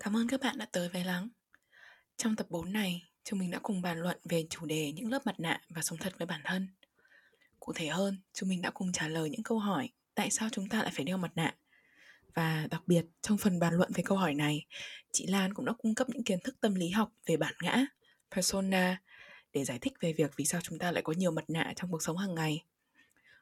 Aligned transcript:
Cảm 0.00 0.16
ơn 0.16 0.28
các 0.28 0.40
bạn 0.40 0.58
đã 0.58 0.66
tới 0.72 0.88
với 0.88 1.04
Lắng. 1.04 1.28
Trong 2.16 2.36
tập 2.36 2.46
4 2.50 2.72
này, 2.72 3.02
chúng 3.24 3.38
mình 3.38 3.50
đã 3.50 3.58
cùng 3.62 3.82
bàn 3.82 3.98
luận 3.98 4.18
về 4.24 4.46
chủ 4.50 4.66
đề 4.66 4.92
những 4.92 5.10
lớp 5.10 5.26
mặt 5.26 5.40
nạ 5.40 5.60
và 5.68 5.82
sống 5.82 5.98
thật 5.98 6.12
với 6.18 6.26
bản 6.26 6.40
thân. 6.44 6.68
Cụ 7.60 7.72
thể 7.72 7.86
hơn, 7.86 8.18
chúng 8.32 8.48
mình 8.48 8.62
đã 8.62 8.70
cùng 8.70 8.92
trả 8.92 9.08
lời 9.08 9.30
những 9.30 9.42
câu 9.42 9.58
hỏi 9.58 9.88
tại 10.14 10.30
sao 10.30 10.48
chúng 10.52 10.68
ta 10.68 10.82
lại 10.82 10.92
phải 10.94 11.04
đeo 11.04 11.16
mặt 11.16 11.32
nạ. 11.34 11.54
Và 12.34 12.66
đặc 12.70 12.82
biệt, 12.86 13.04
trong 13.22 13.38
phần 13.38 13.58
bàn 13.58 13.74
luận 13.74 13.90
về 13.94 14.02
câu 14.06 14.18
hỏi 14.18 14.34
này, 14.34 14.66
chị 15.12 15.26
Lan 15.26 15.54
cũng 15.54 15.64
đã 15.64 15.72
cung 15.78 15.94
cấp 15.94 16.08
những 16.10 16.24
kiến 16.24 16.40
thức 16.44 16.56
tâm 16.60 16.74
lý 16.74 16.88
học 16.88 17.12
về 17.26 17.36
bản 17.36 17.54
ngã, 17.62 17.86
persona, 18.34 19.00
để 19.52 19.64
giải 19.64 19.78
thích 19.78 19.92
về 20.00 20.12
việc 20.12 20.30
vì 20.36 20.44
sao 20.44 20.60
chúng 20.60 20.78
ta 20.78 20.92
lại 20.92 21.02
có 21.02 21.12
nhiều 21.12 21.30
mặt 21.30 21.44
nạ 21.50 21.72
trong 21.76 21.90
cuộc 21.90 22.02
sống 22.02 22.16
hàng 22.16 22.34
ngày. 22.34 22.64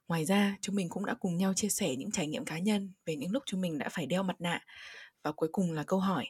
Ngoài 0.09 0.25
ra, 0.25 0.57
chúng 0.61 0.75
mình 0.75 0.89
cũng 0.89 1.07
đã 1.07 1.15
cùng 1.15 1.37
nhau 1.37 1.55
chia 1.55 1.69
sẻ 1.69 1.97
những 1.97 2.11
trải 2.11 2.27
nghiệm 2.27 2.45
cá 2.45 2.59
nhân 2.59 2.93
về 3.07 3.17
những 3.17 3.33
lúc 3.33 3.43
chúng 3.47 3.61
mình 3.61 3.79
đã 3.79 3.89
phải 3.89 4.07
đeo 4.07 4.23
mặt 4.23 4.41
nạ. 4.41 4.65
Và 5.23 5.33
cuối 5.33 5.49
cùng 5.53 5.73
là 5.73 5.83
câu 5.83 6.01
hỏi, 6.01 6.27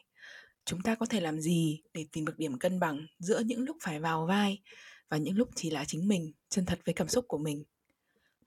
chúng 0.67 0.81
ta 0.81 0.95
có 0.95 1.05
thể 1.05 1.19
làm 1.21 1.39
gì 1.39 1.81
để 1.93 2.05
tìm 2.11 2.25
được 2.25 2.37
điểm 2.37 2.59
cân 2.59 2.79
bằng 2.79 3.07
giữa 3.19 3.39
những 3.39 3.63
lúc 3.63 3.77
phải 3.81 3.99
vào 3.99 4.25
vai 4.25 4.61
và 5.09 5.17
những 5.17 5.37
lúc 5.37 5.49
chỉ 5.55 5.69
là 5.69 5.85
chính 5.85 6.07
mình, 6.07 6.31
chân 6.49 6.65
thật 6.65 6.79
với 6.85 6.93
cảm 6.93 7.07
xúc 7.07 7.25
của 7.27 7.37
mình. 7.37 7.63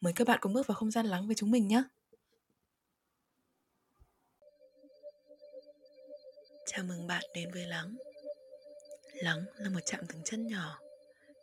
Mời 0.01 0.13
các 0.13 0.29
bạn 0.29 0.39
cùng 0.43 0.53
bước 0.53 0.67
vào 0.67 0.75
không 0.75 0.91
gian 0.91 1.07
lắng 1.07 1.27
với 1.27 1.35
chúng 1.35 1.51
mình 1.51 1.69
nhé. 1.69 1.83
Chào 6.67 6.85
mừng 6.85 7.07
bạn 7.07 7.23
đến 7.35 7.51
với 7.53 7.67
Lắng. 7.67 7.97
Lắng 9.13 9.45
là 9.57 9.71
một 9.71 9.81
chạm 9.85 10.01
từng 10.09 10.23
chân 10.25 10.47
nhỏ 10.47 10.79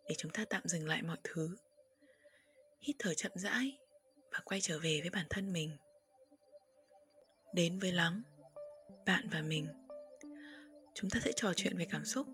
để 0.09 0.15
chúng 0.17 0.31
ta 0.31 0.45
tạm 0.49 0.61
dừng 0.65 0.87
lại 0.87 1.01
mọi 1.01 1.17
thứ. 1.23 1.55
Hít 2.81 2.95
thở 2.99 3.13
chậm 3.13 3.31
rãi 3.35 3.77
và 4.31 4.39
quay 4.45 4.61
trở 4.61 4.79
về 4.79 4.99
với 5.01 5.09
bản 5.09 5.25
thân 5.29 5.53
mình. 5.53 5.77
Đến 7.53 7.79
với 7.79 7.91
Lắng, 7.91 8.21
bạn 9.05 9.29
và 9.31 9.41
mình 9.41 9.67
chúng 10.99 11.09
ta 11.09 11.19
sẽ 11.19 11.31
trò 11.35 11.53
chuyện 11.55 11.77
về 11.77 11.85
cảm 11.85 12.05
xúc. 12.05 12.27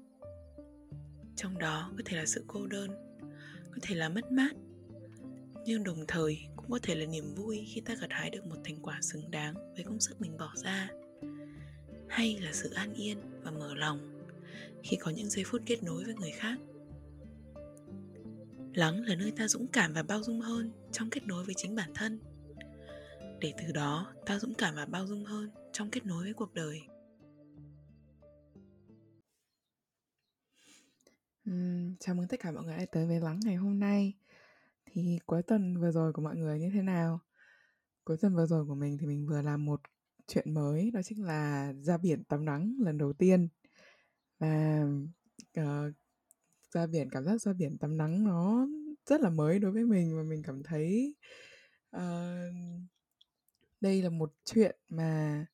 Trong 1.36 1.58
đó, 1.58 1.92
có 1.98 2.04
thể 2.06 2.18
là 2.18 2.26
sự 2.26 2.44
cô 2.48 2.68
đơn, 2.68 2.90
có 3.72 3.78
thể 3.82 3.96
là 3.96 4.10
mất 4.10 4.32
mát, 4.32 4.52
nhưng 5.66 5.84
đồng 5.84 6.06
thời 6.08 6.40
cũng 6.56 6.72
có 6.72 6.80
thể 6.84 6.96
là 6.96 7.06
niềm 7.06 7.36
vui 7.36 7.66
khi 7.74 7.82
ta 7.82 7.96
gặt 8.02 8.08
hái 8.10 8.30
được 8.30 8.46
một 8.46 8.56
thành 8.64 8.82
quả 8.82 9.00
xứng 9.02 9.32
đáng 9.32 9.54
với 9.76 9.84
công 9.84 10.00
sức 10.00 10.22
mình 10.22 10.38
bỏ 10.38 10.54
ra. 10.56 10.90
Hay 12.10 12.40
là 12.42 12.54
sự 12.54 12.70
an 12.70 12.94
yên 12.94 13.18
và 13.44 13.52
mở 13.52 13.76
lòng 13.76 14.26
khi 14.84 14.98
có 15.00 15.12
những 15.12 15.30
giây 15.30 15.44
phút 15.48 15.62
kết 15.66 15.84
nối 15.84 16.04
với 16.04 16.16
người 16.16 16.32
khác. 16.32 16.60
Lắng 18.74 19.04
là 19.06 19.16
nơi 19.16 19.32
ta 19.32 19.48
dũng 19.48 19.68
cảm 19.68 19.94
và 19.94 20.04
bao 20.04 20.24
dung 20.24 20.42
hơn 20.42 20.72
trong 20.92 21.10
kết 21.10 21.28
nối 21.28 21.44
với 21.44 21.56
chính 21.58 21.76
bản 21.76 21.92
thân. 21.96 22.20
Để 23.40 23.54
từ 23.58 23.72
đó, 23.74 24.14
ta 24.26 24.40
dũng 24.40 24.54
cảm 24.54 24.76
và 24.76 24.86
bao 24.86 25.08
dung 25.08 25.26
hơn 25.26 25.50
trong 25.74 25.90
kết 25.90 26.06
nối 26.06 26.24
với 26.24 26.34
cuộc 26.34 26.54
đời. 26.54 26.82
Ừm, 31.46 31.96
chào 32.00 32.16
mừng 32.16 32.28
tất 32.28 32.40
cả 32.40 32.52
mọi 32.52 32.64
người 32.64 32.78
đã 32.78 32.86
tới 32.92 33.08
với 33.08 33.20
Lắng 33.20 33.40
ngày 33.46 33.56
hôm 33.56 33.80
nay. 33.80 34.14
Thì 34.86 35.20
cuối 35.26 35.44
tuần 35.44 35.78
vừa 35.82 35.92
rồi 35.92 36.14
của 36.14 36.22
mọi 36.22 36.36
người 36.36 36.60
như 36.60 36.70
thế 36.74 36.82
nào? 36.82 37.20
Cuối 38.06 38.18
tuần 38.22 38.36
vừa 38.36 38.46
rồi 38.46 38.66
của 38.66 38.76
mình 38.76 38.98
thì 38.98 39.08
mình 39.08 39.28
vừa 39.28 39.42
làm 39.42 39.66
một 39.66 39.82
chuyện 40.28 40.54
mới, 40.54 40.92
đó 40.92 41.02
chính 41.04 41.24
là 41.26 41.74
ra 41.82 41.98
biển 41.98 42.24
tắm 42.24 42.46
nắng 42.46 42.76
lần 42.80 42.98
đầu 42.98 43.14
tiên. 43.14 43.48
Và 44.40 44.84
ờ, 45.56 45.92
ra 46.72 46.88
biển 46.88 47.10
cảm 47.10 47.26
giác 47.26 47.42
ra 47.42 47.54
biển 47.54 47.78
tắm 47.78 47.98
nắng 47.98 48.24
nó 48.26 48.68
rất 49.06 49.22
là 49.22 49.30
mới 49.30 49.60
đối 49.60 49.72
với 49.72 49.86
mình 49.86 50.18
và 50.18 50.24
mình 50.24 50.44
cảm 50.44 50.64
thấy 50.64 51.16
ờ, 51.92 52.36
đây 53.82 54.02
là 54.02 54.10
một 54.10 54.34
chuyện 54.46 54.76
mà 54.90 55.46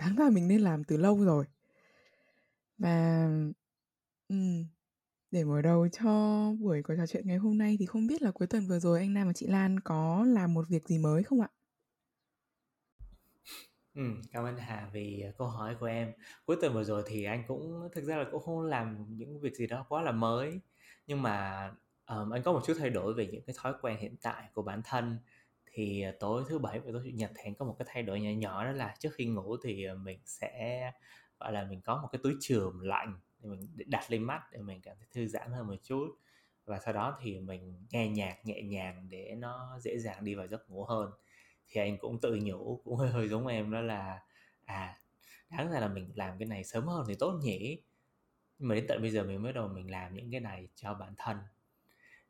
đáng 0.00 0.16
ra 0.16 0.30
mình 0.30 0.48
nên 0.48 0.60
làm 0.60 0.84
từ 0.84 0.96
lâu 0.96 1.24
rồi. 1.24 1.44
Và 2.78 3.28
ừm, 4.28 4.66
để 5.30 5.44
mở 5.44 5.62
đầu 5.62 5.88
cho 5.88 6.04
buổi 6.60 6.82
cuộc 6.82 6.94
trò 6.98 7.06
chuyện 7.06 7.28
ngày 7.28 7.36
hôm 7.36 7.58
nay 7.58 7.76
thì 7.80 7.86
không 7.86 8.06
biết 8.06 8.22
là 8.22 8.30
cuối 8.32 8.46
tuần 8.48 8.66
vừa 8.68 8.78
rồi 8.78 8.98
anh 9.00 9.14
Nam 9.14 9.26
và 9.26 9.32
chị 9.32 9.46
Lan 9.46 9.80
có 9.80 10.24
làm 10.28 10.54
một 10.54 10.68
việc 10.68 10.88
gì 10.88 10.98
mới 10.98 11.22
không 11.22 11.40
ạ? 11.40 11.48
Ừ, 13.94 14.02
cảm 14.32 14.44
ơn 14.44 14.56
Hà 14.56 14.90
vì 14.92 15.20
ờ, 15.20 15.32
câu 15.38 15.48
hỏi 15.48 15.76
của 15.80 15.86
em. 15.86 16.12
Cuối 16.46 16.56
tuần 16.60 16.74
vừa 16.74 16.84
rồi 16.84 17.02
thì 17.06 17.24
anh 17.24 17.44
cũng 17.48 17.88
thực 17.92 18.04
ra 18.04 18.16
là 18.16 18.24
cũng 18.32 18.42
không 18.42 18.62
làm 18.62 19.06
những 19.08 19.40
việc 19.40 19.56
gì 19.56 19.66
đó 19.66 19.86
quá 19.88 20.02
là 20.02 20.12
mới 20.12 20.60
nhưng 21.06 21.22
mà 21.22 21.66
um, 22.06 22.30
anh 22.30 22.42
có 22.42 22.52
một 22.52 22.60
chút 22.66 22.74
thay 22.78 22.90
đổi 22.90 23.14
về 23.14 23.26
những 23.32 23.42
cái 23.46 23.56
thói 23.58 23.74
quen 23.82 23.96
hiện 24.00 24.16
tại 24.22 24.48
của 24.54 24.62
bản 24.62 24.82
thân 24.84 25.18
thì 25.66 26.02
ờ, 26.02 26.12
tối 26.20 26.44
thứ 26.48 26.58
bảy 26.58 26.80
và 26.80 26.90
tối 26.92 27.02
chủ 27.04 27.10
nhật 27.14 27.30
thì 27.34 27.42
anh 27.44 27.54
có 27.54 27.64
một 27.64 27.76
cái 27.78 27.86
thay 27.92 28.02
đổi 28.02 28.20
nhỏ 28.20 28.30
nhỏ 28.30 28.64
đó 28.64 28.72
là 28.72 28.94
trước 28.98 29.10
khi 29.14 29.26
ngủ 29.26 29.56
thì 29.64 29.84
ờ, 29.84 29.94
mình 29.94 30.18
sẽ 30.24 30.92
gọi 31.40 31.52
là 31.52 31.64
mình 31.70 31.80
có 31.82 31.98
một 32.02 32.08
cái 32.12 32.20
túi 32.22 32.34
chườm 32.40 32.80
lạnh 32.80 33.18
để 33.38 33.48
mình 33.48 33.60
đặt 33.86 34.10
lên 34.10 34.22
mắt 34.22 34.42
để 34.52 34.58
mình 34.58 34.80
cảm 34.82 34.96
thấy 34.98 35.08
thư 35.12 35.26
giãn 35.26 35.52
hơn 35.52 35.66
một 35.66 35.76
chút. 35.82 36.18
Và 36.64 36.78
sau 36.78 36.94
đó 36.94 37.18
thì 37.20 37.40
mình 37.40 37.86
nghe 37.90 38.08
nhạc 38.08 38.46
nhẹ 38.46 38.62
nhàng 38.62 39.06
để 39.10 39.34
nó 39.38 39.78
dễ 39.80 39.98
dàng 39.98 40.24
đi 40.24 40.34
vào 40.34 40.46
giấc 40.46 40.70
ngủ 40.70 40.84
hơn. 40.84 41.10
Thì 41.68 41.80
anh 41.80 41.98
cũng 41.98 42.20
tự 42.20 42.38
nhủ 42.42 42.80
cũng 42.84 42.96
hơi 42.96 43.10
hơi 43.10 43.28
giống 43.28 43.46
em 43.46 43.70
đó 43.70 43.80
là 43.80 44.22
à 44.64 45.00
đáng 45.50 45.70
ra 45.70 45.80
là 45.80 45.88
mình 45.88 46.12
làm 46.14 46.38
cái 46.38 46.48
này 46.48 46.64
sớm 46.64 46.86
hơn 46.86 47.04
thì 47.08 47.14
tốt 47.14 47.38
nhỉ. 47.42 47.82
Nhưng 48.58 48.68
mà 48.68 48.74
đến 48.74 48.84
tận 48.88 49.02
bây 49.02 49.10
giờ 49.10 49.22
mình 49.22 49.42
mới 49.42 49.52
đầu 49.52 49.68
mình 49.68 49.90
làm 49.90 50.14
những 50.14 50.30
cái 50.30 50.40
này 50.40 50.68
cho 50.74 50.94
bản 50.94 51.14
thân. 51.18 51.38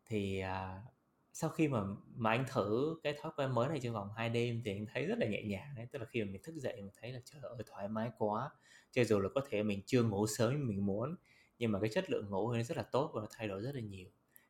Thì 0.07 0.43
uh, 0.43 0.96
sau 1.39 1.51
khi 1.51 1.69
mà 1.69 1.81
mà 2.17 2.31
anh 2.31 2.45
thử 2.49 2.97
cái 3.03 3.15
thói 3.21 3.33
quen 3.37 3.55
mới 3.55 3.69
này 3.69 3.81
trong 3.81 3.95
vòng 3.95 4.09
2 4.17 4.29
đêm 4.29 4.63
thì 4.65 4.73
anh 4.73 4.87
thấy 4.87 5.07
rất 5.07 5.19
là 5.19 5.27
nhẹ 5.27 5.43
nhàng 5.43 5.75
đấy 5.77 5.87
tức 5.93 5.99
là 5.99 6.05
khi 6.05 6.25
mà 6.25 6.31
mình 6.31 6.43
thức 6.43 6.55
dậy 6.57 6.75
mình 6.77 6.91
thấy 7.01 7.13
là 7.13 7.21
trời 7.25 7.43
ơi 7.43 7.57
thoải 7.67 7.89
mái 7.89 8.11
quá. 8.19 8.51
Cho 8.93 9.05
dù 9.05 9.21
là 9.21 9.29
có 9.35 9.41
thể 9.51 9.63
mình 9.63 9.83
chưa 9.87 10.03
ngủ 10.03 10.27
sớm 10.27 10.59
như 10.59 10.65
mình 10.65 10.87
muốn 10.87 11.17
nhưng 11.59 11.73
mà 11.73 11.81
cái 11.81 11.91
chất 11.93 12.11
lượng 12.11 12.31
ngủ 12.31 12.53
nó 12.53 12.63
rất 12.63 12.77
là 12.77 12.83
tốt 12.83 13.11
và 13.15 13.21
nó 13.21 13.27
thay 13.31 13.49
đổi 13.49 13.63
rất 13.63 13.75
là 13.75 13.81
nhiều. 13.81 14.09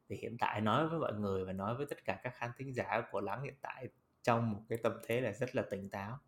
Thì 0.09 0.17
hiện 0.17 0.37
tại 0.39 0.61
nói 0.61 0.89
với 0.89 0.99
mọi 0.99 1.15
người 1.15 1.45
và 1.45 1.53
nói 1.53 1.75
với 1.75 1.87
tất 1.87 2.05
cả 2.05 2.21
các 2.23 2.33
khán 2.37 2.51
thính 2.59 2.75
giả 2.75 3.03
của 3.11 3.21
lắng 3.21 3.43
hiện 3.43 3.55
tại 3.63 3.89
trong 4.23 4.53
một 4.53 4.61
cái 4.69 4.79
tâm 4.83 4.93
thế 5.07 5.21
là 5.21 5.33
rất 5.33 5.57
là 5.57 5.63
tỉnh 5.71 5.91
táo. 5.91 6.19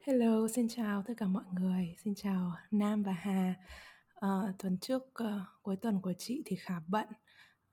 Hello, 0.00 0.48
xin 0.54 0.68
chào 0.68 1.02
tất 1.06 1.14
cả 1.16 1.26
mọi 1.26 1.44
người, 1.52 1.96
xin 2.04 2.14
chào 2.14 2.52
Nam 2.70 3.02
và 3.02 3.12
Hà. 3.12 3.54
À, 4.14 4.28
tuần 4.58 4.78
trước 4.78 5.02
uh, 5.02 5.28
cuối 5.62 5.76
tuần 5.76 6.00
của 6.02 6.12
chị 6.18 6.42
thì 6.46 6.56
khá 6.56 6.80
bận, 6.86 7.06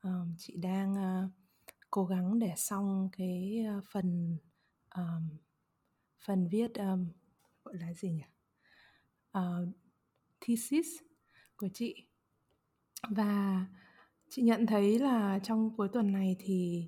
um, 0.04 0.36
chị 0.38 0.58
đang 0.58 0.94
uh, 0.94 1.32
cố 1.92 2.06
gắng 2.06 2.40
để 2.40 2.54
xong 2.58 3.10
cái 3.12 3.66
uh, 3.78 3.84
phần 3.92 4.38
um, 4.96 5.30
phần 6.26 6.48
viết 6.48 6.74
um, 6.74 7.08
gọi 7.64 7.76
là 7.78 7.94
gì 7.94 8.12
nhỉ? 8.12 8.24
Uh, 9.38 9.68
thesis 10.42 10.88
của 11.56 11.70
chị 11.74 12.08
và 13.10 13.66
chị 14.30 14.42
nhận 14.42 14.66
thấy 14.66 15.00
là 15.00 15.40
trong 15.44 15.76
cuối 15.78 15.88
tuần 15.94 16.12
này 16.12 16.36
thì 16.40 16.88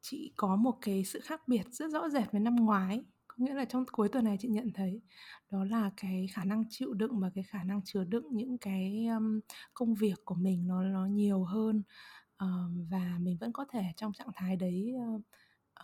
chị 0.00 0.32
có 0.36 0.56
một 0.56 0.78
cái 0.80 1.04
sự 1.04 1.20
khác 1.20 1.48
biệt 1.48 1.66
rất 1.70 1.90
rõ 1.90 2.08
rệt 2.08 2.32
với 2.32 2.40
năm 2.40 2.56
ngoái 2.56 3.04
có 3.38 3.44
nghĩa 3.44 3.54
là 3.54 3.64
trong 3.64 3.84
cuối 3.92 4.08
tuần 4.08 4.24
này 4.24 4.36
chị 4.40 4.48
nhận 4.48 4.72
thấy 4.74 5.00
đó 5.50 5.64
là 5.64 5.90
cái 5.96 6.26
khả 6.32 6.44
năng 6.44 6.64
chịu 6.70 6.94
đựng 6.94 7.20
và 7.20 7.30
cái 7.34 7.44
khả 7.44 7.64
năng 7.64 7.80
chứa 7.84 8.04
đựng 8.04 8.24
những 8.30 8.58
cái 8.58 9.06
um, 9.06 9.40
công 9.74 9.94
việc 9.94 10.24
của 10.24 10.34
mình 10.34 10.66
nó 10.66 10.82
nó 10.82 11.06
nhiều 11.06 11.44
hơn 11.44 11.82
um, 12.38 12.86
và 12.90 13.16
mình 13.20 13.36
vẫn 13.40 13.52
có 13.52 13.64
thể 13.70 13.82
trong 13.96 14.12
trạng 14.12 14.30
thái 14.34 14.56
đấy 14.56 14.92
uh, 15.14 15.22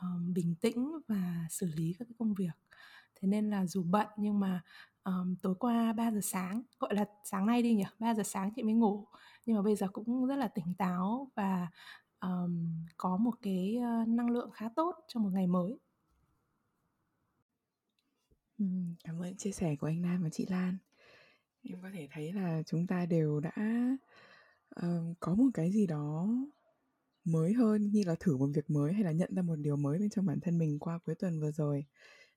um, 0.01 0.35
bình 0.35 0.55
tĩnh 0.61 0.93
và 1.09 1.47
xử 1.51 1.67
lý 1.77 1.95
các 1.99 2.05
cái 2.05 2.15
công 2.19 2.35
việc. 2.35 2.53
Thế 3.21 3.29
nên 3.29 3.51
là 3.51 3.67
dù 3.67 3.83
bận 3.83 4.07
nhưng 4.17 4.41
mà 4.41 4.63
um, 5.05 5.35
tối 5.43 5.55
qua 5.55 5.93
3 5.93 6.11
giờ 6.11 6.21
sáng 6.23 6.63
gọi 6.79 6.95
là 6.95 7.05
sáng 7.25 7.47
nay 7.47 7.63
đi 7.63 7.75
nhỉ 7.75 7.85
3 7.99 8.15
giờ 8.15 8.23
sáng 8.23 8.51
chị 8.57 8.63
mới 8.63 8.75
ngủ. 8.75 9.07
Nhưng 9.47 9.57
mà 9.57 9.63
bây 9.63 9.77
giờ 9.77 9.89
cũng 9.93 10.27
rất 10.27 10.37
là 10.37 10.49
tỉnh 10.49 10.75
táo 10.79 11.31
và 11.35 11.69
um, 12.21 12.85
có 12.97 13.17
một 13.17 13.35
cái 13.43 13.77
uh, 13.79 14.09
năng 14.09 14.31
lượng 14.31 14.51
khá 14.51 14.69
tốt 14.77 14.95
trong 15.09 15.23
một 15.23 15.31
ngày 15.33 15.47
mới 15.47 15.79
cảm 19.05 19.23
ơn 19.23 19.37
chia 19.37 19.53
sẻ 19.53 19.77
của 19.81 19.87
anh 19.87 20.03
Nam 20.03 20.23
và 20.23 20.29
chị 20.29 20.47
Lan. 20.51 20.77
Em 21.63 21.83
có 21.83 21.89
thể 21.95 22.09
thấy 22.13 22.33
là 22.33 22.63
chúng 22.67 22.87
ta 22.87 23.07
đều 23.07 23.41
đã 23.41 23.53
uh, 24.87 25.17
có 25.21 25.35
một 25.35 25.51
cái 25.55 25.73
gì 25.73 25.87
đó 25.87 26.29
mới 27.25 27.53
hơn 27.53 27.91
như 27.91 28.03
là 28.07 28.15
thử 28.21 28.37
một 28.37 28.49
việc 28.55 28.71
mới 28.71 28.93
hay 28.93 29.05
là 29.05 29.13
nhận 29.13 29.35
ra 29.35 29.43
một 29.43 29.57
điều 29.57 29.77
mới 29.77 29.99
bên 29.99 30.11
trong 30.11 30.27
bản 30.27 30.41
thân 30.41 30.59
mình 30.59 30.79
qua 30.79 30.99
cuối 31.05 31.15
tuần 31.15 31.41
vừa 31.41 31.51
rồi. 31.53 31.85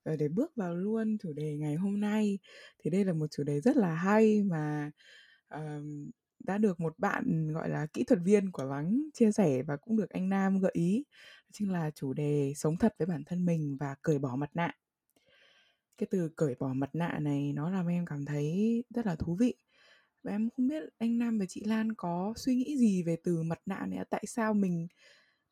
Và 0.05 0.15
để 0.15 0.27
bước 0.27 0.55
vào 0.55 0.75
luôn 0.75 1.17
chủ 1.17 1.33
đề 1.33 1.57
ngày 1.57 1.75
hôm 1.75 1.99
nay 1.99 2.39
thì 2.79 2.89
đây 2.89 3.05
là 3.05 3.13
một 3.13 3.27
chủ 3.31 3.43
đề 3.43 3.61
rất 3.61 3.77
là 3.77 3.95
hay 3.95 4.43
mà 4.43 4.91
uh, 5.55 5.83
đã 6.39 6.57
được 6.57 6.79
một 6.79 6.99
bạn 6.99 7.53
gọi 7.53 7.69
là 7.69 7.85
kỹ 7.93 8.03
thuật 8.03 8.19
viên 8.23 8.51
của 8.51 8.63
lắng 8.63 9.03
chia 9.13 9.31
sẻ 9.31 9.63
và 9.63 9.77
cũng 9.77 9.97
được 9.97 10.09
anh 10.09 10.29
Nam 10.29 10.59
gợi 10.59 10.71
ý 10.73 11.03
chính 11.51 11.71
là 11.71 11.91
chủ 11.91 12.13
đề 12.13 12.53
sống 12.55 12.77
thật 12.77 12.95
với 12.99 13.05
bản 13.05 13.23
thân 13.25 13.45
mình 13.45 13.77
và 13.79 13.95
cởi 14.01 14.19
bỏ 14.19 14.35
mặt 14.35 14.49
nạ 14.53 14.73
cái 15.97 16.07
từ 16.11 16.29
cởi 16.35 16.55
bỏ 16.59 16.73
mặt 16.73 16.89
nạ 16.95 17.19
này 17.21 17.53
nó 17.53 17.69
làm 17.69 17.87
em 17.87 18.05
cảm 18.05 18.25
thấy 18.25 18.83
rất 18.89 19.05
là 19.05 19.15
thú 19.15 19.35
vị. 19.39 19.55
Và 20.23 20.31
em 20.31 20.49
không 20.49 20.67
biết 20.67 20.83
anh 20.97 21.17
Nam 21.17 21.39
và 21.39 21.45
chị 21.49 21.63
Lan 21.65 21.93
có 21.97 22.33
suy 22.35 22.55
nghĩ 22.55 22.77
gì 22.77 23.03
về 23.03 23.17
từ 23.23 23.43
mặt 23.43 23.59
nạ 23.65 23.85
này 23.89 24.05
tại 24.09 24.23
sao 24.27 24.53
mình 24.53 24.87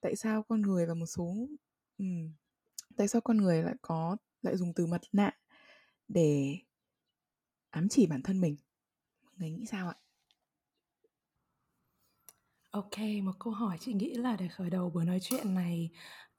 tại 0.01 0.15
sao 0.15 0.43
con 0.43 0.61
người 0.61 0.85
và 0.85 0.93
một 0.93 1.05
số 1.05 1.47
um, 1.97 2.33
tại 2.97 3.07
sao 3.07 3.21
con 3.21 3.38
người 3.38 3.63
lại 3.63 3.75
có 3.81 4.17
lại 4.41 4.57
dùng 4.57 4.73
từ 4.73 4.85
mặt 4.85 5.01
nạ 5.11 5.31
để 6.07 6.57
ám 7.69 7.89
chỉ 7.89 8.07
bản 8.07 8.21
thân 8.23 8.41
mình? 8.41 8.55
Mọi 9.23 9.33
người 9.38 9.49
nghĩ 9.51 9.65
sao 9.65 9.88
ạ? 9.89 9.95
Ok, 12.69 12.97
một 13.23 13.33
câu 13.39 13.53
hỏi 13.53 13.77
chị 13.79 13.93
nghĩ 13.93 14.13
là 14.13 14.35
để 14.35 14.47
khởi 14.47 14.69
đầu 14.69 14.89
buổi 14.89 15.05
nói 15.05 15.19
chuyện 15.21 15.53
này 15.53 15.89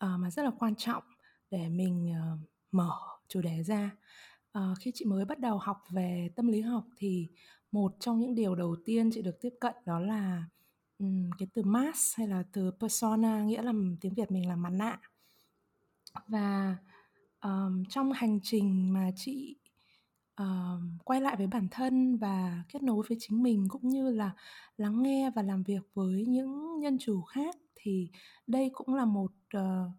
uh, 0.05 0.11
mà 0.19 0.31
rất 0.31 0.43
là 0.43 0.51
quan 0.59 0.75
trọng 0.77 1.03
để 1.51 1.69
mình 1.69 2.13
uh, 2.13 2.52
mở 2.73 2.99
chủ 3.29 3.41
đề 3.41 3.63
ra. 3.63 3.91
à, 4.53 4.75
khi 4.81 4.91
chị 4.95 5.05
mới 5.05 5.25
bắt 5.25 5.39
đầu 5.39 5.59
học 5.59 5.83
về 5.91 6.31
tâm 6.37 6.49
lý 6.49 6.61
học 6.61 6.85
thì 6.97 7.29
một 7.73 7.97
trong 8.01 8.21
những 8.21 8.35
điều 8.35 8.55
đầu 8.55 8.77
tiên 8.85 9.11
chị 9.15 9.23
được 9.23 9.41
tiếp 9.41 9.55
cận 9.61 9.75
đó 9.87 10.01
là 10.01 10.45
um, 10.99 11.31
cái 11.39 11.49
từ 11.55 11.63
mask 11.63 12.19
hay 12.19 12.29
là 12.29 12.45
từ 12.53 12.71
persona 12.81 13.43
nghĩa 13.45 13.63
là 13.63 13.73
tiếng 14.01 14.15
Việt 14.15 14.31
mình 14.31 14.49
là 14.49 14.57
mặt 14.57 14.71
nạ. 14.71 15.01
Và 16.29 16.77
um, 17.41 17.85
trong 17.89 18.13
hành 18.13 18.41
trình 18.43 18.93
mà 18.93 19.11
chị 19.17 19.57
um, 20.37 20.99
quay 21.05 21.21
lại 21.21 21.37
với 21.37 21.47
bản 21.47 21.69
thân 21.71 22.17
và 22.17 22.65
kết 22.69 22.83
nối 22.83 23.05
với 23.09 23.19
chính 23.21 23.43
mình 23.43 23.67
cũng 23.69 23.89
như 23.89 24.11
là 24.11 24.31
lắng 24.77 25.03
nghe 25.03 25.31
và 25.31 25.43
làm 25.43 25.63
việc 25.63 25.83
với 25.95 26.27
những 26.27 26.81
nhân 26.81 26.99
chủ 27.01 27.23
khác 27.23 27.57
thì 27.75 28.11
đây 28.47 28.71
cũng 28.75 28.95
là 28.95 29.05
một 29.05 29.33
uh, 29.57 29.91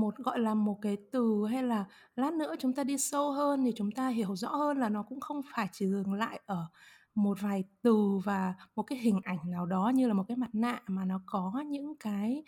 một 0.00 0.16
gọi 0.16 0.38
là 0.38 0.54
một 0.54 0.78
cái 0.82 0.96
từ 1.12 1.46
hay 1.50 1.62
là 1.62 1.84
lát 2.16 2.32
nữa 2.32 2.54
chúng 2.58 2.74
ta 2.74 2.84
đi 2.84 2.98
sâu 2.98 3.32
hơn 3.32 3.64
thì 3.64 3.72
chúng 3.76 3.90
ta 3.92 4.08
hiểu 4.08 4.36
rõ 4.36 4.48
hơn 4.48 4.78
là 4.78 4.88
nó 4.88 5.02
cũng 5.02 5.20
không 5.20 5.40
phải 5.54 5.68
chỉ 5.72 5.86
dừng 5.86 6.14
lại 6.14 6.40
ở 6.46 6.66
một 7.14 7.38
vài 7.40 7.64
từ 7.82 8.18
và 8.24 8.54
một 8.76 8.82
cái 8.82 8.98
hình 8.98 9.20
ảnh 9.24 9.38
nào 9.50 9.66
đó 9.66 9.92
như 9.94 10.08
là 10.08 10.14
một 10.14 10.24
cái 10.28 10.36
mặt 10.36 10.50
nạ 10.52 10.82
mà 10.86 11.04
nó 11.04 11.20
có 11.26 11.62
những 11.66 11.96
cái 11.96 12.42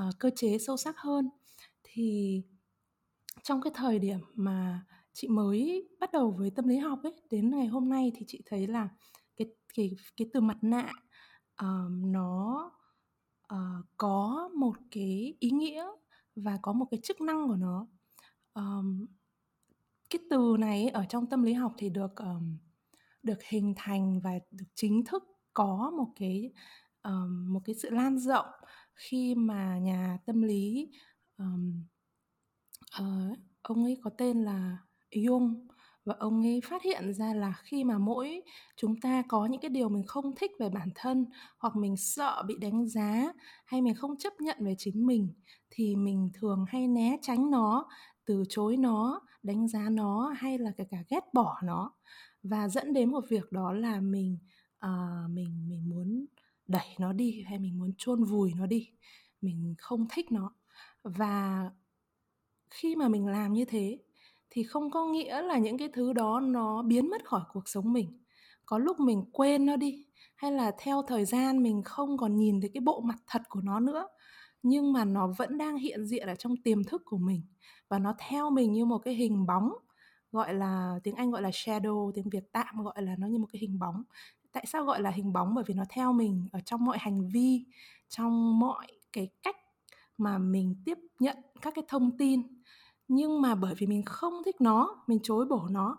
uh, 0.00 0.14
cơ 0.18 0.30
chế 0.36 0.58
sâu 0.58 0.76
sắc 0.76 0.98
hơn. 0.98 1.30
Thì 1.82 2.42
trong 3.42 3.60
cái 3.62 3.72
thời 3.76 3.98
điểm 3.98 4.18
mà 4.34 4.84
chị 5.12 5.28
mới 5.28 5.88
bắt 6.00 6.12
đầu 6.12 6.30
với 6.30 6.50
tâm 6.50 6.68
lý 6.68 6.76
học 6.76 6.98
ấy 7.02 7.14
đến 7.30 7.50
ngày 7.50 7.66
hôm 7.66 7.88
nay 7.88 8.12
thì 8.14 8.24
chị 8.28 8.42
thấy 8.46 8.66
là 8.66 8.88
cái 9.36 9.46
cái 9.74 9.90
cái 10.16 10.28
từ 10.32 10.40
mặt 10.40 10.58
nạ 10.62 10.90
uh, 11.64 11.90
nó 11.90 12.70
uh, 13.54 13.86
có 13.96 14.50
một 14.54 14.74
cái 14.90 15.34
ý 15.40 15.50
nghĩa 15.50 15.86
và 16.42 16.58
có 16.62 16.72
một 16.72 16.86
cái 16.90 17.00
chức 17.02 17.20
năng 17.20 17.48
của 17.48 17.56
nó. 17.56 17.86
Um, 18.54 19.06
cái 20.10 20.20
từ 20.30 20.56
này 20.58 20.88
ở 20.88 21.04
trong 21.08 21.26
tâm 21.26 21.42
lý 21.42 21.52
học 21.52 21.74
thì 21.78 21.88
được 21.90 22.16
um, 22.16 22.58
được 23.22 23.42
hình 23.42 23.74
thành 23.76 24.20
và 24.20 24.30
được 24.50 24.66
chính 24.74 25.04
thức 25.04 25.24
có 25.54 25.92
một 25.96 26.12
cái 26.16 26.52
um, 27.02 27.52
một 27.52 27.60
cái 27.64 27.74
sự 27.74 27.90
lan 27.90 28.18
rộng 28.18 28.46
khi 28.94 29.34
mà 29.34 29.78
nhà 29.78 30.18
tâm 30.26 30.42
lý 30.42 30.90
um, 31.38 31.84
uh, 33.02 33.38
ông 33.62 33.84
ấy 33.84 33.96
có 34.02 34.10
tên 34.18 34.42
là 34.42 34.78
Jung 35.10 35.66
và 36.04 36.14
ông 36.18 36.42
ấy 36.42 36.60
phát 36.64 36.82
hiện 36.82 37.14
ra 37.14 37.34
là 37.34 37.54
khi 37.62 37.84
mà 37.84 37.98
mỗi 37.98 38.42
chúng 38.76 39.00
ta 39.00 39.22
có 39.28 39.46
những 39.46 39.60
cái 39.60 39.68
điều 39.68 39.88
mình 39.88 40.06
không 40.06 40.34
thích 40.36 40.50
về 40.58 40.68
bản 40.68 40.88
thân 40.94 41.26
hoặc 41.58 41.76
mình 41.76 41.96
sợ 41.96 42.42
bị 42.46 42.54
đánh 42.60 42.86
giá 42.86 43.32
hay 43.64 43.82
mình 43.82 43.94
không 43.94 44.16
chấp 44.16 44.32
nhận 44.40 44.56
về 44.60 44.74
chính 44.78 45.06
mình 45.06 45.28
thì 45.70 45.96
mình 45.96 46.30
thường 46.34 46.64
hay 46.68 46.88
né 46.88 47.16
tránh 47.22 47.50
nó 47.50 47.88
từ 48.24 48.42
chối 48.48 48.76
nó 48.76 49.20
đánh 49.42 49.68
giá 49.68 49.88
nó 49.90 50.34
hay 50.36 50.58
là 50.58 50.70
kể 50.76 50.84
cả 50.90 50.98
ghét 51.08 51.24
bỏ 51.32 51.60
nó. 51.64 51.92
Và 52.42 52.68
dẫn 52.68 52.92
đến 52.92 53.10
một 53.10 53.24
việc 53.28 53.52
đó 53.52 53.72
là 53.72 54.00
mình 54.00 54.38
uh, 54.86 55.30
mình 55.30 55.68
mình 55.68 55.90
muốn 55.90 56.26
đẩy 56.66 56.96
nó 56.98 57.12
đi 57.12 57.42
hay 57.46 57.58
mình 57.58 57.78
muốn 57.78 57.92
chôn 57.98 58.24
vùi 58.24 58.52
nó 58.54 58.66
đi 58.66 58.90
mình 59.40 59.74
không 59.78 60.06
thích 60.10 60.32
nó. 60.32 60.54
Và 61.02 61.70
khi 62.70 62.96
mà 62.96 63.08
mình 63.08 63.26
làm 63.26 63.52
như 63.52 63.64
thế 63.64 63.98
thì 64.50 64.62
không 64.62 64.90
có 64.90 65.06
nghĩa 65.06 65.42
là 65.42 65.58
những 65.58 65.78
cái 65.78 65.88
thứ 65.92 66.12
đó 66.12 66.40
nó 66.40 66.82
biến 66.82 67.10
mất 67.10 67.24
khỏi 67.24 67.40
cuộc 67.52 67.68
sống 67.68 67.92
mình. 67.92 68.18
Có 68.66 68.78
lúc 68.78 69.00
mình 69.00 69.24
quên 69.32 69.66
nó 69.66 69.76
đi, 69.76 70.06
hay 70.36 70.52
là 70.52 70.72
theo 70.78 71.02
thời 71.02 71.24
gian 71.24 71.62
mình 71.62 71.82
không 71.82 72.18
còn 72.18 72.36
nhìn 72.36 72.60
thấy 72.60 72.70
cái 72.74 72.80
bộ 72.80 73.00
mặt 73.00 73.18
thật 73.26 73.42
của 73.48 73.60
nó 73.60 73.80
nữa, 73.80 74.08
nhưng 74.62 74.92
mà 74.92 75.04
nó 75.04 75.32
vẫn 75.38 75.58
đang 75.58 75.76
hiện 75.76 76.06
diện 76.06 76.26
ở 76.26 76.34
trong 76.34 76.56
tiềm 76.56 76.84
thức 76.84 77.02
của 77.04 77.18
mình. 77.18 77.42
Và 77.88 77.98
nó 77.98 78.14
theo 78.28 78.50
mình 78.50 78.72
như 78.72 78.84
một 78.84 78.98
cái 78.98 79.14
hình 79.14 79.46
bóng, 79.46 79.72
gọi 80.32 80.54
là, 80.54 81.00
tiếng 81.04 81.14
Anh 81.14 81.30
gọi 81.30 81.42
là 81.42 81.50
shadow, 81.50 82.12
tiếng 82.12 82.30
Việt 82.30 82.52
tạm 82.52 82.82
gọi 82.82 83.02
là 83.02 83.16
nó 83.18 83.26
như 83.26 83.38
một 83.38 83.48
cái 83.52 83.60
hình 83.60 83.78
bóng. 83.78 84.02
Tại 84.52 84.64
sao 84.66 84.84
gọi 84.84 85.02
là 85.02 85.10
hình 85.10 85.32
bóng? 85.32 85.54
Bởi 85.54 85.64
vì 85.66 85.74
nó 85.74 85.84
theo 85.88 86.12
mình 86.12 86.48
ở 86.52 86.60
trong 86.64 86.84
mọi 86.84 86.98
hành 87.00 87.28
vi, 87.28 87.64
trong 88.08 88.58
mọi 88.58 88.86
cái 89.12 89.28
cách 89.42 89.56
mà 90.18 90.38
mình 90.38 90.76
tiếp 90.84 90.98
nhận 91.18 91.36
các 91.60 91.74
cái 91.74 91.84
thông 91.88 92.18
tin 92.18 92.42
nhưng 93.10 93.40
mà 93.40 93.54
bởi 93.54 93.74
vì 93.74 93.86
mình 93.86 94.02
không 94.06 94.42
thích 94.44 94.60
nó 94.60 95.02
mình 95.06 95.18
chối 95.22 95.46
bỏ 95.46 95.68
nó. 95.70 95.98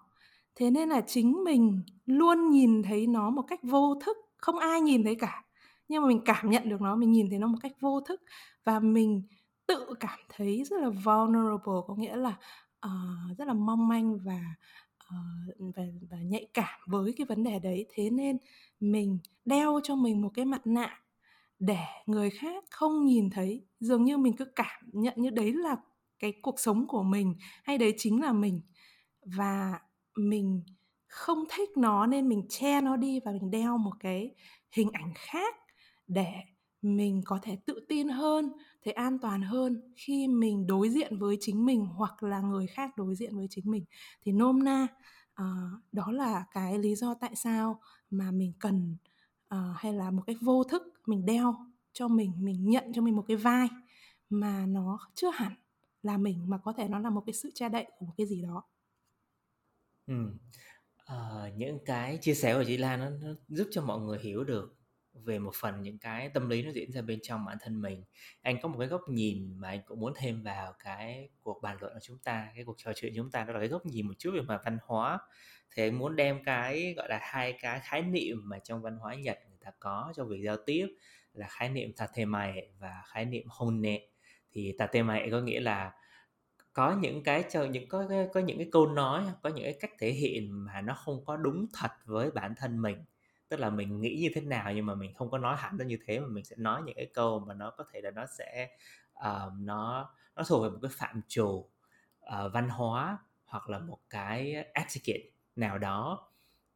Thế 0.55 0.71
nên 0.71 0.89
là 0.89 1.01
chính 1.01 1.43
mình 1.43 1.81
luôn 2.05 2.49
nhìn 2.49 2.83
thấy 2.83 3.07
nó 3.07 3.29
một 3.29 3.41
cách 3.41 3.59
vô 3.63 3.95
thức 4.05 4.17
không 4.37 4.57
ai 4.57 4.81
nhìn 4.81 5.03
thấy 5.03 5.15
cả. 5.15 5.43
Nhưng 5.87 6.01
mà 6.01 6.07
mình 6.07 6.21
cảm 6.25 6.49
nhận 6.49 6.69
được 6.69 6.81
nó 6.81 6.95
mình 6.95 7.11
nhìn 7.11 7.29
thấy 7.29 7.39
nó 7.39 7.47
một 7.47 7.57
cách 7.61 7.71
vô 7.79 8.01
thức 8.01 8.21
và 8.63 8.79
mình 8.79 9.23
tự 9.67 9.85
cảm 9.99 10.19
thấy 10.29 10.63
rất 10.63 10.77
là 10.81 10.89
vulnerable 10.89 11.81
có 11.87 11.95
nghĩa 11.97 12.15
là 12.15 12.37
uh, 12.85 13.37
rất 13.37 13.47
là 13.47 13.53
mong 13.53 13.87
manh 13.87 14.19
và 14.25 14.41
uh, 15.07 15.73
và, 15.75 15.83
và 16.09 16.17
nhạy 16.17 16.47
cảm 16.53 16.79
với 16.87 17.13
cái 17.17 17.25
vấn 17.25 17.43
đề 17.43 17.59
đấy. 17.59 17.85
Thế 17.93 18.09
nên 18.09 18.37
mình 18.79 19.19
đeo 19.45 19.79
cho 19.83 19.95
mình 19.95 20.21
một 20.21 20.29
cái 20.33 20.45
mặt 20.45 20.67
nạ 20.67 20.99
để 21.59 21.85
người 22.05 22.29
khác 22.29 22.63
không 22.69 23.05
nhìn 23.05 23.29
thấy. 23.29 23.65
Dường 23.79 24.03
như 24.03 24.17
mình 24.17 24.35
cứ 24.35 24.45
cảm 24.45 24.81
nhận 24.91 25.13
như 25.17 25.29
đấy 25.29 25.53
là 25.53 25.75
cái 26.21 26.33
cuộc 26.41 26.59
sống 26.59 26.87
của 26.87 27.03
mình 27.03 27.35
hay 27.63 27.77
đấy 27.77 27.93
chính 27.97 28.21
là 28.21 28.33
mình. 28.33 28.61
Và 29.25 29.79
mình 30.17 30.63
không 31.07 31.43
thích 31.49 31.69
nó 31.77 32.05
nên 32.05 32.29
mình 32.29 32.47
che 32.49 32.81
nó 32.81 32.95
đi 32.95 33.19
và 33.25 33.31
mình 33.31 33.51
đeo 33.51 33.77
một 33.77 33.93
cái 33.99 34.35
hình 34.71 34.89
ảnh 34.93 35.13
khác 35.15 35.55
để 36.07 36.33
mình 36.81 37.21
có 37.25 37.39
thể 37.41 37.57
tự 37.65 37.85
tin 37.89 38.07
hơn 38.07 38.51
thấy 38.83 38.93
an 38.93 39.19
toàn 39.19 39.41
hơn 39.41 39.93
khi 39.95 40.27
mình 40.27 40.67
đối 40.67 40.89
diện 40.89 41.19
với 41.19 41.37
chính 41.39 41.65
mình 41.65 41.85
hoặc 41.85 42.23
là 42.23 42.41
người 42.41 42.67
khác 42.67 42.97
đối 42.97 43.15
diện 43.15 43.37
với 43.37 43.47
chính 43.49 43.71
mình. 43.71 43.85
Thì 44.21 44.31
nôm 44.31 44.63
na 44.63 44.87
uh, 45.41 45.47
đó 45.91 46.11
là 46.11 46.45
cái 46.51 46.79
lý 46.79 46.95
do 46.95 47.13
tại 47.13 47.35
sao 47.35 47.81
mà 48.09 48.31
mình 48.31 48.53
cần 48.59 48.97
uh, 49.55 49.59
hay 49.75 49.93
là 49.93 50.11
một 50.11 50.23
cách 50.27 50.37
vô 50.41 50.63
thức 50.63 50.83
mình 51.05 51.25
đeo 51.25 51.55
cho 51.93 52.07
mình 52.07 52.33
mình 52.37 52.69
nhận 52.69 52.83
cho 52.93 53.01
mình 53.01 53.15
một 53.15 53.23
cái 53.27 53.37
vai 53.37 53.67
mà 54.29 54.65
nó 54.65 54.99
chưa 55.15 55.31
hẳn 55.31 55.53
là 56.03 56.17
mình 56.17 56.49
mà 56.49 56.57
có 56.57 56.73
thể 56.73 56.87
nó 56.87 56.99
là 56.99 57.09
một 57.09 57.23
cái 57.25 57.33
sự 57.33 57.49
che 57.55 57.69
đậy 57.69 57.85
của 57.97 58.05
một 58.05 58.13
cái 58.17 58.27
gì 58.27 58.41
đó. 58.41 58.63
Ừ. 60.07 60.13
à, 61.05 61.15
những 61.57 61.79
cái 61.85 62.17
chia 62.21 62.33
sẻ 62.33 62.53
của 62.53 62.63
chị 62.67 62.77
Lan 62.77 62.99
nó, 62.99 63.09
nó 63.09 63.33
giúp 63.47 63.67
cho 63.71 63.81
mọi 63.81 63.99
người 63.99 64.19
hiểu 64.19 64.43
được 64.43 64.77
về 65.13 65.39
một 65.39 65.51
phần 65.55 65.81
những 65.81 65.99
cái 65.99 66.29
tâm 66.29 66.49
lý 66.49 66.63
nó 66.63 66.71
diễn 66.71 66.91
ra 66.91 67.01
bên 67.01 67.19
trong 67.23 67.45
bản 67.45 67.57
thân 67.61 67.81
mình. 67.81 68.03
Anh 68.41 68.61
có 68.61 68.69
một 68.69 68.79
cái 68.79 68.87
góc 68.87 69.01
nhìn 69.09 69.55
mà 69.59 69.69
anh 69.69 69.81
cũng 69.85 69.99
muốn 69.99 70.13
thêm 70.15 70.43
vào 70.43 70.73
cái 70.79 71.29
cuộc 71.41 71.61
bàn 71.61 71.77
luận 71.81 71.93
của 71.93 71.99
chúng 72.03 72.17
ta 72.17 72.51
cái 72.55 72.63
cuộc 72.65 72.75
trò 72.77 72.91
chuyện 72.95 73.13
của 73.13 73.17
chúng 73.17 73.31
ta 73.31 73.43
đó 73.43 73.53
là 73.53 73.59
cái 73.59 73.67
góc 73.67 73.85
nhìn 73.85 74.07
một 74.07 74.13
chút 74.19 74.31
về 74.33 74.41
mặt 74.41 74.61
văn 74.65 74.77
hóa. 74.85 75.19
Thì 75.75 75.83
anh 75.83 75.97
muốn 75.97 76.15
đem 76.15 76.43
cái 76.43 76.93
gọi 76.97 77.09
là 77.09 77.19
hai 77.21 77.53
cái 77.61 77.79
khái 77.83 78.01
niệm 78.01 78.37
mà 78.43 78.59
trong 78.59 78.81
văn 78.81 78.97
hóa 78.97 79.15
Nhật 79.15 79.39
người 79.49 79.57
ta 79.61 79.71
có 79.79 80.13
trong 80.17 80.27
việc 80.27 80.41
giao 80.45 80.57
tiếp 80.65 80.87
là 81.33 81.47
khái 81.49 81.69
niệm 81.69 81.93
tatemae 81.97 82.53
và 82.79 83.01
khái 83.05 83.25
niệm 83.25 83.43
honne 83.49 84.10
thì 84.53 84.75
tatemae 84.77 85.29
có 85.31 85.39
nghĩa 85.39 85.59
là 85.59 85.91
có 86.73 86.95
những 87.01 87.23
cái 87.23 87.43
cho 87.51 87.63
những 87.63 87.87
có 87.87 88.05
có 88.33 88.39
những 88.39 88.57
cái 88.57 88.69
câu 88.71 88.87
nói 88.87 89.25
có 89.43 89.49
những 89.49 89.63
cái 89.63 89.77
cách 89.79 89.91
thể 89.99 90.11
hiện 90.11 90.51
mà 90.51 90.81
nó 90.81 90.93
không 90.93 91.25
có 91.25 91.37
đúng 91.37 91.65
thật 91.73 91.91
với 92.05 92.31
bản 92.31 92.53
thân 92.57 92.81
mình. 92.81 93.05
Tức 93.49 93.59
là 93.59 93.69
mình 93.69 94.01
nghĩ 94.01 94.17
như 94.21 94.29
thế 94.35 94.41
nào 94.41 94.73
nhưng 94.73 94.85
mà 94.85 94.95
mình 94.95 95.13
không 95.13 95.31
có 95.31 95.37
nói 95.37 95.57
hẳn 95.57 95.77
ra 95.77 95.85
như 95.85 95.97
thế 96.05 96.19
mà 96.19 96.27
mình 96.27 96.45
sẽ 96.45 96.55
nói 96.59 96.81
những 96.85 96.95
cái 96.95 97.07
câu 97.13 97.39
mà 97.39 97.53
nó 97.53 97.71
có 97.77 97.85
thể 97.93 98.01
là 98.01 98.11
nó 98.11 98.25
sẽ 98.25 98.69
uh, 99.19 99.53
nó 99.59 100.13
nó 100.35 100.43
thuộc 100.47 100.63
về 100.63 100.69
một 100.69 100.79
cái 100.81 100.91
phạm 100.93 101.21
trù 101.27 101.47
uh, 102.25 102.53
văn 102.53 102.69
hóa 102.69 103.17
hoặc 103.45 103.69
là 103.69 103.79
một 103.79 103.99
cái 104.09 104.53
etiquette 104.73 105.29
nào 105.55 105.77
đó 105.77 106.29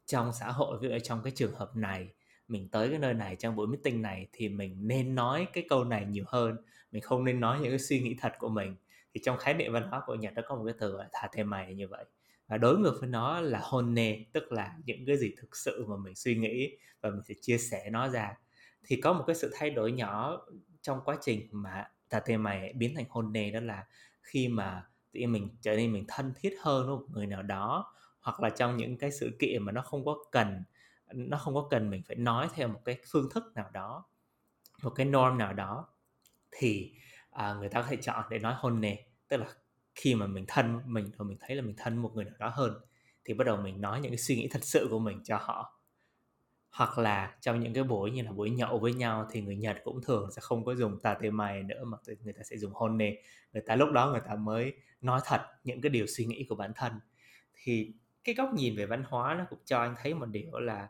trong 0.06 0.34
xã 0.34 0.52
hội 0.52 0.80
ví 0.82 0.90
dụ 0.90 0.98
trong 1.04 1.22
cái 1.24 1.34
trường 1.36 1.56
hợp 1.56 1.76
này 1.76 2.10
mình 2.48 2.70
tới 2.70 2.90
cái 2.90 3.00
nơi 3.00 3.14
này 3.14 3.36
trong 3.36 3.56
buổi 3.56 3.68
meeting 3.68 4.02
này 4.02 4.28
thì 4.34 4.50
mình 4.50 4.88
nên 4.88 5.16
nói 5.16 5.48
cái 5.54 5.66
câu 5.70 5.84
này 5.84 6.06
nhiều 6.06 6.24
hơn 6.28 6.58
mình 6.96 7.02
không 7.02 7.26
nên 7.26 7.40
nói 7.40 7.60
những 7.60 7.72
cái 7.72 7.80
suy 7.80 8.00
nghĩ 8.00 8.16
thật 8.20 8.34
của 8.40 8.50
mình. 8.50 8.76
Thì 9.14 9.22
trong 9.24 9.38
khái 9.38 9.54
niệm 9.54 9.74
văn 9.74 9.88
hóa 9.90 10.02
của 10.06 10.16
Nhật 10.16 10.34
nó 10.34 10.42
có 10.48 10.56
một 10.56 10.64
cái 10.66 10.76
từ 10.80 10.98
là 10.98 11.10
thà 11.14 11.30
thề 11.34 11.44
mày 11.44 11.76
như 11.76 11.88
vậy. 11.88 12.06
Và 12.48 12.58
đối 12.58 12.78
ngược 12.78 12.98
với 13.00 13.10
nó 13.10 13.42
là 13.42 13.60
honne 13.64 14.26
tức 14.34 14.52
là 14.52 14.76
những 14.86 15.06
cái 15.06 15.18
gì 15.18 15.34
thực 15.38 15.56
sự 15.56 15.86
mà 15.88 15.96
mình 15.98 16.16
suy 16.16 16.36
nghĩ 16.36 16.78
và 17.02 17.10
mình 17.10 17.22
sẽ 17.24 17.34
chia 17.42 17.58
sẻ 17.58 17.90
nó 17.92 18.08
ra. 18.08 18.34
Thì 18.86 19.02
có 19.02 19.14
một 19.14 19.24
cái 19.28 19.36
sự 19.36 19.52
thay 19.54 19.70
đổi 19.70 19.92
nhỏ 19.92 20.42
trong 20.82 21.00
quá 21.06 21.18
trình 21.22 21.48
mà 21.52 21.86
thà 22.10 22.20
thề 22.20 22.38
mày 22.38 22.74
biến 22.74 22.96
thành 22.96 23.06
honne 23.10 23.52
đó 23.52 23.60
là 23.60 23.86
khi 24.22 24.48
mà 24.48 24.84
tự 25.12 25.20
mình 25.28 25.50
trở 25.62 25.76
nên 25.76 25.94
mình 25.94 26.06
thân 26.08 26.34
thiết 26.36 26.58
hơn 26.62 26.88
với 26.88 26.98
một 26.98 27.06
người 27.10 27.28
nào 27.28 27.44
đó, 27.44 27.94
hoặc 28.20 28.40
là 28.40 28.50
trong 28.50 28.78
những 28.78 28.98
cái 28.98 29.12
sự 29.12 29.32
kiện 29.40 29.64
mà 29.64 29.72
nó 29.72 29.82
không 29.82 30.06
có 30.06 30.18
cần, 30.32 30.64
nó 31.14 31.38
không 31.38 31.54
có 31.54 31.68
cần 31.70 31.90
mình 31.90 32.04
phải 32.08 32.16
nói 32.16 32.48
theo 32.54 32.68
một 32.68 32.82
cái 32.86 32.98
phương 33.12 33.30
thức 33.34 33.44
nào 33.56 33.70
đó, 33.74 34.06
một 34.84 34.90
cái 34.90 35.06
norm 35.06 35.38
nào 35.38 35.54
đó 35.54 35.95
thì 36.58 36.94
à, 37.30 37.54
người 37.54 37.70
ta 37.70 37.82
có 37.82 37.88
thể 37.88 37.96
chọn 37.96 38.26
để 38.30 38.40
nói 38.40 38.54
hôn 38.58 38.82
nè, 38.82 39.06
tức 39.28 39.38
là 39.38 39.48
khi 39.96 40.16
mà 40.16 40.28
mình 40.28 40.46
thân 40.48 40.80
mình 40.86 41.12
rồi 41.18 41.28
mình 41.28 41.38
thấy 41.40 41.56
là 41.56 41.62
mình 41.62 41.76
thân 41.78 41.98
một 41.98 42.12
người 42.16 42.26
nào 42.26 42.34
đó 42.40 42.50
hơn 42.50 42.74
thì 43.26 43.34
bắt 43.34 43.44
đầu 43.48 43.58
mình 43.58 43.82
nói 43.82 44.02
những 44.02 44.12
cái 44.12 44.18
suy 44.18 44.36
nghĩ 44.36 44.48
thật 44.52 44.64
sự 44.64 44.88
của 44.90 45.00
mình 45.00 45.24
cho 45.24 45.38
họ. 45.38 45.80
Hoặc 46.72 46.98
là 46.98 47.38
trong 47.42 47.60
những 47.60 47.74
cái 47.74 47.84
buổi 47.84 48.12
như 48.12 48.22
là 48.22 48.32
buổi 48.32 48.50
nhậu 48.50 48.80
với 48.80 48.94
nhau 48.94 49.28
thì 49.32 49.42
người 49.42 49.56
Nhật 49.56 49.78
cũng 49.84 50.02
thường 50.02 50.32
sẽ 50.32 50.42
không 50.42 50.66
có 50.66 50.76
dùng 50.76 51.00
tate 51.04 51.30
mày 51.30 51.64
nữa 51.64 51.84
mà 51.86 51.98
người 52.24 52.34
ta 52.34 52.44
sẽ 52.44 52.58
dùng 52.58 52.74
hôn 52.74 52.98
nè, 52.98 53.22
người 53.54 53.64
ta 53.66 53.76
lúc 53.76 53.92
đó 53.92 54.12
người 54.12 54.22
ta 54.28 54.36
mới 54.36 54.74
nói 55.02 55.22
thật 55.26 55.42
những 55.64 55.82
cái 55.82 55.90
điều 55.90 56.08
suy 56.08 56.26
nghĩ 56.26 56.46
của 56.50 56.56
bản 56.56 56.72
thân. 56.76 56.94
Thì 57.54 57.94
cái 58.24 58.36
góc 58.36 58.50
nhìn 58.54 58.76
về 58.76 58.86
văn 58.86 59.04
hóa 59.08 59.36
nó 59.36 59.46
cũng 59.50 59.60
cho 59.66 59.80
anh 59.80 59.96
thấy 60.02 60.14
một 60.14 60.26
điều 60.26 60.60
là 60.60 60.88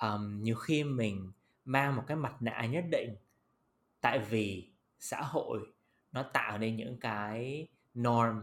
um, 0.00 0.42
nhiều 0.42 0.54
khi 0.54 0.84
mình 0.84 1.32
mang 1.64 1.96
một 1.96 2.02
cái 2.06 2.16
mặt 2.16 2.42
nạ 2.42 2.68
nhất 2.70 2.84
định 2.90 3.16
tại 4.00 4.18
vì 4.18 4.69
xã 5.00 5.20
hội, 5.20 5.60
nó 6.12 6.22
tạo 6.22 6.58
nên 6.58 6.76
những 6.76 7.00
cái 7.00 7.68
norm 7.94 8.36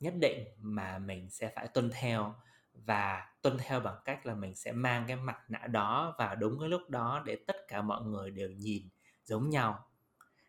nhất 0.00 0.14
định 0.20 0.44
mà 0.58 0.98
mình 0.98 1.30
sẽ 1.30 1.52
phải 1.54 1.68
tuân 1.68 1.90
theo 1.92 2.34
và 2.72 3.32
tuân 3.42 3.56
theo 3.58 3.80
bằng 3.80 3.98
cách 4.04 4.26
là 4.26 4.34
mình 4.34 4.54
sẽ 4.54 4.72
mang 4.72 5.04
cái 5.08 5.16
mặt 5.16 5.38
nạ 5.48 5.66
đó 5.66 6.14
vào 6.18 6.36
đúng 6.36 6.60
cái 6.60 6.68
lúc 6.68 6.90
đó 6.90 7.22
để 7.26 7.36
tất 7.46 7.56
cả 7.68 7.82
mọi 7.82 8.02
người 8.04 8.30
đều 8.30 8.50
nhìn 8.50 8.88
giống 9.24 9.50
nhau. 9.50 9.90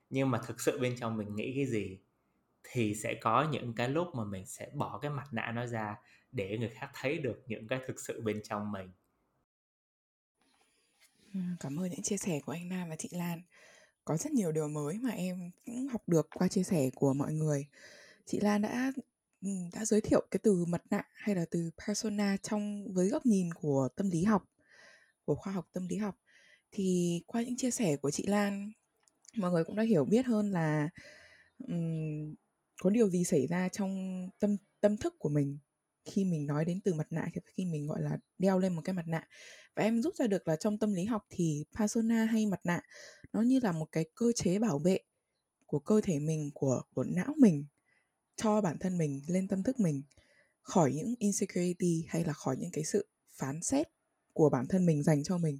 Nhưng 0.10 0.32
mà 0.32 0.42
thực 0.48 0.62
sự 0.62 0.80
bên 0.80 0.96
trong 1.00 1.18
mình 1.18 1.36
nghĩ 1.36 1.54
cái 1.56 1.65
gì 1.65 2.00
thì 2.63 2.96
sẽ 2.96 3.13
có 3.22 3.48
những 3.51 3.74
cái 3.74 3.89
lúc 3.89 4.15
mà 4.15 4.24
mình 4.24 4.46
sẽ 4.46 4.70
bỏ 4.74 5.00
cái 5.01 5.12
mặt 5.12 5.27
nạ 5.32 5.51
nó 5.56 5.65
ra 5.65 5.96
để 6.32 6.58
người 6.58 6.70
khác 6.70 6.89
thấy 6.94 7.18
được 7.18 7.44
những 7.48 7.68
cái 7.68 7.80
thực 7.88 8.00
sự 8.00 8.22
bên 8.22 8.42
trong 8.44 8.72
mình. 8.72 8.92
Cảm 11.60 11.80
ơn 11.80 11.89
những 11.89 12.04
chia 12.04 12.18
sẻ 12.18 12.39
của 12.46 12.51
anh 12.51 12.70
Nam 12.70 12.89
và 12.89 12.96
chị 12.96 13.10
Lan 13.12 13.42
có 14.05 14.17
rất 14.17 14.31
nhiều 14.31 14.51
điều 14.51 14.67
mới 14.67 14.97
mà 14.97 15.09
em 15.09 15.51
cũng 15.65 15.88
học 15.88 16.01
được 16.07 16.27
qua 16.33 16.47
chia 16.47 16.63
sẻ 16.63 16.89
của 16.95 17.13
mọi 17.13 17.33
người. 17.33 17.67
Chị 18.25 18.39
Lan 18.39 18.62
đã 18.62 18.91
đã 19.74 19.85
giới 19.85 20.01
thiệu 20.01 20.27
cái 20.31 20.39
từ 20.43 20.65
mặt 20.65 20.81
nạ 20.89 21.03
hay 21.13 21.35
là 21.35 21.45
từ 21.51 21.71
persona 21.88 22.38
trong 22.38 22.93
với 22.93 23.09
góc 23.09 23.25
nhìn 23.25 23.53
của 23.53 23.89
tâm 23.95 24.09
lý 24.09 24.24
học 24.24 24.43
của 25.25 25.35
khoa 25.35 25.53
học 25.53 25.67
tâm 25.74 25.88
lý 25.88 25.97
học. 25.97 26.15
Thì 26.71 27.21
qua 27.27 27.41
những 27.41 27.57
chia 27.57 27.71
sẻ 27.71 27.97
của 27.97 28.12
chị 28.12 28.24
Lan 28.27 28.71
mọi 29.38 29.51
người 29.51 29.63
cũng 29.63 29.75
đã 29.75 29.83
hiểu 29.83 30.05
biết 30.05 30.25
hơn 30.25 30.51
là 30.51 30.89
um, 31.67 32.35
có 32.81 32.89
điều 32.89 33.09
gì 33.09 33.24
xảy 33.24 33.47
ra 33.47 33.69
trong 33.69 34.29
tâm 34.39 34.57
tâm 34.81 34.97
thức 34.97 35.15
của 35.19 35.29
mình 35.29 35.57
khi 36.05 36.25
mình 36.25 36.47
nói 36.47 36.65
đến 36.65 36.81
từ 36.81 36.93
mặt 36.93 37.07
nạ, 37.09 37.27
khi 37.45 37.65
mình, 37.65 37.88
gọi 37.88 38.01
là, 38.01 38.17
đeo 38.38 38.59
lên 38.59 38.75
một 38.75 38.81
cái 38.85 38.93
mặt 38.93 39.07
nạ. 39.07 39.27
Và 39.75 39.83
em 39.83 40.01
rút 40.01 40.15
ra 40.15 40.27
được 40.27 40.47
là 40.47 40.55
trong 40.55 40.77
tâm 40.77 40.93
lý 40.93 41.05
học 41.05 41.25
thì 41.29 41.63
persona 41.79 42.25
hay 42.25 42.45
mặt 42.45 42.59
nạ, 42.63 42.81
nó 43.33 43.41
như 43.41 43.59
là 43.59 43.71
một 43.71 43.91
cái 43.91 44.05
cơ 44.15 44.31
chế 44.35 44.59
bảo 44.59 44.79
vệ 44.79 45.00
của 45.65 45.79
cơ 45.79 46.01
thể 46.03 46.19
mình, 46.19 46.51
của 46.53 46.81
của 46.93 47.03
não 47.03 47.33
mình, 47.38 47.65
cho 48.35 48.62
bản 48.62 48.77
thân 48.79 48.97
mình 48.97 49.21
lên 49.27 49.47
tâm 49.47 49.63
thức 49.63 49.79
mình, 49.79 50.03
khỏi 50.62 50.93
những 50.93 51.13
insecurity 51.19 52.05
hay 52.07 52.24
là 52.25 52.33
khỏi 52.33 52.57
những 52.57 52.71
cái 52.71 52.83
sự 52.83 53.07
phán 53.31 53.62
xét 53.62 53.88
của 54.33 54.50
bản 54.50 54.67
thân 54.67 54.85
mình 54.85 55.03
dành 55.03 55.24
cho 55.24 55.38
mình. 55.38 55.59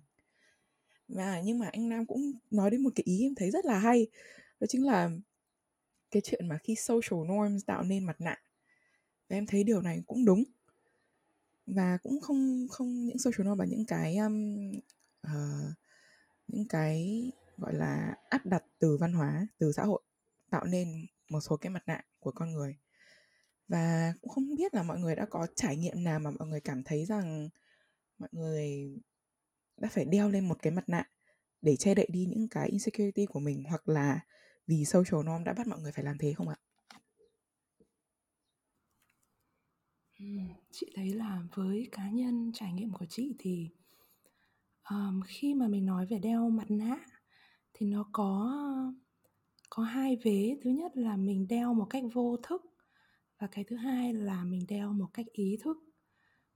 Và 1.08 1.42
nhưng 1.42 1.60
mà 1.60 1.70
anh 1.72 1.90
Nam 1.90 2.06
cũng 2.06 2.32
nói 2.52 2.72
đến 2.72 2.82
một 2.82 2.90
cái 2.96 3.04
ý 3.04 3.22
em 3.22 3.36
thấy 3.36 3.52
rất 3.52 3.66
là 3.66 3.80
hay, 3.80 4.08
đó 4.60 4.68
chính 4.70 4.86
là 4.86 5.10
cái 6.12 6.22
chuyện 6.26 6.48
mà 6.48 6.58
khi 6.58 6.76
social 6.76 7.20
norms 7.20 7.66
tạo 7.66 7.84
nên 7.84 8.04
mặt 8.04 8.22
nạ 8.22 8.38
và 9.30 9.38
em 9.38 9.46
thấy 9.46 9.64
điều 9.64 9.82
này 9.82 10.04
cũng 10.08 10.26
đúng 10.26 10.44
và 11.68 11.98
cũng 12.04 12.22
không 12.22 12.68
không 12.70 13.06
những 13.06 13.18
social 13.20 13.48
norm 13.48 13.60
và 13.60 13.66
những 13.66 13.86
cái 13.86 14.18
um, 14.18 14.72
uh, 15.28 15.74
những 16.48 16.68
cái 16.68 17.32
gọi 17.58 17.74
là 17.74 18.16
áp 18.30 18.46
đặt 18.46 18.64
từ 18.80 18.98
văn 18.98 19.14
hóa 19.14 19.48
từ 19.58 19.72
xã 19.72 19.84
hội 19.84 20.02
tạo 20.50 20.66
nên 20.66 21.06
một 21.30 21.40
số 21.40 21.58
cái 21.58 21.70
mặt 21.70 21.84
nạ 21.88 22.02
của 22.20 22.32
con 22.32 22.52
người 22.52 22.78
và 23.68 24.14
cũng 24.22 24.30
không 24.30 24.56
biết 24.56 24.74
là 24.74 24.84
mọi 24.84 25.00
người 25.00 25.16
đã 25.16 25.26
có 25.30 25.48
trải 25.56 25.78
nghiệm 25.78 26.04
nào 26.04 26.20
mà 26.20 26.32
mọi 26.32 26.48
người 26.48 26.60
cảm 26.60 26.84
thấy 26.84 27.06
rằng 27.06 27.50
mọi 28.18 28.30
người 28.32 28.96
đã 29.78 29.90
phải 29.92 30.06
đeo 30.06 30.30
lên 30.30 30.48
một 30.48 30.58
cái 30.62 30.72
mặt 30.72 30.90
nạ 30.90 31.10
để 31.62 31.76
che 31.76 31.96
đậy 31.96 32.08
đi 32.10 32.26
những 32.26 32.48
cái 32.50 32.70
insecurity 32.70 33.26
của 33.26 33.40
mình 33.40 33.64
hoặc 33.70 33.90
là 33.90 34.20
vì 34.68 34.86
social 34.86 35.26
norm 35.26 35.44
đã 35.44 35.54
bắt 35.54 35.68
mọi 35.68 35.80
người 35.80 35.92
phải 35.92 36.04
làm 36.04 36.18
thế 36.18 36.34
không 36.34 36.50
ạ? 36.50 36.56
Chị 40.72 40.92
thấy 40.96 41.10
là 41.14 41.44
với 41.54 41.88
cá 41.92 42.10
nhân 42.10 42.52
trải 42.54 42.74
nghiệm 42.74 42.92
của 42.92 43.06
chị 43.10 43.36
thì 43.40 43.70
um, 44.90 45.22
khi 45.26 45.54
mà 45.54 45.68
mình 45.68 45.86
nói 45.86 46.06
về 46.06 46.20
đeo 46.20 46.50
mặt 46.50 46.72
nạ 46.72 46.98
thì 47.74 47.86
nó 47.86 48.10
có 48.12 48.56
có 49.70 49.84
hai 49.84 50.18
vế. 50.24 50.58
Thứ 50.64 50.70
nhất 50.70 50.92
là 50.98 51.18
mình 51.18 51.48
đeo 51.48 51.74
một 51.74 51.86
cách 51.90 52.04
vô 52.14 52.38
thức 52.44 52.62
và 53.40 53.48
cái 53.48 53.64
thứ 53.64 53.76
hai 53.76 54.14
là 54.14 54.44
mình 54.44 54.66
đeo 54.68 54.94
một 54.94 55.08
cách 55.14 55.26
ý 55.32 55.58
thức. 55.64 55.78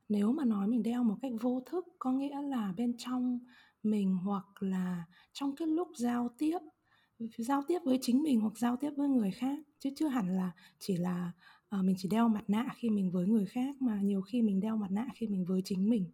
Nếu 0.10 0.32
mà 0.32 0.46
nói 0.46 0.68
mình 0.68 0.84
đeo 0.84 1.04
một 1.04 1.16
cách 1.22 1.32
vô 1.42 1.64
thức 1.66 1.86
có 2.00 2.12
nghĩa 2.12 2.42
là 2.42 2.74
bên 2.78 2.98
trong 2.98 3.40
mình 3.84 4.18
hoặc 4.24 4.46
là 4.60 5.06
trong 5.34 5.56
cái 5.56 5.68
lúc 5.68 5.88
giao 5.96 6.30
tiếp 6.38 6.60
giao 7.38 7.64
tiếp 7.68 7.80
với 7.86 8.00
chính 8.02 8.24
mình 8.24 8.42
hoặc 8.42 8.58
giao 8.58 8.78
tiếp 8.78 8.92
với 8.98 9.10
người 9.10 9.32
khác 9.32 9.60
chứ 9.80 9.90
chưa 9.96 10.08
hẳn 10.08 10.36
là 10.36 10.52
chỉ 10.80 10.98
là 10.98 11.32
uh, 11.76 11.86
mình 11.86 11.96
chỉ 12.00 12.10
đeo 12.10 12.30
mặt 12.30 12.44
nạ 12.48 12.70
khi 12.78 12.90
mình 12.90 13.12
với 13.12 13.28
người 13.28 13.46
khác 13.46 13.82
mà 13.82 14.02
nhiều 14.02 14.22
khi 14.22 14.42
mình 14.42 14.60
đeo 14.60 14.78
mặt 14.78 14.92
nạ 14.92 15.08
khi 15.16 15.28
mình 15.28 15.46
với 15.46 15.62
chính 15.66 15.90
mình. 15.90 16.12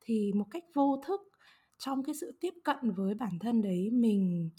Thì 0.00 0.32
một 0.32 0.46
cách 0.50 0.64
vô 0.74 1.02
thức 1.06 1.20
trong 1.78 2.02
cái 2.02 2.14
sự 2.14 2.38
tiếp 2.40 2.54
cận 2.64 2.76
với 2.96 3.14
bản 3.14 3.38
thân 3.38 3.62
đấy 3.62 3.90
mình 3.90 4.50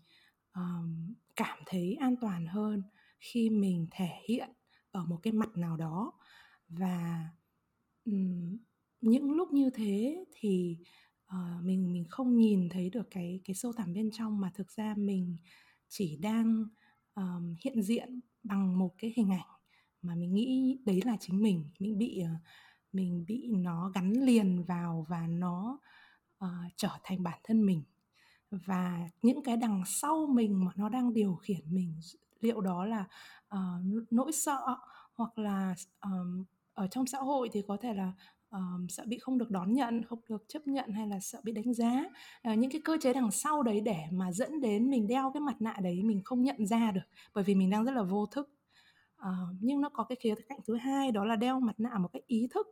um, 0.54 1.14
cảm 1.36 1.60
thấy 1.66 1.98
an 2.00 2.16
toàn 2.22 2.48
hơn 2.48 2.84
khi 3.20 3.50
mình 3.50 3.88
thể 3.92 4.10
hiện 4.30 4.50
ở 4.92 5.06
một 5.06 5.20
cái 5.24 5.34
mặt 5.34 5.58
nào 5.58 5.78
đó. 5.78 6.14
Và 6.70 7.30
um, 8.06 8.58
những 9.02 9.32
lúc 9.32 9.52
như 9.54 9.70
thế 9.70 10.26
thì 10.32 10.78
uh, 11.26 11.64
mình 11.64 11.94
mình 11.94 12.06
không 12.10 12.38
nhìn 12.38 12.70
thấy 12.70 12.90
được 12.90 13.08
cái 13.12 13.42
cái 13.44 13.56
sâu 13.56 13.74
thẳm 13.74 13.94
bên 13.94 14.10
trong 14.12 14.40
mà 14.40 14.52
thực 14.56 14.72
ra 14.72 14.96
mình 14.98 15.38
chỉ 15.88 16.18
đang 16.18 16.66
um, 17.16 17.56
hiện 17.60 17.82
diện 17.82 18.20
bằng 18.44 18.80
một 18.80 18.96
cái 18.98 19.14
hình 19.16 19.30
ảnh 19.30 19.57
mà 20.08 20.16
mình 20.16 20.34
nghĩ 20.34 20.78
đấy 20.86 21.02
là 21.06 21.18
chính 21.20 21.42
mình. 21.42 21.70
Mình 21.80 21.98
bị 21.98 22.20
ờ, 22.20 22.30
mình 22.94 23.26
bị 23.28 23.48
nó 23.48 23.92
gắn 23.96 24.14
liền 24.14 24.64
vào 24.64 25.06
và 25.10 25.28
nó 25.28 25.80
uh, 26.46 26.50
trở 26.76 26.90
thành 27.04 27.24
bản 27.24 27.40
thân 27.44 27.66
mình. 27.66 27.84
Và 28.52 29.10
những 29.22 29.44
cái 29.44 29.58
đằng 29.58 29.84
sau 29.86 30.28
mình 30.28 30.66
mà 30.66 30.72
nó 30.76 30.90
đang 30.90 31.14
điều 31.14 31.36
khiển 31.36 31.62
mình 31.70 32.00
liệu 32.42 32.62
đó 32.62 32.86
là 32.86 33.06
uh, 33.56 34.04
nỗi 34.12 34.32
sợ 34.32 34.60
hoặc 35.14 35.38
là 35.38 35.76
um, 36.02 36.44
ở 36.74 36.88
trong 36.88 37.06
xã 37.08 37.18
hội 37.18 37.50
thì 37.52 37.62
có 37.68 37.78
thể 37.82 37.94
là 37.94 38.14
um, 38.50 38.88
sợ 38.90 39.04
bị 39.08 39.18
không 39.18 39.38
được 39.38 39.52
đón 39.52 39.74
nhận 39.74 40.06
không 40.06 40.20
được 40.30 40.46
chấp 40.48 40.68
nhận 40.68 40.92
hay 40.92 41.08
là 41.08 41.20
sợ 41.20 41.40
bị 41.44 41.52
đánh 41.52 41.74
giá. 41.74 42.04
Uh, 42.52 42.58
những 42.58 42.72
cái 42.72 42.82
cơ 42.86 42.98
chế 43.02 43.14
đằng 43.14 43.32
sau 43.32 43.64
đấy 43.64 43.82
để 43.82 43.98
mà 44.12 44.32
dẫn 44.32 44.62
đến 44.62 44.90
mình 44.90 45.08
đeo 45.08 45.32
cái 45.34 45.42
mặt 45.42 45.62
nạ 45.62 45.76
đấy 45.82 46.04
mình 46.04 46.22
không 46.24 46.44
nhận 46.44 46.66
ra 46.66 46.92
được 46.92 47.08
bởi 47.34 47.44
vì 47.44 47.56
mình 47.56 47.70
đang 47.70 47.86
rất 47.86 47.92
là 47.92 48.04
vô 48.04 48.26
thức 48.26 48.50
uh, 49.22 49.56
nhưng 49.60 49.82
nó 49.82 49.90
có 49.90 50.04
cái 50.04 50.16
khía 50.16 50.36
cạnh 50.50 50.60
thứ 50.68 50.76
hai 50.76 51.12
đó 51.12 51.26
là 51.26 51.36
đeo 51.36 51.60
mặt 51.60 51.80
nạ 51.80 51.98
một 51.98 52.10
cách 52.14 52.28
ý 52.28 52.48
thức. 52.52 52.68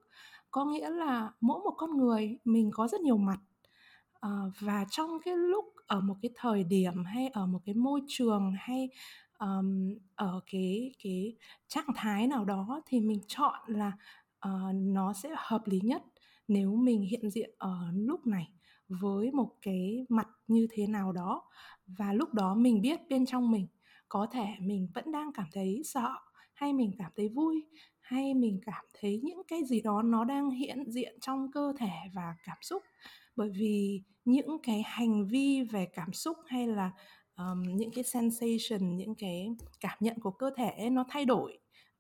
Có 0.51 0.65
nghĩa 0.65 0.89
là 0.89 1.31
mỗi 1.41 1.59
một 1.59 1.73
con 1.77 1.97
người 1.97 2.37
mình 2.45 2.71
có 2.73 2.87
rất 2.87 3.01
nhiều 3.01 3.17
mặt. 3.17 3.39
Uh, 4.25 4.53
và 4.59 4.85
trong 4.89 5.19
cái 5.25 5.37
lúc 5.37 5.65
ở 5.87 6.01
một 6.01 6.15
cái 6.21 6.31
thời 6.35 6.63
điểm 6.63 7.05
hay 7.05 7.27
ở 7.27 7.45
một 7.47 7.59
cái 7.65 7.75
môi 7.75 8.01
trường 8.07 8.53
hay 8.59 8.89
um, 9.39 9.97
ở 10.15 10.39
cái 10.51 10.91
cái 11.03 11.35
trạng 11.67 11.93
thái 11.95 12.27
nào 12.27 12.45
đó 12.45 12.81
thì 12.85 12.99
mình 12.99 13.19
chọn 13.27 13.59
là 13.67 13.91
uh, 14.47 14.75
nó 14.75 15.13
sẽ 15.13 15.29
hợp 15.37 15.61
lý 15.65 15.79
nhất 15.83 16.03
nếu 16.47 16.75
mình 16.75 17.01
hiện 17.01 17.29
diện 17.29 17.49
ở 17.57 17.77
lúc 17.93 18.27
này 18.27 18.49
với 18.87 19.31
một 19.31 19.51
cái 19.61 20.05
mặt 20.09 20.27
như 20.47 20.67
thế 20.71 20.87
nào 20.87 21.11
đó. 21.11 21.43
Và 21.87 22.13
lúc 22.13 22.33
đó 22.33 22.55
mình 22.55 22.81
biết 22.81 22.99
bên 23.09 23.25
trong 23.25 23.51
mình 23.51 23.67
có 24.09 24.27
thể 24.31 24.45
mình 24.59 24.87
vẫn 24.93 25.11
đang 25.11 25.33
cảm 25.33 25.45
thấy 25.53 25.81
sợ 25.85 26.09
hay 26.55 26.73
mình 26.73 26.91
cảm 26.97 27.11
thấy 27.15 27.29
vui 27.29 27.65
hay 27.99 28.33
mình 28.33 28.59
cảm 28.65 28.85
thấy 29.01 29.21
những 29.23 29.41
cái 29.47 29.63
gì 29.65 29.81
đó 29.81 30.01
nó 30.01 30.23
đang 30.23 30.49
hiện 30.49 30.91
diện 30.91 31.17
trong 31.21 31.51
cơ 31.51 31.73
thể 31.77 31.93
và 32.13 32.35
cảm 32.43 32.57
xúc. 32.61 32.83
Bởi 33.35 33.49
vì 33.49 34.01
những 34.25 34.57
cái 34.63 34.83
hành 34.85 35.27
vi 35.27 35.63
về 35.63 35.87
cảm 35.93 36.13
xúc 36.13 36.37
hay 36.47 36.67
là 36.67 36.91
um, 37.37 37.63
những 37.63 37.91
cái 37.91 38.03
sensation 38.03 38.97
những 38.97 39.15
cái 39.15 39.47
cảm 39.79 39.97
nhận 39.99 40.19
của 40.19 40.31
cơ 40.31 40.51
thể 40.57 40.89
nó 40.89 41.05
thay 41.09 41.25
đổi 41.25 41.59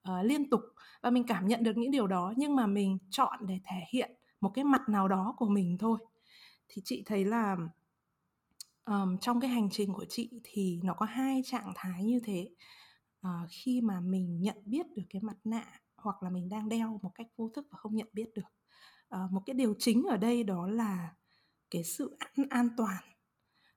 uh, 0.09 0.25
liên 0.25 0.49
tục 0.49 0.61
và 1.01 1.09
mình 1.09 1.23
cảm 1.27 1.47
nhận 1.47 1.63
được 1.63 1.77
những 1.77 1.91
điều 1.91 2.07
đó 2.07 2.33
nhưng 2.37 2.55
mà 2.55 2.67
mình 2.67 2.97
chọn 3.09 3.39
để 3.47 3.59
thể 3.63 3.77
hiện 3.89 4.11
một 4.41 4.51
cái 4.53 4.63
mặt 4.63 4.81
nào 4.89 5.07
đó 5.07 5.35
của 5.37 5.49
mình 5.49 5.77
thôi. 5.79 5.97
Thì 6.69 6.81
chị 6.85 7.03
thấy 7.05 7.25
là 7.25 7.55
um, 8.85 9.17
trong 9.17 9.41
cái 9.41 9.49
hành 9.49 9.69
trình 9.71 9.93
của 9.93 10.05
chị 10.09 10.29
thì 10.43 10.79
nó 10.83 10.93
có 10.93 11.05
hai 11.05 11.41
trạng 11.45 11.71
thái 11.75 12.03
như 12.03 12.19
thế 12.19 12.49
uh, 13.25 13.49
khi 13.49 13.81
mà 13.81 13.99
mình 13.99 14.41
nhận 14.41 14.57
biết 14.65 14.85
được 14.95 15.03
cái 15.09 15.21
mặt 15.21 15.37
nạ 15.43 15.65
hoặc 15.97 16.23
là 16.23 16.29
mình 16.29 16.49
đang 16.49 16.69
đeo 16.69 16.99
một 17.01 17.11
cách 17.15 17.27
vô 17.37 17.49
thức 17.55 17.67
và 17.71 17.77
không 17.77 17.95
nhận 17.95 18.07
biết 18.13 18.33
được. 18.35 18.47
Uh, 19.15 19.31
một 19.31 19.41
cái 19.45 19.53
điều 19.53 19.75
chính 19.79 20.03
ở 20.03 20.17
đây 20.17 20.43
đó 20.43 20.67
là 20.67 21.15
cái 21.69 21.83
sự 21.83 22.17
an, 22.19 22.47
an 22.49 22.69
toàn. 22.77 23.03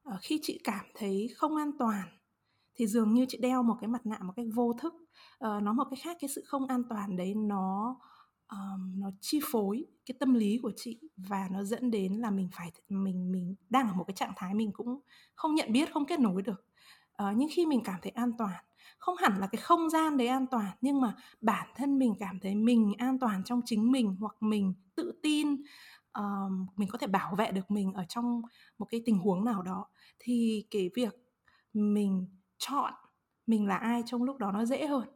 Uh, 0.08 0.20
khi 0.20 0.38
chị 0.42 0.60
cảm 0.64 0.84
thấy 0.94 1.28
không 1.36 1.56
an 1.56 1.70
toàn 1.78 2.08
thì 2.74 2.86
dường 2.86 3.14
như 3.14 3.26
chị 3.28 3.38
đeo 3.38 3.62
một 3.62 3.76
cái 3.80 3.88
mặt 3.88 4.06
nạ 4.06 4.18
một 4.18 4.32
cách 4.36 4.46
vô 4.54 4.72
thức. 4.72 4.94
Uh, 5.44 5.62
nó 5.62 5.72
một 5.72 5.84
cái 5.90 6.00
khác 6.02 6.16
cái 6.20 6.28
sự 6.28 6.42
không 6.46 6.66
an 6.66 6.82
toàn 6.88 7.16
đấy 7.16 7.34
nó 7.34 7.96
um, 8.50 9.00
nó 9.00 9.10
chi 9.20 9.40
phối 9.52 9.84
cái 10.06 10.16
tâm 10.20 10.34
lý 10.34 10.58
của 10.62 10.72
chị 10.76 11.00
và 11.16 11.48
nó 11.52 11.64
dẫn 11.64 11.90
đến 11.90 12.12
là 12.14 12.30
mình 12.30 12.48
phải 12.52 12.72
mình 12.88 13.32
mình 13.32 13.54
đang 13.70 13.88
ở 13.88 13.94
một 13.94 14.04
cái 14.04 14.14
trạng 14.14 14.32
thái 14.36 14.54
mình 14.54 14.72
cũng 14.72 15.00
không 15.34 15.54
nhận 15.54 15.72
biết 15.72 15.92
không 15.92 16.06
kết 16.06 16.20
nối 16.20 16.42
được 16.42 16.64
uh, 17.22 17.36
nhưng 17.36 17.48
khi 17.52 17.66
mình 17.66 17.80
cảm 17.84 18.00
thấy 18.02 18.10
an 18.10 18.32
toàn 18.38 18.64
không 18.98 19.16
hẳn 19.16 19.38
là 19.38 19.46
cái 19.46 19.60
không 19.60 19.90
gian 19.90 20.16
đấy 20.16 20.28
an 20.28 20.46
toàn 20.46 20.76
nhưng 20.80 21.00
mà 21.00 21.16
bản 21.40 21.68
thân 21.74 21.98
mình 21.98 22.14
cảm 22.20 22.40
thấy 22.40 22.54
mình 22.54 22.94
an 22.98 23.18
toàn 23.18 23.44
trong 23.44 23.60
chính 23.64 23.92
mình 23.92 24.16
hoặc 24.20 24.36
mình 24.40 24.74
tự 24.94 25.12
tin 25.22 25.48
uh, 26.18 26.52
mình 26.76 26.88
có 26.88 26.98
thể 26.98 27.06
bảo 27.06 27.34
vệ 27.34 27.50
được 27.50 27.70
mình 27.70 27.92
ở 27.92 28.04
trong 28.08 28.42
một 28.78 28.86
cái 28.90 29.02
tình 29.06 29.18
huống 29.18 29.44
nào 29.44 29.62
đó 29.62 29.86
thì 30.18 30.66
cái 30.70 30.90
việc 30.94 31.16
mình 31.72 32.26
chọn 32.58 32.92
mình 33.46 33.66
là 33.66 33.76
ai 33.76 34.02
trong 34.06 34.22
lúc 34.22 34.38
đó 34.38 34.52
nó 34.52 34.64
dễ 34.64 34.86
hơn. 34.86 35.08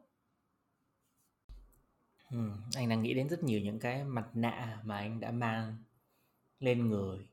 Ừ, 2.31 2.51
anh 2.75 2.89
đang 2.89 3.03
nghĩ 3.03 3.13
đến 3.13 3.29
rất 3.29 3.43
nhiều 3.43 3.59
những 3.61 3.79
cái 3.79 4.03
mặt 4.03 4.27
nạ 4.33 4.79
mà 4.83 4.97
anh 4.97 5.19
đã 5.19 5.31
mang 5.31 5.77
lên 6.59 6.87
người 6.87 7.27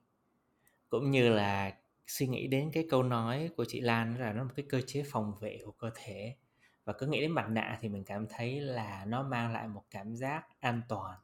cũng 0.89 1.11
như 1.11 1.29
là 1.29 1.75
suy 2.11 2.27
nghĩ 2.27 2.47
đến 2.47 2.71
cái 2.73 2.87
câu 2.91 3.03
nói 3.03 3.51
của 3.57 3.65
chị 3.69 3.81
Lan 3.81 4.19
là 4.19 4.33
nó 4.33 4.39
là 4.39 4.45
một 4.45 4.53
cái 4.57 4.67
cơ 4.69 4.81
chế 4.87 5.05
phòng 5.11 5.35
vệ 5.41 5.59
của 5.65 5.73
cơ 5.73 5.91
thể. 5.95 6.37
Và 6.85 6.93
cứ 6.93 7.07
nghĩ 7.07 7.21
đến 7.21 7.31
mặt 7.31 7.49
nạ 7.49 7.79
thì 7.81 7.89
mình 7.89 8.05
cảm 8.05 8.27
thấy 8.29 8.61
là 8.61 9.05
nó 9.05 9.23
mang 9.23 9.53
lại 9.53 9.69
một 9.69 9.85
cảm 9.91 10.17
giác 10.17 10.47
an 10.61 10.83
toàn. 10.89 11.19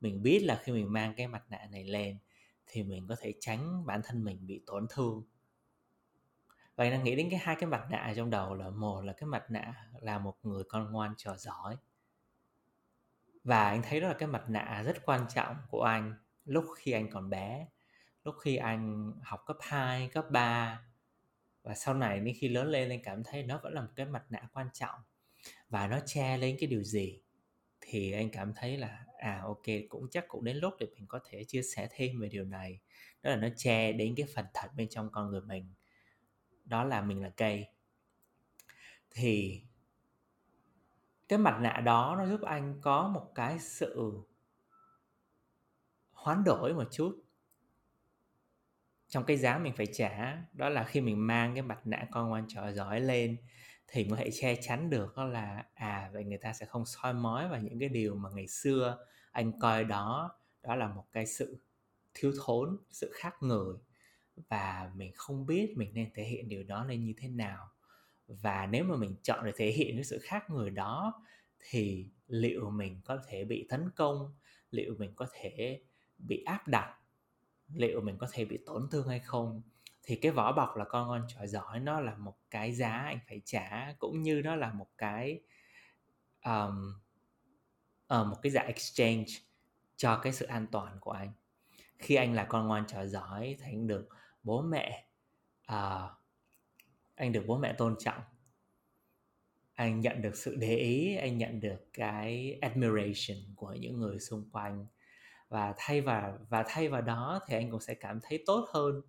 Mình 0.00 0.22
biết 0.22 0.42
là 0.42 0.60
khi 0.64 0.72
mình 0.72 0.92
mang 0.92 1.14
cái 1.16 1.28
mặt 1.28 1.44
nạ 1.50 1.68
này 1.70 1.84
lên 1.84 2.18
thì 2.66 2.82
mình 2.82 3.06
có 3.08 3.16
thể 3.20 3.34
tránh 3.40 3.86
bản 3.86 4.00
thân 4.04 4.24
mình 4.24 4.46
bị 4.46 4.62
tổn 4.66 4.86
thương. 4.90 5.22
Và 6.76 6.84
anh 6.84 6.90
đang 6.90 7.04
nghĩ 7.04 7.16
đến 7.16 7.30
cái 7.30 7.38
hai 7.42 7.56
cái 7.60 7.70
mặt 7.70 7.86
nạ 7.90 8.12
trong 8.16 8.30
đầu 8.30 8.54
là 8.54 8.70
một 8.70 9.00
là 9.00 9.12
cái 9.12 9.26
mặt 9.26 9.50
nạ 9.50 9.88
là 10.00 10.18
một 10.18 10.36
người 10.42 10.64
con 10.68 10.92
ngoan 10.92 11.14
trò 11.16 11.36
giỏi. 11.36 11.76
Và 13.44 13.64
anh 13.64 13.82
thấy 13.82 14.00
đó 14.00 14.08
là 14.08 14.14
cái 14.14 14.28
mặt 14.28 14.44
nạ 14.48 14.82
rất 14.86 15.04
quan 15.04 15.26
trọng 15.34 15.56
của 15.68 15.82
anh 15.82 16.14
lúc 16.44 16.64
khi 16.76 16.92
anh 16.92 17.10
còn 17.10 17.30
bé 17.30 17.66
lúc 18.24 18.34
khi 18.42 18.56
anh 18.56 19.12
học 19.22 19.42
cấp 19.46 19.56
2, 19.60 20.08
cấp 20.08 20.30
3 20.30 20.82
và 21.62 21.74
sau 21.74 21.94
này 21.94 22.20
đến 22.20 22.34
khi 22.38 22.48
lớn 22.48 22.68
lên 22.68 22.88
anh 22.88 23.02
cảm 23.02 23.24
thấy 23.24 23.42
nó 23.42 23.60
vẫn 23.62 23.72
là 23.72 23.80
một 23.80 23.90
cái 23.96 24.06
mặt 24.06 24.24
nạ 24.30 24.48
quan 24.52 24.68
trọng. 24.72 25.00
Và 25.68 25.86
nó 25.86 26.00
che 26.06 26.36
lên 26.36 26.56
cái 26.60 26.68
điều 26.68 26.82
gì 26.82 27.20
thì 27.80 28.12
anh 28.12 28.30
cảm 28.30 28.52
thấy 28.56 28.76
là 28.76 29.04
à 29.18 29.40
ok 29.44 29.62
cũng 29.88 30.10
chắc 30.10 30.24
cũng 30.28 30.44
đến 30.44 30.56
lúc 30.56 30.74
để 30.78 30.86
mình 30.94 31.06
có 31.06 31.20
thể 31.24 31.44
chia 31.44 31.62
sẻ 31.62 31.88
thêm 31.90 32.20
về 32.20 32.28
điều 32.28 32.44
này. 32.44 32.80
Đó 33.22 33.30
là 33.30 33.36
nó 33.36 33.48
che 33.56 33.92
đến 33.92 34.14
cái 34.16 34.26
phần 34.34 34.46
thật 34.54 34.68
bên 34.76 34.88
trong 34.88 35.10
con 35.12 35.30
người 35.30 35.40
mình. 35.40 35.74
Đó 36.64 36.84
là 36.84 37.00
mình 37.00 37.22
là 37.22 37.30
cây. 37.36 37.66
Thì 39.10 39.62
cái 41.28 41.38
mặt 41.38 41.58
nạ 41.60 41.80
đó 41.84 42.14
nó 42.18 42.26
giúp 42.26 42.40
anh 42.42 42.80
có 42.80 43.08
một 43.08 43.32
cái 43.34 43.58
sự 43.58 44.20
hoán 46.12 46.44
đổi 46.44 46.74
một 46.74 46.88
chút 46.90 47.23
trong 49.14 49.24
cái 49.24 49.36
giá 49.36 49.58
mình 49.58 49.72
phải 49.76 49.86
trả, 49.86 50.42
đó 50.52 50.68
là 50.68 50.84
khi 50.84 51.00
mình 51.00 51.26
mang 51.26 51.54
cái 51.54 51.62
mặt 51.62 51.86
nạ 51.86 52.06
con 52.10 52.28
ngoan 52.28 52.44
trò 52.48 52.72
giỏi 52.72 53.00
lên, 53.00 53.36
thì 53.88 54.04
mới 54.04 54.18
thể 54.18 54.30
che 54.40 54.56
chắn 54.62 54.90
được, 54.90 55.16
đó 55.16 55.24
là 55.24 55.64
à 55.74 56.10
vậy 56.12 56.24
người 56.24 56.38
ta 56.38 56.52
sẽ 56.52 56.66
không 56.66 56.86
soi 56.86 57.14
mói 57.14 57.48
vào 57.48 57.60
những 57.60 57.78
cái 57.78 57.88
điều 57.88 58.14
mà 58.14 58.30
ngày 58.34 58.46
xưa 58.48 59.06
anh 59.32 59.60
coi 59.60 59.84
đó. 59.84 60.38
Đó 60.62 60.74
là 60.74 60.88
một 60.88 61.04
cái 61.12 61.26
sự 61.26 61.58
thiếu 62.14 62.32
thốn, 62.44 62.76
sự 62.90 63.12
khác 63.14 63.34
người. 63.40 63.74
Và 64.48 64.90
mình 64.94 65.12
không 65.14 65.46
biết 65.46 65.74
mình 65.76 65.90
nên 65.94 66.10
thể 66.14 66.24
hiện 66.24 66.48
điều 66.48 66.62
đó 66.62 66.84
lên 66.84 67.04
như 67.04 67.14
thế 67.16 67.28
nào. 67.28 67.68
Và 68.26 68.66
nếu 68.66 68.84
mà 68.84 68.96
mình 68.96 69.16
chọn 69.22 69.44
để 69.44 69.52
thể 69.56 69.70
hiện 69.70 69.96
cái 69.96 70.04
sự 70.04 70.18
khác 70.22 70.50
người 70.50 70.70
đó, 70.70 71.24
thì 71.70 72.08
liệu 72.26 72.70
mình 72.70 73.00
có 73.04 73.18
thể 73.28 73.44
bị 73.44 73.66
tấn 73.70 73.90
công? 73.96 74.34
Liệu 74.70 74.94
mình 74.98 75.12
có 75.16 75.26
thể 75.32 75.80
bị 76.18 76.42
áp 76.46 76.68
đặt? 76.68 76.96
Liệu 77.76 78.00
mình 78.00 78.18
có 78.18 78.28
thể 78.32 78.44
bị 78.44 78.58
tổn 78.66 78.88
thương 78.90 79.08
hay 79.08 79.18
không. 79.18 79.62
Thì 80.02 80.16
cái 80.16 80.32
vỏ 80.32 80.52
bọc 80.52 80.76
là 80.76 80.84
con 80.84 81.08
ngon 81.08 81.26
trò 81.28 81.46
giỏi 81.46 81.80
nó 81.80 82.00
là 82.00 82.14
một 82.14 82.36
cái 82.50 82.72
giá 82.72 82.90
anh 82.90 83.18
phải 83.28 83.40
trả 83.44 83.92
cũng 83.98 84.22
như 84.22 84.42
nó 84.44 84.56
là 84.56 84.72
một 84.72 84.88
cái 84.98 85.40
um, 86.44 86.94
uh, 88.20 88.26
một 88.26 88.36
cái 88.42 88.52
dạng 88.52 88.66
exchange 88.66 89.26
cho 89.96 90.20
cái 90.22 90.32
sự 90.32 90.46
an 90.46 90.66
toàn 90.72 90.96
của 91.00 91.10
anh. 91.10 91.32
Khi 91.98 92.14
anh 92.14 92.34
là 92.34 92.44
con 92.44 92.66
ngoan 92.66 92.84
trò 92.86 93.06
giỏi 93.06 93.56
thì 93.58 93.64
anh 93.64 93.86
được 93.86 94.08
bố 94.42 94.62
mẹ 94.62 95.06
uh, 95.72 96.10
anh 97.14 97.32
được 97.32 97.44
bố 97.46 97.58
mẹ 97.58 97.72
tôn 97.72 97.96
trọng. 97.98 98.22
Anh 99.74 100.00
nhận 100.00 100.22
được 100.22 100.36
sự 100.36 100.56
để 100.56 100.76
ý 100.76 101.16
anh 101.16 101.38
nhận 101.38 101.60
được 101.60 101.88
cái 101.92 102.58
admiration 102.62 103.54
của 103.56 103.72
những 103.72 104.00
người 104.00 104.20
xung 104.20 104.50
quanh 104.50 104.86
và 105.54 105.74
thay 105.76 106.00
vào, 106.00 106.38
và 106.48 106.64
thay 106.68 106.88
vào 106.88 107.02
đó 107.02 107.40
thì 107.46 107.56
anh 107.56 107.70
cũng 107.70 107.80
sẽ 107.80 107.94
cảm 107.94 108.18
thấy 108.22 108.42
tốt 108.46 108.68
hơn 108.72 109.00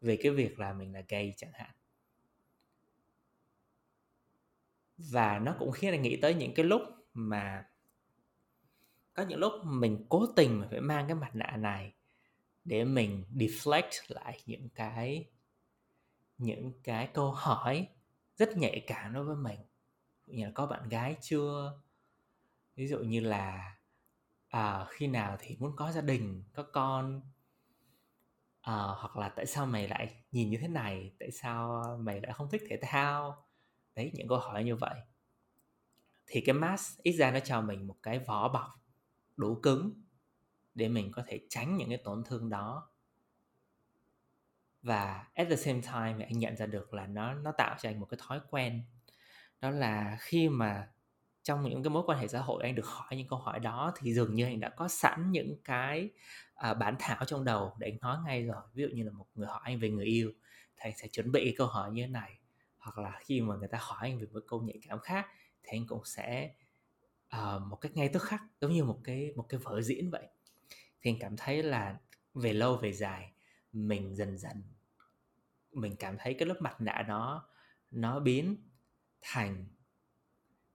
về 0.00 0.18
cái 0.22 0.32
việc 0.32 0.58
là 0.58 0.72
mình 0.72 0.92
là 0.92 1.02
gay 1.08 1.34
chẳng 1.36 1.50
hạn. 1.54 1.70
Và 4.96 5.38
nó 5.38 5.56
cũng 5.58 5.72
khiến 5.72 5.90
anh 5.90 6.02
nghĩ 6.02 6.16
tới 6.16 6.34
những 6.34 6.54
cái 6.54 6.64
lúc 6.64 6.82
mà, 7.14 7.68
có 9.14 9.22
những 9.22 9.38
lúc 9.38 9.52
mình 9.64 10.06
cố 10.08 10.26
tình 10.36 10.64
phải 10.70 10.80
mang 10.80 11.06
cái 11.08 11.14
mặt 11.14 11.30
nạ 11.34 11.56
này 11.56 11.94
để 12.64 12.84
mình 12.84 13.24
deflect 13.34 13.90
lại 14.08 14.40
những 14.46 14.68
cái 14.68 15.30
những 16.38 16.72
cái 16.82 17.10
câu 17.14 17.32
hỏi 17.32 17.88
rất 18.36 18.56
nhạy 18.56 18.84
cảm 18.86 19.14
đối 19.14 19.24
với 19.24 19.36
mình. 19.36 19.58
Như 20.26 20.44
là 20.44 20.50
có 20.54 20.66
bạn 20.66 20.88
gái 20.88 21.16
chưa? 21.20 21.80
Ví 22.76 22.88
dụ 22.88 22.98
như 22.98 23.20
là 23.20 23.76
à, 24.52 24.86
khi 24.88 25.06
nào 25.06 25.36
thì 25.40 25.56
muốn 25.60 25.76
có 25.76 25.92
gia 25.92 26.00
đình 26.00 26.44
có 26.52 26.62
con? 26.62 27.22
À, 28.60 28.74
hoặc 28.74 29.16
là 29.16 29.28
tại 29.28 29.46
sao 29.46 29.66
mày 29.66 29.88
lại 29.88 30.14
nhìn 30.32 30.50
như 30.50 30.58
thế 30.60 30.68
này? 30.68 31.12
Tại 31.18 31.30
sao 31.30 31.82
mày 32.00 32.20
lại 32.20 32.32
không 32.32 32.48
thích 32.50 32.62
thể 32.68 32.78
thao? 32.82 33.46
Đấy 33.94 34.10
những 34.14 34.28
câu 34.28 34.38
hỏi 34.38 34.64
như 34.64 34.76
vậy. 34.76 35.00
Thì 36.26 36.40
cái 36.40 36.54
mask 36.54 37.02
ít 37.02 37.12
ra 37.12 37.30
nó 37.30 37.40
cho 37.40 37.60
mình 37.60 37.86
một 37.86 37.96
cái 38.02 38.18
vỏ 38.18 38.48
bọc 38.48 38.68
đủ 39.36 39.60
cứng 39.62 40.02
để 40.74 40.88
mình 40.88 41.12
có 41.12 41.22
thể 41.26 41.40
tránh 41.48 41.76
những 41.76 41.88
cái 41.88 41.98
tổn 42.04 42.24
thương 42.24 42.50
đó. 42.50 42.90
Và 44.82 45.26
at 45.34 45.46
the 45.50 45.56
same 45.56 45.80
time 45.80 46.24
anh 46.24 46.38
nhận 46.38 46.56
ra 46.56 46.66
được 46.66 46.94
là 46.94 47.06
nó 47.06 47.34
nó 47.34 47.52
tạo 47.58 47.76
cho 47.80 47.88
anh 47.88 48.00
một 48.00 48.06
cái 48.06 48.18
thói 48.26 48.40
quen. 48.50 48.84
Đó 49.60 49.70
là 49.70 50.16
khi 50.20 50.48
mà 50.48 50.92
trong 51.42 51.68
những 51.68 51.82
cái 51.82 51.90
mối 51.90 52.02
quan 52.06 52.18
hệ 52.18 52.28
xã 52.28 52.40
hội 52.40 52.62
anh 52.62 52.74
được 52.74 52.86
hỏi 52.86 53.16
những 53.16 53.28
câu 53.28 53.38
hỏi 53.38 53.60
đó 53.60 53.92
thì 53.96 54.14
dường 54.14 54.34
như 54.34 54.44
anh 54.44 54.60
đã 54.60 54.68
có 54.68 54.88
sẵn 54.88 55.30
những 55.30 55.56
cái 55.64 56.10
à, 56.54 56.74
bản 56.74 56.96
thảo 56.98 57.24
trong 57.24 57.44
đầu 57.44 57.76
để 57.78 57.88
anh 57.88 57.98
nói 58.00 58.18
ngay 58.24 58.46
rồi. 58.46 58.62
Ví 58.74 58.82
dụ 58.82 58.88
như 58.96 59.04
là 59.04 59.10
một 59.10 59.26
người 59.34 59.46
hỏi 59.46 59.60
anh 59.64 59.80
về 59.80 59.90
người 59.90 60.04
yêu 60.04 60.32
thì 60.76 60.82
anh 60.90 60.96
sẽ 60.96 61.08
chuẩn 61.08 61.32
bị 61.32 61.54
câu 61.58 61.66
hỏi 61.66 61.90
như 61.90 62.02
thế 62.02 62.08
này. 62.08 62.38
Hoặc 62.78 62.98
là 62.98 63.18
khi 63.24 63.40
mà 63.40 63.54
người 63.54 63.68
ta 63.68 63.78
hỏi 63.80 63.98
anh 64.00 64.18
về 64.18 64.26
một 64.32 64.40
câu 64.48 64.62
nhạy 64.62 64.78
cảm 64.88 64.98
khác 64.98 65.26
thì 65.62 65.78
anh 65.78 65.86
cũng 65.86 66.04
sẽ 66.04 66.54
uh, 67.36 67.62
một 67.62 67.76
cách 67.76 67.92
ngay 67.94 68.08
tức 68.08 68.22
khắc 68.22 68.42
giống 68.60 68.72
như 68.72 68.84
một 68.84 69.00
cái 69.04 69.32
một 69.36 69.46
cái 69.48 69.60
vở 69.62 69.82
diễn 69.82 70.10
vậy. 70.10 70.26
Thì 71.00 71.10
anh 71.10 71.16
cảm 71.20 71.36
thấy 71.36 71.62
là 71.62 71.96
về 72.34 72.52
lâu 72.52 72.76
về 72.76 72.92
dài 72.92 73.32
mình 73.72 74.14
dần 74.14 74.38
dần 74.38 74.62
mình 75.72 75.96
cảm 75.96 76.16
thấy 76.18 76.34
cái 76.34 76.48
lớp 76.48 76.56
mặt 76.60 76.80
nạ 76.80 77.04
đó 77.08 77.48
nó 77.90 78.20
biến 78.20 78.56
thành 79.20 79.66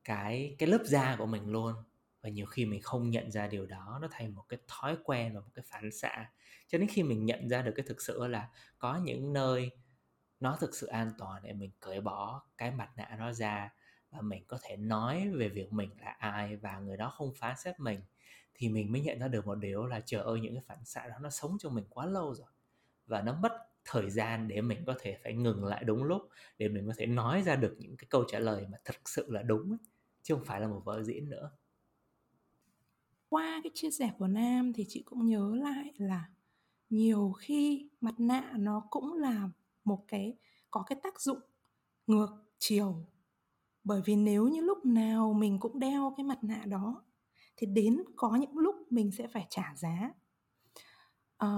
cái 0.07 0.55
cái 0.59 0.69
lớp 0.69 0.81
da 0.85 1.15
của 1.19 1.25
mình 1.25 1.51
luôn. 1.51 1.73
Và 2.21 2.29
nhiều 2.29 2.45
khi 2.45 2.65
mình 2.65 2.81
không 2.81 3.09
nhận 3.11 3.31
ra 3.31 3.47
điều 3.47 3.65
đó 3.65 3.99
nó 4.01 4.07
thành 4.11 4.35
một 4.35 4.45
cái 4.49 4.59
thói 4.67 4.97
quen 5.03 5.33
và 5.35 5.39
một 5.41 5.51
cái 5.55 5.65
phản 5.69 5.91
xạ. 5.91 6.31
Cho 6.67 6.77
đến 6.77 6.87
khi 6.91 7.03
mình 7.03 7.25
nhận 7.25 7.49
ra 7.49 7.61
được 7.61 7.73
cái 7.75 7.85
thực 7.89 8.01
sự 8.01 8.27
là 8.27 8.49
có 8.79 8.97
những 8.97 9.33
nơi 9.33 9.71
nó 10.39 10.57
thực 10.61 10.75
sự 10.75 10.87
an 10.87 11.11
toàn 11.19 11.43
để 11.43 11.53
mình 11.53 11.71
cởi 11.79 12.01
bỏ 12.01 12.43
cái 12.57 12.71
mặt 12.71 12.89
nạ 12.97 13.15
đó 13.19 13.33
ra 13.33 13.73
và 14.11 14.21
mình 14.21 14.45
có 14.47 14.59
thể 14.63 14.77
nói 14.77 15.29
về 15.29 15.49
việc 15.49 15.73
mình 15.73 15.89
là 16.01 16.11
ai 16.19 16.55
và 16.57 16.79
người 16.79 16.97
đó 16.97 17.09
không 17.09 17.33
phán 17.35 17.55
xét 17.57 17.79
mình 17.79 18.01
thì 18.55 18.69
mình 18.69 18.91
mới 18.91 19.01
nhận 19.01 19.19
ra 19.19 19.27
được 19.27 19.47
một 19.47 19.55
điều 19.55 19.85
là 19.85 20.01
trời 20.05 20.21
ơi 20.21 20.39
những 20.41 20.53
cái 20.55 20.63
phản 20.67 20.85
xạ 20.85 21.07
đó 21.07 21.15
nó 21.21 21.29
sống 21.29 21.57
trong 21.59 21.75
mình 21.75 21.85
quá 21.89 22.05
lâu 22.05 22.35
rồi. 22.35 22.47
Và 23.05 23.21
nó 23.21 23.33
mất 23.41 23.51
thời 23.85 24.09
gian 24.09 24.47
để 24.47 24.61
mình 24.61 24.85
có 24.87 24.95
thể 24.99 25.17
phải 25.23 25.33
ngừng 25.33 25.65
lại 25.65 25.83
đúng 25.83 26.03
lúc 26.03 26.29
để 26.57 26.69
mình 26.69 26.87
có 26.87 26.93
thể 26.97 27.05
nói 27.05 27.43
ra 27.43 27.55
được 27.55 27.75
những 27.79 27.97
cái 27.97 28.07
câu 28.09 28.25
trả 28.27 28.39
lời 28.39 28.65
mà 28.71 28.77
thực 28.85 29.09
sự 29.09 29.31
là 29.31 29.41
đúng 29.41 29.71
ấy, 29.71 29.79
chứ 30.27 30.35
không 30.35 30.45
phải 30.45 30.61
là 30.61 30.67
một 30.67 30.81
vở 30.85 31.03
diễn 31.03 31.29
nữa. 31.29 31.51
Qua 33.29 33.59
cái 33.63 33.71
chia 33.73 33.91
sẻ 33.91 34.11
của 34.17 34.27
nam 34.27 34.73
thì 34.73 34.85
chị 34.87 35.03
cũng 35.05 35.25
nhớ 35.25 35.55
lại 35.55 35.93
là 35.97 36.29
nhiều 36.89 37.31
khi 37.37 37.89
mặt 38.01 38.15
nạ 38.17 38.53
nó 38.57 38.87
cũng 38.89 39.13
là 39.13 39.49
một 39.83 40.05
cái 40.07 40.37
có 40.71 40.83
cái 40.87 40.99
tác 41.03 41.21
dụng 41.21 41.39
ngược 42.07 42.27
chiều. 42.59 43.05
Bởi 43.83 44.01
vì 44.05 44.15
nếu 44.15 44.47
như 44.47 44.61
lúc 44.61 44.85
nào 44.85 45.33
mình 45.33 45.59
cũng 45.59 45.79
đeo 45.79 46.13
cái 46.17 46.23
mặt 46.23 46.43
nạ 46.43 46.65
đó 46.65 47.03
thì 47.57 47.67
đến 47.67 48.03
có 48.15 48.35
những 48.35 48.57
lúc 48.57 48.75
mình 48.89 49.11
sẽ 49.11 49.27
phải 49.27 49.47
trả 49.49 49.75
giá. 49.75 50.11
À, 51.37 51.49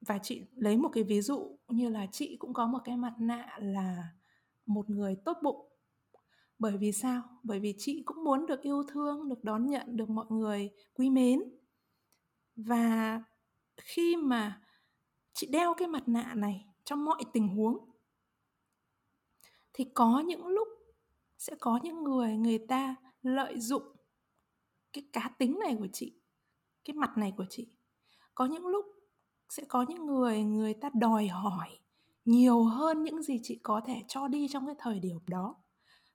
và 0.00 0.18
chị 0.18 0.46
lấy 0.54 0.76
một 0.76 0.90
cái 0.92 1.04
ví 1.04 1.20
dụ 1.20 1.58
như 1.68 1.88
là 1.88 2.06
chị 2.12 2.36
cũng 2.36 2.52
có 2.52 2.66
một 2.66 2.80
cái 2.84 2.96
mặt 2.96 3.14
nạ 3.18 3.58
là 3.60 4.08
một 4.66 4.90
người 4.90 5.16
tốt 5.24 5.38
bụng 5.42 5.68
bởi 6.58 6.76
vì 6.76 6.92
sao? 6.92 7.22
Bởi 7.42 7.60
vì 7.60 7.74
chị 7.78 8.02
cũng 8.06 8.24
muốn 8.24 8.46
được 8.46 8.60
yêu 8.62 8.82
thương, 8.88 9.28
được 9.28 9.44
đón 9.44 9.66
nhận 9.66 9.96
được 9.96 10.10
mọi 10.10 10.26
người 10.30 10.70
quý 10.94 11.10
mến. 11.10 11.40
Và 12.56 13.22
khi 13.76 14.16
mà 14.16 14.62
chị 15.32 15.46
đeo 15.50 15.74
cái 15.74 15.88
mặt 15.88 16.08
nạ 16.08 16.32
này 16.36 16.66
trong 16.84 17.04
mọi 17.04 17.22
tình 17.32 17.48
huống, 17.48 17.90
thì 19.72 19.84
có 19.94 20.20
những 20.26 20.46
lúc 20.46 20.68
sẽ 21.38 21.54
có 21.60 21.80
những 21.82 22.02
người 22.02 22.36
người 22.36 22.58
ta 22.68 22.96
lợi 23.22 23.60
dụng 23.60 23.82
cái 24.92 25.04
cá 25.12 25.30
tính 25.38 25.58
này 25.58 25.76
của 25.78 25.88
chị, 25.92 26.20
cái 26.84 26.94
mặt 26.94 27.10
này 27.16 27.32
của 27.36 27.46
chị. 27.50 27.76
Có 28.34 28.46
những 28.46 28.66
lúc 28.66 28.84
sẽ 29.48 29.64
có 29.68 29.84
những 29.88 30.06
người 30.06 30.44
người 30.44 30.74
ta 30.74 30.90
đòi 30.94 31.26
hỏi 31.28 31.78
nhiều 32.24 32.64
hơn 32.64 33.02
những 33.02 33.22
gì 33.22 33.40
chị 33.42 33.60
có 33.62 33.80
thể 33.86 34.02
cho 34.08 34.28
đi 34.28 34.48
trong 34.50 34.66
cái 34.66 34.74
thời 34.78 35.00
điểm 35.00 35.18
đó 35.26 35.54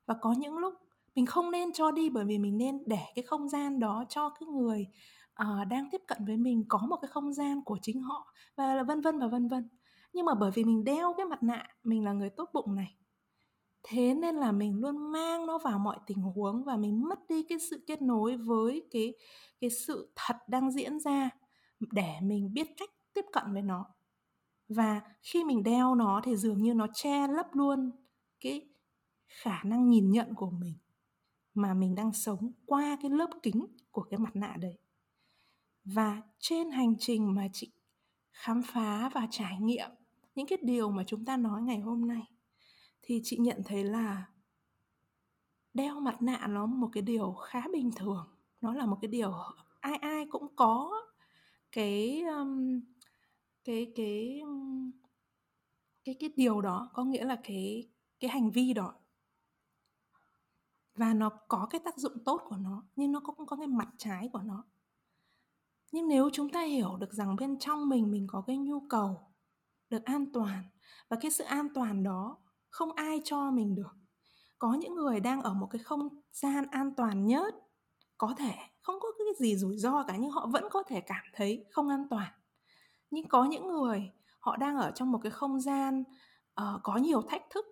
và 0.05 0.15
có 0.21 0.33
những 0.37 0.57
lúc 0.57 0.73
mình 1.15 1.25
không 1.25 1.51
nên 1.51 1.73
cho 1.73 1.91
đi 1.91 2.09
bởi 2.09 2.25
vì 2.25 2.37
mình 2.37 2.57
nên 2.57 2.83
để 2.85 3.05
cái 3.15 3.23
không 3.23 3.49
gian 3.49 3.79
đó 3.79 4.05
cho 4.09 4.29
cái 4.29 4.47
người 4.47 4.87
uh, 5.41 5.67
đang 5.67 5.89
tiếp 5.91 6.01
cận 6.07 6.25
với 6.25 6.37
mình 6.37 6.65
có 6.67 6.79
một 6.89 6.97
cái 7.01 7.09
không 7.09 7.33
gian 7.33 7.63
của 7.63 7.77
chính 7.81 8.01
họ 8.01 8.33
và 8.55 8.83
vân 8.83 9.01
vân 9.01 9.19
và 9.19 9.27
vân 9.27 9.47
vân. 9.47 9.69
Nhưng 10.13 10.25
mà 10.25 10.33
bởi 10.33 10.51
vì 10.51 10.63
mình 10.63 10.83
đeo 10.83 11.13
cái 11.17 11.25
mặt 11.25 11.43
nạ 11.43 11.67
mình 11.83 12.03
là 12.03 12.13
người 12.13 12.29
tốt 12.29 12.49
bụng 12.53 12.75
này 12.75 12.95
thế 13.83 14.13
nên 14.13 14.35
là 14.35 14.51
mình 14.51 14.79
luôn 14.79 15.11
mang 15.11 15.45
nó 15.45 15.57
vào 15.57 15.79
mọi 15.79 15.97
tình 16.07 16.17
huống 16.17 16.63
và 16.63 16.77
mình 16.77 17.09
mất 17.09 17.19
đi 17.29 17.43
cái 17.43 17.59
sự 17.59 17.83
kết 17.87 18.01
nối 18.01 18.37
với 18.37 18.87
cái 18.91 19.13
cái 19.61 19.69
sự 19.69 20.11
thật 20.15 20.35
đang 20.47 20.71
diễn 20.71 20.99
ra 20.99 21.29
để 21.91 22.13
mình 22.21 22.53
biết 22.53 22.67
cách 22.77 22.89
tiếp 23.13 23.25
cận 23.31 23.53
với 23.53 23.61
nó. 23.61 23.85
Và 24.69 25.01
khi 25.21 25.43
mình 25.43 25.63
đeo 25.63 25.95
nó 25.95 26.21
thì 26.23 26.35
dường 26.35 26.61
như 26.61 26.73
nó 26.73 26.87
che 26.93 27.27
lấp 27.27 27.55
luôn 27.55 27.91
cái 28.39 28.69
khả 29.31 29.63
năng 29.63 29.89
nhìn 29.89 30.11
nhận 30.11 30.35
của 30.35 30.49
mình 30.49 30.73
mà 31.53 31.73
mình 31.73 31.95
đang 31.95 32.13
sống 32.13 32.51
qua 32.65 32.97
cái 33.01 33.11
lớp 33.11 33.29
kính 33.43 33.65
của 33.91 34.03
cái 34.03 34.17
mặt 34.19 34.35
nạ 34.35 34.57
đấy. 34.59 34.77
Và 35.85 36.21
trên 36.39 36.71
hành 36.71 36.95
trình 36.99 37.35
mà 37.35 37.47
chị 37.53 37.71
khám 38.31 38.61
phá 38.65 39.09
và 39.13 39.27
trải 39.31 39.57
nghiệm 39.59 39.89
những 40.35 40.47
cái 40.47 40.57
điều 40.61 40.91
mà 40.91 41.03
chúng 41.07 41.25
ta 41.25 41.37
nói 41.37 41.61
ngày 41.61 41.79
hôm 41.79 42.07
nay 42.07 42.21
thì 43.01 43.21
chị 43.23 43.37
nhận 43.37 43.61
thấy 43.65 43.83
là 43.83 44.25
đeo 45.73 45.99
mặt 45.99 46.21
nạ 46.21 46.47
nó 46.49 46.65
một 46.65 46.89
cái 46.93 47.01
điều 47.01 47.31
khá 47.33 47.61
bình 47.73 47.91
thường. 47.95 48.27
Nó 48.61 48.73
là 48.73 48.85
một 48.85 48.97
cái 49.01 49.07
điều 49.07 49.33
ai 49.79 49.95
ai 49.95 50.25
cũng 50.29 50.55
có 50.55 50.91
cái 51.71 52.21
um, 52.21 52.81
cái 53.63 53.91
cái 53.95 54.41
cái 56.03 56.15
cái 56.19 56.29
điều 56.35 56.61
đó. 56.61 56.89
Có 56.93 57.03
nghĩa 57.03 57.25
là 57.25 57.35
cái 57.43 57.89
cái 58.19 58.29
hành 58.29 58.51
vi 58.51 58.73
đó 58.73 59.00
và 61.01 61.13
nó 61.13 61.29
có 61.47 61.67
cái 61.69 61.81
tác 61.85 61.97
dụng 61.97 62.23
tốt 62.25 62.41
của 62.45 62.55
nó 62.55 62.83
nhưng 62.95 63.11
nó 63.11 63.19
cũng 63.19 63.45
có 63.45 63.55
cái 63.55 63.67
mặt 63.67 63.87
trái 63.97 64.29
của 64.33 64.41
nó. 64.43 64.63
Nhưng 65.91 66.07
nếu 66.07 66.29
chúng 66.33 66.49
ta 66.49 66.61
hiểu 66.61 66.97
được 66.97 67.13
rằng 67.13 67.35
bên 67.35 67.59
trong 67.59 67.89
mình 67.89 68.11
mình 68.11 68.27
có 68.29 68.43
cái 68.47 68.57
nhu 68.57 68.79
cầu 68.89 69.31
được 69.89 70.05
an 70.05 70.31
toàn 70.33 70.63
và 71.09 71.17
cái 71.21 71.31
sự 71.31 71.43
an 71.43 71.67
toàn 71.73 72.03
đó 72.03 72.37
không 72.69 72.91
ai 72.91 73.21
cho 73.23 73.51
mình 73.51 73.75
được. 73.75 73.91
Có 74.59 74.73
những 74.73 74.95
người 74.95 75.19
đang 75.19 75.41
ở 75.41 75.53
một 75.53 75.67
cái 75.71 75.79
không 75.79 76.21
gian 76.31 76.65
an 76.71 76.95
toàn 76.95 77.25
nhất 77.25 77.55
có 78.17 78.33
thể 78.37 78.53
không 78.81 78.95
có 79.01 79.07
cái 79.17 79.27
gì 79.39 79.55
rủi 79.55 79.77
ro 79.77 80.03
cả 80.03 80.15
nhưng 80.19 80.31
họ 80.31 80.47
vẫn 80.47 80.63
có 80.71 80.83
thể 80.83 81.01
cảm 81.01 81.25
thấy 81.33 81.65
không 81.71 81.89
an 81.89 82.07
toàn. 82.09 82.31
Nhưng 83.11 83.27
có 83.27 83.45
những 83.45 83.67
người 83.67 84.11
họ 84.39 84.57
đang 84.57 84.77
ở 84.77 84.91
trong 84.91 85.11
một 85.11 85.19
cái 85.23 85.31
không 85.31 85.59
gian 85.59 86.03
uh, 86.61 86.83
có 86.83 86.97
nhiều 86.97 87.21
thách 87.21 87.43
thức 87.49 87.65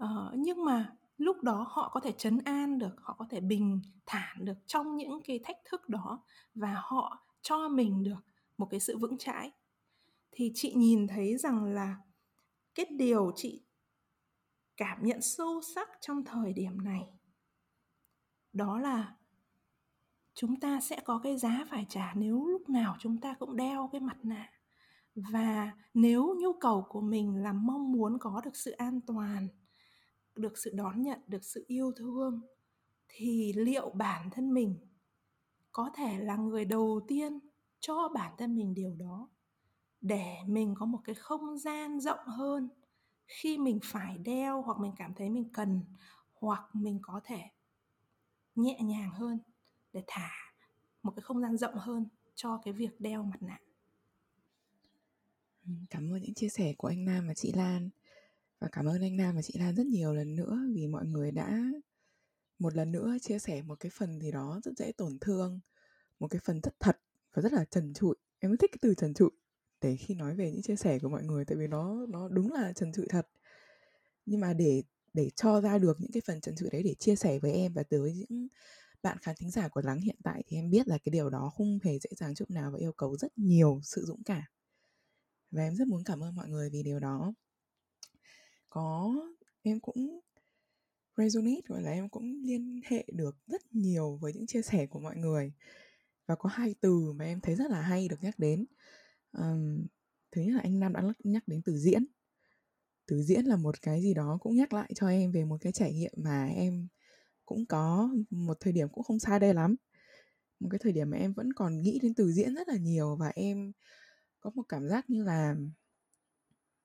uh, 0.00 0.32
nhưng 0.34 0.64
mà 0.64 0.96
lúc 1.16 1.42
đó 1.42 1.66
họ 1.68 1.90
có 1.94 2.00
thể 2.00 2.12
chấn 2.12 2.38
an 2.44 2.78
được, 2.78 2.94
họ 3.02 3.16
có 3.18 3.26
thể 3.30 3.40
bình 3.40 3.80
thản 4.06 4.44
được 4.44 4.58
trong 4.66 4.96
những 4.96 5.20
cái 5.24 5.40
thách 5.44 5.58
thức 5.64 5.88
đó 5.88 6.24
và 6.54 6.74
họ 6.76 7.26
cho 7.42 7.68
mình 7.68 8.02
được 8.02 8.24
một 8.58 8.66
cái 8.70 8.80
sự 8.80 8.98
vững 8.98 9.18
chãi. 9.18 9.50
Thì 10.30 10.52
chị 10.54 10.74
nhìn 10.74 11.06
thấy 11.06 11.36
rằng 11.36 11.64
là 11.64 11.96
cái 12.74 12.86
điều 12.90 13.32
chị 13.36 13.64
cảm 14.76 15.06
nhận 15.06 15.22
sâu 15.22 15.60
sắc 15.74 15.88
trong 16.00 16.24
thời 16.24 16.52
điểm 16.52 16.84
này, 16.84 17.12
đó 18.52 18.78
là 18.78 19.16
chúng 20.34 20.60
ta 20.60 20.80
sẽ 20.80 21.00
có 21.04 21.20
cái 21.22 21.38
giá 21.38 21.64
phải 21.70 21.86
trả 21.88 22.14
nếu 22.14 22.46
lúc 22.46 22.68
nào 22.68 22.96
chúng 22.98 23.20
ta 23.20 23.34
cũng 23.38 23.56
đeo 23.56 23.88
cái 23.92 24.00
mặt 24.00 24.16
nạ. 24.22 24.48
Và 25.14 25.72
nếu 25.94 26.36
nhu 26.40 26.52
cầu 26.52 26.86
của 26.88 27.00
mình 27.00 27.42
là 27.42 27.52
mong 27.52 27.92
muốn 27.92 28.18
có 28.18 28.40
được 28.44 28.56
sự 28.56 28.70
an 28.70 29.00
toàn 29.06 29.48
được 30.36 30.58
sự 30.58 30.70
đón 30.74 31.02
nhận, 31.02 31.20
được 31.26 31.44
sự 31.44 31.64
yêu 31.68 31.92
thương, 31.96 32.40
thì 33.08 33.52
liệu 33.52 33.90
bản 33.90 34.30
thân 34.30 34.54
mình 34.54 34.78
có 35.72 35.90
thể 35.94 36.18
là 36.18 36.36
người 36.36 36.64
đầu 36.64 37.00
tiên 37.08 37.38
cho 37.80 38.08
bản 38.14 38.34
thân 38.38 38.56
mình 38.56 38.74
điều 38.74 38.94
đó? 38.94 39.28
Để 40.00 40.36
mình 40.46 40.74
có 40.78 40.86
một 40.86 41.00
cái 41.04 41.14
không 41.14 41.58
gian 41.58 42.00
rộng 42.00 42.26
hơn 42.26 42.68
khi 43.26 43.58
mình 43.58 43.78
phải 43.82 44.18
đeo 44.18 44.62
hoặc 44.62 44.78
mình 44.78 44.92
cảm 44.96 45.14
thấy 45.14 45.30
mình 45.30 45.50
cần 45.52 45.80
hoặc 46.34 46.60
mình 46.72 46.98
có 47.02 47.20
thể 47.24 47.42
nhẹ 48.54 48.78
nhàng 48.82 49.10
hơn 49.10 49.38
để 49.92 50.04
thả 50.06 50.30
một 51.02 51.12
cái 51.16 51.22
không 51.22 51.40
gian 51.40 51.56
rộng 51.56 51.74
hơn 51.74 52.08
cho 52.34 52.60
cái 52.64 52.74
việc 52.74 53.00
đeo 53.00 53.22
mặt 53.22 53.42
nạ. 53.42 53.58
Cảm 55.90 56.12
ơn 56.12 56.22
những 56.22 56.34
chia 56.34 56.48
sẻ 56.48 56.74
của 56.78 56.88
anh 56.88 57.04
Nam 57.04 57.28
và 57.28 57.34
chị 57.34 57.52
Lan 57.52 57.90
và 58.64 58.70
cảm 58.72 58.86
ơn 58.88 59.02
anh 59.02 59.16
Nam 59.16 59.34
và 59.34 59.42
chị 59.42 59.54
Lan 59.58 59.74
rất 59.74 59.86
nhiều 59.86 60.14
lần 60.14 60.34
nữa 60.34 60.58
vì 60.74 60.86
mọi 60.86 61.06
người 61.06 61.30
đã 61.30 61.62
một 62.58 62.74
lần 62.74 62.92
nữa 62.92 63.16
chia 63.22 63.38
sẻ 63.38 63.62
một 63.62 63.80
cái 63.80 63.90
phần 63.94 64.20
gì 64.20 64.32
đó 64.32 64.60
rất 64.64 64.72
dễ 64.76 64.92
tổn 64.92 65.18
thương, 65.20 65.60
một 66.20 66.28
cái 66.28 66.40
phần 66.44 66.60
rất 66.62 66.80
thật 66.80 66.96
và 67.34 67.42
rất 67.42 67.52
là 67.52 67.64
trần 67.64 67.94
trụi. 67.94 68.14
Em 68.38 68.50
rất 68.50 68.56
thích 68.60 68.70
cái 68.72 68.78
từ 68.82 68.94
trần 68.94 69.14
trụi 69.14 69.30
để 69.80 69.96
khi 69.96 70.14
nói 70.14 70.34
về 70.36 70.50
những 70.52 70.62
chia 70.62 70.76
sẻ 70.76 70.98
của 70.98 71.08
mọi 71.08 71.22
người, 71.24 71.44
tại 71.44 71.56
vì 71.56 71.66
nó 71.66 72.06
nó 72.08 72.28
đúng 72.28 72.52
là 72.52 72.72
trần 72.72 72.92
trụi 72.92 73.06
thật. 73.08 73.28
Nhưng 74.26 74.40
mà 74.40 74.52
để 74.54 74.82
để 75.12 75.30
cho 75.36 75.60
ra 75.60 75.78
được 75.78 75.96
những 76.00 76.12
cái 76.12 76.22
phần 76.26 76.40
trần 76.40 76.56
trụi 76.56 76.68
đấy 76.72 76.82
để 76.82 76.94
chia 76.94 77.16
sẻ 77.16 77.38
với 77.38 77.52
em 77.52 77.72
và 77.72 77.82
tới 77.82 78.14
những 78.14 78.48
bạn 79.02 79.18
khán 79.22 79.34
thính 79.38 79.50
giả 79.50 79.68
của 79.68 79.80
lắng 79.84 80.00
hiện 80.00 80.16
tại 80.24 80.42
thì 80.46 80.56
em 80.56 80.70
biết 80.70 80.88
là 80.88 80.98
cái 80.98 81.10
điều 81.10 81.30
đó 81.30 81.52
không 81.56 81.78
hề 81.82 81.98
dễ 81.98 82.10
dàng 82.16 82.34
chút 82.34 82.50
nào 82.50 82.70
và 82.70 82.78
yêu 82.78 82.92
cầu 82.92 83.16
rất 83.16 83.38
nhiều 83.38 83.80
sự 83.82 84.04
dũng 84.06 84.22
cảm. 84.24 84.44
Và 85.50 85.62
em 85.62 85.76
rất 85.76 85.88
muốn 85.88 86.04
cảm 86.04 86.22
ơn 86.22 86.34
mọi 86.34 86.48
người 86.48 86.70
vì 86.70 86.82
điều 86.82 87.00
đó 87.00 87.34
có 88.74 89.14
em 89.62 89.80
cũng 89.80 90.20
resonate 91.16 91.60
gọi 91.68 91.82
là 91.82 91.90
em 91.90 92.08
cũng 92.08 92.42
liên 92.44 92.80
hệ 92.84 93.04
được 93.12 93.36
rất 93.46 93.62
nhiều 93.74 94.18
với 94.20 94.32
những 94.32 94.46
chia 94.46 94.62
sẻ 94.62 94.86
của 94.86 95.00
mọi 95.00 95.16
người. 95.16 95.52
Và 96.26 96.34
có 96.34 96.48
hai 96.48 96.74
từ 96.80 97.12
mà 97.12 97.24
em 97.24 97.40
thấy 97.40 97.54
rất 97.54 97.70
là 97.70 97.80
hay 97.80 98.08
được 98.08 98.22
nhắc 98.22 98.38
đến. 98.38 98.64
Um, 99.32 99.86
thứ 100.32 100.42
nhất 100.42 100.54
là 100.54 100.60
anh 100.60 100.80
Nam 100.80 100.92
đã 100.92 101.02
nhắc 101.24 101.48
đến 101.48 101.62
từ 101.64 101.76
diễn. 101.76 102.06
Từ 103.06 103.22
diễn 103.22 103.44
là 103.44 103.56
một 103.56 103.82
cái 103.82 104.02
gì 104.02 104.14
đó 104.14 104.38
cũng 104.40 104.56
nhắc 104.56 104.72
lại 104.72 104.92
cho 104.94 105.08
em 105.08 105.32
về 105.32 105.44
một 105.44 105.56
cái 105.60 105.72
trải 105.72 105.92
nghiệm 105.92 106.12
mà 106.16 106.46
em 106.46 106.88
cũng 107.44 107.66
có 107.66 108.10
một 108.30 108.56
thời 108.60 108.72
điểm 108.72 108.88
cũng 108.88 109.04
không 109.04 109.18
xa 109.18 109.38
đây 109.38 109.54
lắm. 109.54 109.76
Một 110.60 110.68
cái 110.70 110.78
thời 110.82 110.92
điểm 110.92 111.10
mà 111.10 111.16
em 111.16 111.32
vẫn 111.32 111.52
còn 111.52 111.80
nghĩ 111.80 111.98
đến 112.02 112.14
từ 112.14 112.32
diễn 112.32 112.54
rất 112.54 112.68
là 112.68 112.76
nhiều 112.76 113.16
và 113.16 113.32
em 113.34 113.72
có 114.40 114.50
một 114.54 114.64
cảm 114.68 114.88
giác 114.88 115.10
như 115.10 115.24
là 115.24 115.56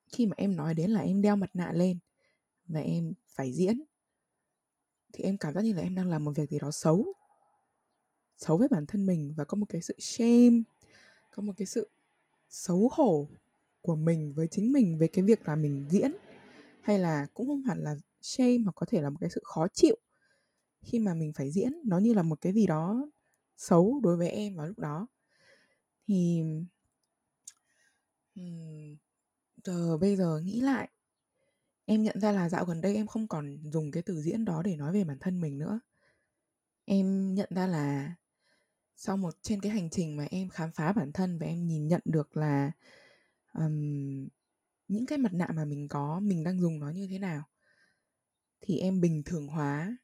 khi 0.09 0.25
mà 0.25 0.33
em 0.37 0.55
nói 0.55 0.73
đến 0.73 0.91
là 0.91 1.01
em 1.01 1.21
đeo 1.21 1.35
mặt 1.35 1.49
nạ 1.53 1.71
lên 1.71 1.99
và 2.65 2.79
em 2.79 3.13
phải 3.27 3.53
diễn, 3.53 3.83
thì 5.13 5.23
em 5.23 5.37
cảm 5.37 5.53
giác 5.53 5.61
như 5.61 5.73
là 5.73 5.81
em 5.81 5.95
đang 5.95 6.09
làm 6.09 6.23
một 6.23 6.31
việc 6.35 6.49
gì 6.49 6.59
đó 6.59 6.71
xấu 6.71 7.13
xấu 8.37 8.57
với 8.57 8.67
bản 8.67 8.85
thân 8.85 9.05
mình 9.05 9.33
và 9.37 9.45
có 9.45 9.55
một 9.55 9.65
cái 9.69 9.81
sự 9.81 9.95
shame, 9.99 10.61
có 11.31 11.41
một 11.41 11.53
cái 11.57 11.65
sự 11.65 11.89
xấu 12.49 12.89
hổ 12.91 13.27
của 13.81 13.95
mình 13.95 14.33
với 14.33 14.47
chính 14.47 14.71
mình 14.71 14.97
về 14.97 15.07
cái 15.07 15.25
việc 15.25 15.47
là 15.47 15.55
mình 15.55 15.85
diễn. 15.89 16.11
Hay 16.81 16.99
là 16.99 17.27
cũng 17.33 17.47
không 17.47 17.63
hẳn 17.63 17.79
là 17.79 17.95
shame 18.21 18.57
mà 18.57 18.71
có 18.71 18.85
thể 18.85 19.01
là 19.01 19.09
một 19.09 19.17
cái 19.19 19.29
sự 19.29 19.41
khó 19.43 19.67
chịu 19.73 19.95
khi 20.81 20.99
mà 20.99 21.13
mình 21.13 21.33
phải 21.33 21.51
diễn. 21.51 21.73
Nó 21.85 21.97
như 21.97 22.13
là 22.13 22.23
một 22.23 22.41
cái 22.41 22.53
gì 22.53 22.67
đó 22.67 23.09
xấu 23.57 23.99
đối 24.03 24.17
với 24.17 24.29
em 24.29 24.55
vào 24.55 24.67
lúc 24.67 24.79
đó. 24.79 25.07
Thì 26.07 26.43
giờ 29.63 29.97
bây 29.97 30.15
giờ 30.15 30.39
nghĩ 30.43 30.61
lại 30.61 30.89
em 31.85 32.03
nhận 32.03 32.19
ra 32.19 32.31
là 32.31 32.49
dạo 32.49 32.65
gần 32.65 32.81
đây 32.81 32.95
em 32.95 33.07
không 33.07 33.27
còn 33.27 33.57
dùng 33.71 33.91
cái 33.91 34.03
từ 34.03 34.21
diễn 34.21 34.45
đó 34.45 34.61
để 34.63 34.75
nói 34.75 34.93
về 34.93 35.03
bản 35.03 35.17
thân 35.19 35.41
mình 35.41 35.57
nữa. 35.57 35.79
Em 36.85 37.35
nhận 37.35 37.49
ra 37.55 37.67
là 37.67 38.15
sau 38.95 39.17
một 39.17 39.33
trên 39.41 39.61
cái 39.61 39.71
hành 39.71 39.89
trình 39.89 40.17
mà 40.17 40.27
em 40.31 40.49
khám 40.49 40.71
phá 40.71 40.93
bản 40.93 41.11
thân 41.11 41.39
và 41.39 41.45
em 41.47 41.67
nhìn 41.67 41.87
nhận 41.87 42.01
được 42.05 42.37
là 42.37 42.71
um, 43.53 44.27
những 44.87 45.05
cái 45.05 45.17
mặt 45.17 45.33
nạ 45.33 45.47
mà 45.55 45.65
mình 45.65 45.87
có 45.87 46.19
mình 46.19 46.43
đang 46.43 46.59
dùng 46.59 46.79
nó 46.79 46.89
như 46.89 47.07
thế 47.11 47.19
nào 47.19 47.43
thì 48.61 48.77
em 48.77 49.01
bình 49.01 49.23
thường 49.25 49.47
hóa 49.47 49.97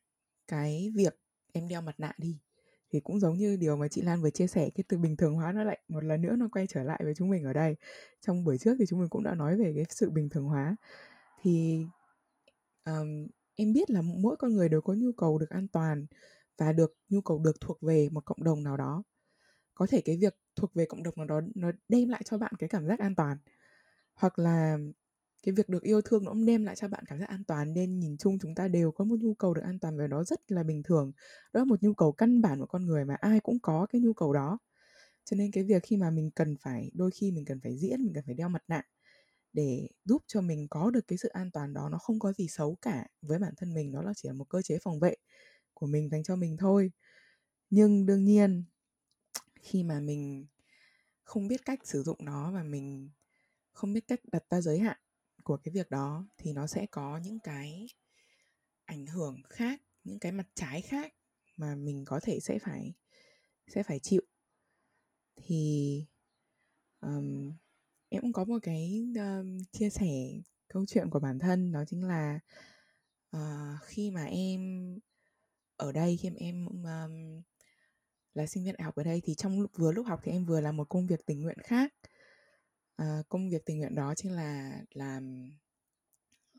cái 0.48 0.92
việc 0.96 1.20
em 1.54 1.68
đeo 1.68 1.82
mặt 1.82 2.00
nạ 2.00 2.14
đi 2.18 2.40
thì 2.96 3.02
cũng 3.02 3.20
giống 3.20 3.38
như 3.38 3.56
điều 3.56 3.76
mà 3.78 3.88
chị 3.88 4.02
Lan 4.02 4.22
vừa 4.22 4.30
chia 4.30 4.48
sẻ 4.48 4.70
cái 4.76 4.84
từ 4.88 4.98
bình 4.98 5.18
thường 5.18 5.34
hóa 5.34 5.52
nó 5.52 5.64
lại 5.64 5.80
một 5.88 6.04
lần 6.04 6.22
nữa 6.22 6.36
nó 6.36 6.50
quay 6.52 6.68
trở 6.68 6.84
lại 6.84 7.00
với 7.04 7.14
chúng 7.16 7.30
mình 7.30 7.44
ở 7.44 7.54
đây. 7.54 7.76
Trong 8.22 8.44
buổi 8.44 8.58
trước 8.58 8.76
thì 8.80 8.86
chúng 8.86 9.00
mình 9.00 9.10
cũng 9.10 9.24
đã 9.24 9.36
nói 9.36 9.58
về 9.58 9.74
cái 9.76 9.86
sự 9.90 10.10
bình 10.10 10.30
thường 10.30 10.46
hóa. 10.46 10.76
Thì 11.42 11.86
um, 12.86 13.28
em 13.56 13.74
biết 13.74 13.90
là 13.90 14.02
mỗi 14.02 14.36
con 14.40 14.54
người 14.54 14.70
đều 14.70 14.82
có 14.82 14.94
nhu 14.94 15.12
cầu 15.18 15.38
được 15.38 15.50
an 15.50 15.68
toàn 15.68 16.06
và 16.58 16.74
được 16.74 16.98
nhu 17.10 17.22
cầu 17.22 17.40
được 17.40 17.62
thuộc 17.62 17.82
về 17.82 18.10
một 18.12 18.26
cộng 18.26 18.44
đồng 18.44 18.64
nào 18.64 18.78
đó. 18.78 19.04
Có 19.74 19.88
thể 19.90 20.02
cái 20.02 20.18
việc 20.18 20.38
thuộc 20.56 20.74
về 20.74 20.86
cộng 20.86 21.04
đồng 21.04 21.14
nào 21.18 21.26
đó 21.26 21.42
nó 21.56 21.72
đem 21.90 22.10
lại 22.10 22.22
cho 22.26 22.38
bạn 22.38 22.54
cái 22.60 22.70
cảm 22.70 22.88
giác 22.88 23.00
an 23.00 23.16
toàn. 23.16 23.38
Hoặc 24.14 24.40
là 24.40 24.78
cái 25.46 25.54
việc 25.54 25.70
được 25.70 25.84
yêu 25.84 26.02
thương 26.02 26.24
nó 26.24 26.32
cũng 26.32 26.46
đem 26.46 26.66
lại 26.66 26.76
cho 26.76 26.88
bạn 26.88 27.04
cảm 27.08 27.20
giác 27.20 27.30
an 27.30 27.44
toàn, 27.44 27.74
nên 27.74 28.00
nhìn 28.00 28.18
chung 28.18 28.40
chúng 28.40 28.56
ta 28.56 28.68
đều 28.68 28.92
có 28.92 29.06
một 29.06 29.20
nhu 29.20 29.34
cầu 29.34 29.54
được 29.54 29.62
an 29.66 29.80
toàn 29.80 29.98
và 29.98 30.08
nó 30.08 30.24
rất 30.24 30.52
là 30.52 30.64
bình 30.64 30.84
thường. 30.84 31.12
Đó 31.54 31.60
là 31.60 31.66
một 31.66 31.84
nhu 31.84 31.94
cầu 31.94 32.12
căn 32.12 32.42
bản 32.42 32.60
của 32.60 32.66
con 32.66 32.86
người 32.86 33.06
mà 33.06 33.16
ai 33.16 33.40
cũng 33.40 33.60
có 33.60 33.88
cái 33.90 34.02
nhu 34.02 34.14
cầu 34.14 34.34
đó. 34.34 34.58
Cho 35.26 35.36
nên 35.38 35.52
cái 35.52 35.64
việc 35.64 35.84
khi 35.84 35.98
mà 35.98 36.10
mình 36.10 36.32
cần 36.32 36.58
phải, 36.62 36.92
đôi 36.94 37.12
khi 37.12 37.32
mình 37.32 37.46
cần 37.46 37.60
phải 37.64 37.78
diễn, 37.78 38.04
mình 38.04 38.14
cần 38.14 38.24
phải 38.26 38.36
đeo 38.36 38.50
mặt 38.50 38.64
nạ 38.68 38.84
để 39.54 39.88
giúp 40.06 40.24
cho 40.28 40.42
mình 40.42 40.68
có 40.70 40.92
được 40.92 41.08
cái 41.08 41.18
sự 41.18 41.30
an 41.30 41.52
toàn 41.52 41.74
đó, 41.74 41.90
nó 41.90 41.98
không 41.98 42.20
có 42.20 42.34
gì 42.34 42.48
xấu 42.48 42.78
cả 42.82 43.08
với 43.22 43.40
bản 43.40 43.54
thân 43.58 43.74
mình 43.74 43.92
nó 43.92 44.02
là 44.02 44.14
chỉ 44.16 44.30
là 44.30 44.34
một 44.34 44.50
cơ 44.50 44.62
chế 44.62 44.78
phòng 44.84 45.00
vệ 45.00 45.16
của 45.74 45.88
mình 45.88 46.10
dành 46.10 46.24
cho 46.24 46.36
mình 46.36 46.58
thôi. 46.58 46.92
Nhưng 47.70 48.06
đương 48.06 48.26
nhiên, 48.26 48.64
khi 49.62 49.84
mà 49.84 50.00
mình 50.00 50.48
không 51.24 51.48
biết 51.48 51.66
cách 51.66 51.80
sử 51.88 52.04
dụng 52.04 52.18
nó 52.26 52.52
và 52.52 52.64
mình 52.64 53.10
không 53.74 53.94
biết 53.94 54.08
cách 54.08 54.20
đặt 54.32 54.44
ra 54.50 54.62
giới 54.62 54.80
hạn 54.80 54.98
của 55.46 55.58
cái 55.58 55.72
việc 55.74 55.90
đó 55.90 56.28
thì 56.38 56.54
nó 56.54 56.68
sẽ 56.68 56.86
có 56.92 57.18
những 57.18 57.40
cái 57.40 57.88
ảnh 58.86 59.06
hưởng 59.06 59.42
khác 59.50 59.82
những 60.04 60.20
cái 60.20 60.32
mặt 60.32 60.48
trái 60.56 60.82
khác 60.82 61.14
mà 61.58 61.76
mình 61.76 62.06
có 62.06 62.20
thể 62.24 62.40
sẽ 62.40 62.60
phải 62.60 62.94
sẽ 63.68 63.84
phải 63.84 64.00
chịu. 64.00 64.22
Thì 65.36 66.06
um, 67.02 67.54
em 68.10 68.22
cũng 68.22 68.34
có 68.34 68.46
một 68.46 68.60
cái 68.64 69.06
um, 69.16 69.58
chia 69.72 69.90
sẻ 69.90 70.42
câu 70.68 70.86
chuyện 70.86 71.10
của 71.10 71.20
bản 71.20 71.40
thân 71.40 71.72
đó 71.72 71.84
chính 71.88 72.04
là 72.04 72.40
uh, 73.38 73.84
khi 73.84 74.12
mà 74.12 74.26
em 74.26 74.60
ở 75.78 75.92
đây 75.92 76.18
khi 76.18 76.30
mà 76.30 76.36
em 76.40 76.66
um, 76.66 77.42
là 78.34 78.48
sinh 78.48 78.64
viên 78.64 78.76
đại 78.78 78.84
học 78.84 78.96
ở 78.96 79.04
đây 79.04 79.22
thì 79.24 79.36
trong 79.36 79.62
lúc 79.62 79.72
vừa 79.78 79.92
lúc 79.92 80.06
học 80.08 80.20
thì 80.24 80.32
em 80.32 80.46
vừa 80.46 80.62
làm 80.62 80.78
một 80.78 80.90
công 80.90 81.08
việc 81.08 81.26
tình 81.26 81.42
nguyện 81.42 81.58
khác 81.64 81.94
à, 82.96 83.24
công 83.30 83.50
việc 83.50 83.66
tình 83.66 83.78
nguyện 83.78 83.96
đó 83.96 84.14
chính 84.16 84.32
là 84.32 84.82
làm 84.92 85.52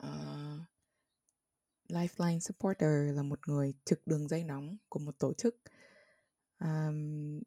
uh, 0.02 0.60
lifeline 1.88 2.38
supporter 2.38 3.14
là 3.14 3.22
một 3.22 3.48
người 3.48 3.74
trực 3.84 4.06
đường 4.06 4.28
dây 4.28 4.44
nóng 4.44 4.76
của 4.88 4.98
một 4.98 5.18
tổ 5.18 5.32
chức 5.34 5.56
um, 6.58 7.40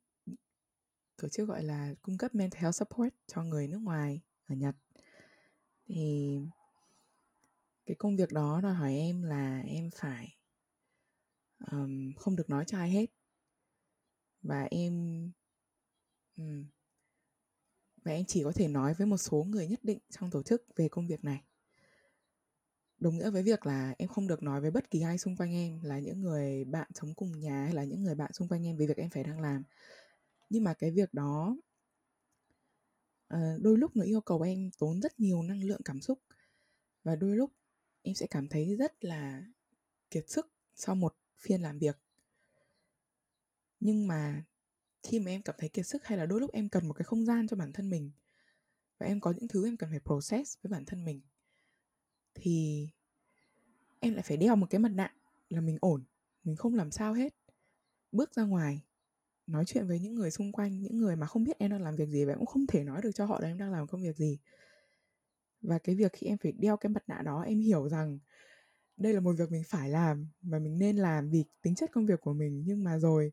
tổ 1.21 1.30
chức 1.30 1.47
gọi 1.47 1.63
là 1.63 1.93
cung 2.02 2.17
cấp 2.17 2.36
mental 2.36 2.62
health 2.62 2.75
support 2.75 3.13
cho 3.28 3.43
người 3.43 3.67
nước 3.67 3.82
ngoài 3.82 4.21
ở 4.45 4.56
Nhật. 4.56 4.75
Thì 5.86 6.39
cái 7.86 7.95
công 7.95 8.15
việc 8.15 8.32
đó 8.32 8.62
đòi 8.63 8.73
hỏi 8.73 8.93
em 8.93 9.23
là 9.23 9.62
em 9.62 9.89
phải 9.95 10.38
um, 11.71 12.13
không 12.17 12.36
được 12.36 12.49
nói 12.49 12.65
cho 12.67 12.78
ai 12.78 12.91
hết. 12.91 13.06
Và 14.41 14.67
em 14.71 15.23
um, 16.38 16.65
và 18.09 18.15
anh 18.15 18.25
chỉ 18.25 18.43
có 18.43 18.51
thể 18.55 18.67
nói 18.67 18.93
với 18.93 19.07
một 19.07 19.17
số 19.17 19.43
người 19.43 19.67
nhất 19.67 19.79
định 19.83 19.99
trong 20.09 20.31
tổ 20.31 20.43
chức 20.43 20.63
về 20.75 20.89
công 20.89 21.07
việc 21.07 21.23
này. 21.23 21.43
Đồng 22.99 23.17
nghĩa 23.17 23.29
với 23.29 23.43
việc 23.43 23.65
là 23.65 23.95
em 23.97 24.09
không 24.09 24.27
được 24.27 24.43
nói 24.43 24.61
với 24.61 24.71
bất 24.71 24.91
kỳ 24.91 25.01
ai 25.01 25.17
xung 25.17 25.37
quanh 25.37 25.53
em 25.53 25.81
là 25.83 25.99
những 25.99 26.21
người 26.21 26.65
bạn 26.65 26.91
sống 26.93 27.13
cùng 27.13 27.39
nhà 27.39 27.63
hay 27.63 27.73
là 27.73 27.83
những 27.83 28.03
người 28.03 28.15
bạn 28.15 28.33
xung 28.33 28.47
quanh 28.47 28.65
em 28.67 28.77
về 28.77 28.87
việc 28.87 28.97
em 28.97 29.09
phải 29.09 29.23
đang 29.23 29.39
làm. 29.39 29.63
Nhưng 30.49 30.63
mà 30.63 30.73
cái 30.73 30.91
việc 30.91 31.13
đó 31.13 31.57
ờ, 33.27 33.57
đôi 33.61 33.77
lúc 33.77 33.95
nó 33.95 34.03
yêu 34.03 34.21
cầu 34.21 34.41
em 34.41 34.69
tốn 34.79 35.01
rất 35.01 35.19
nhiều 35.19 35.43
năng 35.43 35.63
lượng 35.63 35.81
cảm 35.85 36.01
xúc. 36.01 36.19
Và 37.03 37.15
đôi 37.15 37.35
lúc 37.35 37.51
em 38.01 38.15
sẽ 38.15 38.27
cảm 38.27 38.47
thấy 38.47 38.75
rất 38.75 39.03
là 39.03 39.43
kiệt 40.11 40.29
sức 40.29 40.51
sau 40.75 40.95
một 40.95 41.15
phiên 41.37 41.61
làm 41.61 41.79
việc. 41.79 41.97
Nhưng 43.79 44.07
mà 44.07 44.43
khi 45.03 45.19
mà 45.19 45.31
em 45.31 45.41
cảm 45.41 45.55
thấy 45.57 45.69
kiệt 45.69 45.88
sức 45.88 46.05
hay 46.05 46.17
là 46.17 46.25
đôi 46.25 46.39
lúc 46.39 46.51
em 46.51 46.69
cần 46.69 46.88
một 46.88 46.93
cái 46.93 47.03
không 47.03 47.25
gian 47.25 47.47
cho 47.47 47.57
bản 47.57 47.73
thân 47.73 47.89
mình 47.89 48.12
và 48.99 49.05
em 49.05 49.19
có 49.19 49.31
những 49.31 49.47
thứ 49.47 49.67
em 49.67 49.77
cần 49.77 49.89
phải 49.89 49.99
process 49.99 50.57
với 50.62 50.69
bản 50.71 50.85
thân 50.85 51.05
mình, 51.05 51.21
thì 52.35 52.88
em 53.99 54.13
lại 54.13 54.23
phải 54.27 54.38
đeo 54.38 54.55
một 54.55 54.67
cái 54.69 54.79
mặt 54.79 54.91
nạ 54.91 55.13
là 55.49 55.62
mình 55.62 55.77
ổn, 55.81 56.03
mình 56.43 56.55
không 56.55 56.75
làm 56.75 56.91
sao 56.91 57.13
hết. 57.13 57.35
Bước 58.12 58.33
ra 58.33 58.43
ngoài, 58.43 58.81
nói 59.47 59.65
chuyện 59.65 59.88
với 59.88 59.99
những 59.99 60.15
người 60.15 60.31
xung 60.31 60.51
quanh, 60.51 60.81
những 60.81 60.97
người 60.97 61.15
mà 61.15 61.27
không 61.27 61.43
biết 61.43 61.59
em 61.59 61.71
đang 61.71 61.81
làm 61.81 61.95
việc 61.95 62.09
gì 62.09 62.25
và 62.25 62.33
em 62.33 62.38
cũng 62.38 62.45
không 62.45 62.67
thể 62.67 62.83
nói 62.83 63.01
được 63.01 63.12
cho 63.15 63.25
họ 63.25 63.39
là 63.39 63.47
em 63.47 63.57
đang 63.57 63.71
làm 63.71 63.88
công 63.88 64.01
việc 64.01 64.15
gì. 64.15 64.39
Và 65.62 65.79
cái 65.79 65.95
việc 65.95 66.13
khi 66.13 66.27
em 66.27 66.38
phải 66.38 66.51
đeo 66.51 66.77
cái 66.77 66.89
mặt 66.89 67.03
nạ 67.07 67.21
đó, 67.25 67.41
em 67.41 67.59
hiểu 67.59 67.89
rằng 67.89 68.19
đây 68.97 69.13
là 69.13 69.19
một 69.19 69.35
việc 69.38 69.51
mình 69.51 69.63
phải 69.67 69.89
làm 69.89 70.27
và 70.41 70.59
mình 70.59 70.79
nên 70.79 70.97
làm 70.97 71.29
vì 71.29 71.43
tính 71.62 71.75
chất 71.75 71.91
công 71.91 72.05
việc 72.05 72.21
của 72.21 72.33
mình. 72.33 72.63
Nhưng 72.65 72.83
mà 72.83 72.99
rồi 72.99 73.31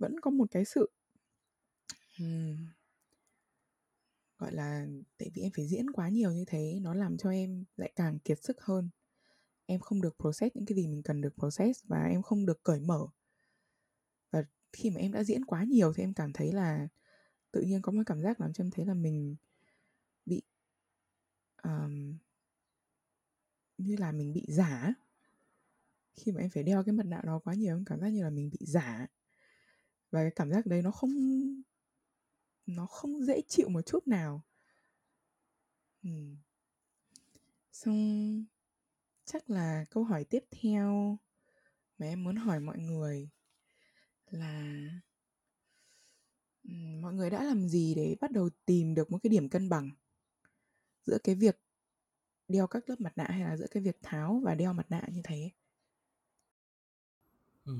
vẫn 0.00 0.20
có 0.20 0.30
một 0.30 0.50
cái 0.50 0.64
sự 0.64 0.90
um, 2.18 2.66
gọi 4.38 4.52
là 4.52 4.86
tại 5.18 5.30
vì 5.34 5.42
em 5.42 5.52
phải 5.56 5.66
diễn 5.66 5.90
quá 5.90 6.08
nhiều 6.08 6.32
như 6.32 6.44
thế 6.46 6.78
nó 6.82 6.94
làm 6.94 7.16
cho 7.16 7.30
em 7.30 7.64
lại 7.76 7.92
càng 7.96 8.18
kiệt 8.18 8.44
sức 8.44 8.60
hơn. 8.60 8.90
Em 9.66 9.80
không 9.80 10.00
được 10.00 10.16
process 10.18 10.56
những 10.56 10.66
cái 10.66 10.76
gì 10.76 10.88
mình 10.88 11.02
cần 11.02 11.20
được 11.20 11.34
process 11.38 11.84
và 11.84 12.04
em 12.04 12.22
không 12.22 12.46
được 12.46 12.62
cởi 12.62 12.80
mở. 12.80 13.06
Và 14.30 14.44
khi 14.72 14.90
mà 14.90 15.00
em 15.00 15.12
đã 15.12 15.24
diễn 15.24 15.44
quá 15.44 15.64
nhiều 15.64 15.92
thì 15.92 16.02
em 16.02 16.14
cảm 16.14 16.32
thấy 16.32 16.52
là 16.52 16.88
tự 17.50 17.62
nhiên 17.62 17.82
có 17.82 17.92
một 17.92 18.02
cảm 18.06 18.20
giác 18.20 18.40
làm 18.40 18.52
cho 18.52 18.64
em 18.64 18.70
thấy 18.70 18.86
là 18.86 18.94
mình 18.94 19.36
bị 20.26 20.42
um, 21.62 22.18
như 23.78 23.96
là 23.96 24.12
mình 24.12 24.32
bị 24.32 24.46
giả. 24.48 24.94
Khi 26.14 26.32
mà 26.32 26.40
em 26.40 26.50
phải 26.50 26.62
đeo 26.62 26.84
cái 26.84 26.92
mặt 26.92 27.06
nạ 27.06 27.20
đó 27.24 27.40
quá 27.44 27.54
nhiều 27.54 27.76
em 27.76 27.84
cảm 27.84 28.00
giác 28.00 28.08
như 28.08 28.22
là 28.24 28.30
mình 28.30 28.50
bị 28.50 28.58
giả 28.60 29.06
và 30.10 30.22
cái 30.22 30.30
cảm 30.36 30.50
giác 30.50 30.66
đấy 30.66 30.82
nó 30.82 30.90
không 30.90 31.10
nó 32.66 32.86
không 32.86 33.22
dễ 33.22 33.42
chịu 33.48 33.68
một 33.68 33.82
chút 33.82 34.08
nào 34.08 34.42
ừ. 36.02 36.10
xong, 37.72 38.44
chắc 39.24 39.50
là 39.50 39.84
câu 39.90 40.04
hỏi 40.04 40.24
tiếp 40.24 40.44
theo 40.50 41.18
mà 41.98 42.06
em 42.06 42.24
muốn 42.24 42.36
hỏi 42.36 42.60
mọi 42.60 42.78
người 42.78 43.30
là 44.30 44.64
mọi 47.02 47.14
người 47.14 47.30
đã 47.30 47.44
làm 47.44 47.68
gì 47.68 47.94
để 47.94 48.16
bắt 48.20 48.30
đầu 48.30 48.50
tìm 48.66 48.94
được 48.94 49.10
một 49.10 49.18
cái 49.22 49.30
điểm 49.30 49.48
cân 49.48 49.68
bằng 49.68 49.90
giữa 51.02 51.18
cái 51.24 51.34
việc 51.34 51.60
đeo 52.48 52.66
các 52.66 52.88
lớp 52.88 53.00
mặt 53.00 53.12
nạ 53.16 53.26
hay 53.28 53.40
là 53.40 53.56
giữa 53.56 53.66
cái 53.70 53.82
việc 53.82 53.96
tháo 54.02 54.40
và 54.44 54.54
đeo 54.54 54.72
mặt 54.72 54.86
nạ 54.90 55.02
như 55.12 55.20
thế 55.24 55.50
ừ 57.64 57.74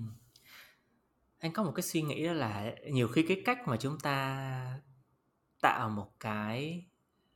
anh 1.40 1.52
có 1.52 1.62
một 1.62 1.72
cái 1.74 1.82
suy 1.82 2.02
nghĩ 2.02 2.26
đó 2.26 2.32
là 2.32 2.74
nhiều 2.90 3.08
khi 3.08 3.22
cái 3.22 3.42
cách 3.44 3.58
mà 3.68 3.76
chúng 3.76 3.98
ta 3.98 4.80
tạo 5.62 5.88
một 5.88 6.12
cái 6.20 6.86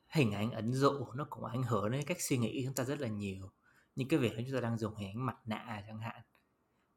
hình 0.08 0.32
ảnh 0.32 0.50
ẩn 0.50 0.72
dụ 0.72 1.06
nó 1.14 1.26
cũng 1.30 1.44
ảnh 1.44 1.62
hưởng 1.62 1.90
đến 1.90 2.02
cách 2.06 2.20
suy 2.20 2.38
nghĩ 2.38 2.52
của 2.60 2.66
chúng 2.66 2.74
ta 2.74 2.84
rất 2.84 3.00
là 3.00 3.08
nhiều. 3.08 3.50
Như 3.96 4.04
cái 4.08 4.18
việc 4.18 4.32
chúng 4.36 4.54
ta 4.54 4.60
đang 4.60 4.78
dùng 4.78 4.96
hình 4.96 5.08
ảnh 5.08 5.26
mặt 5.26 5.36
nạ 5.46 5.82
chẳng 5.86 6.00
hạn, 6.00 6.22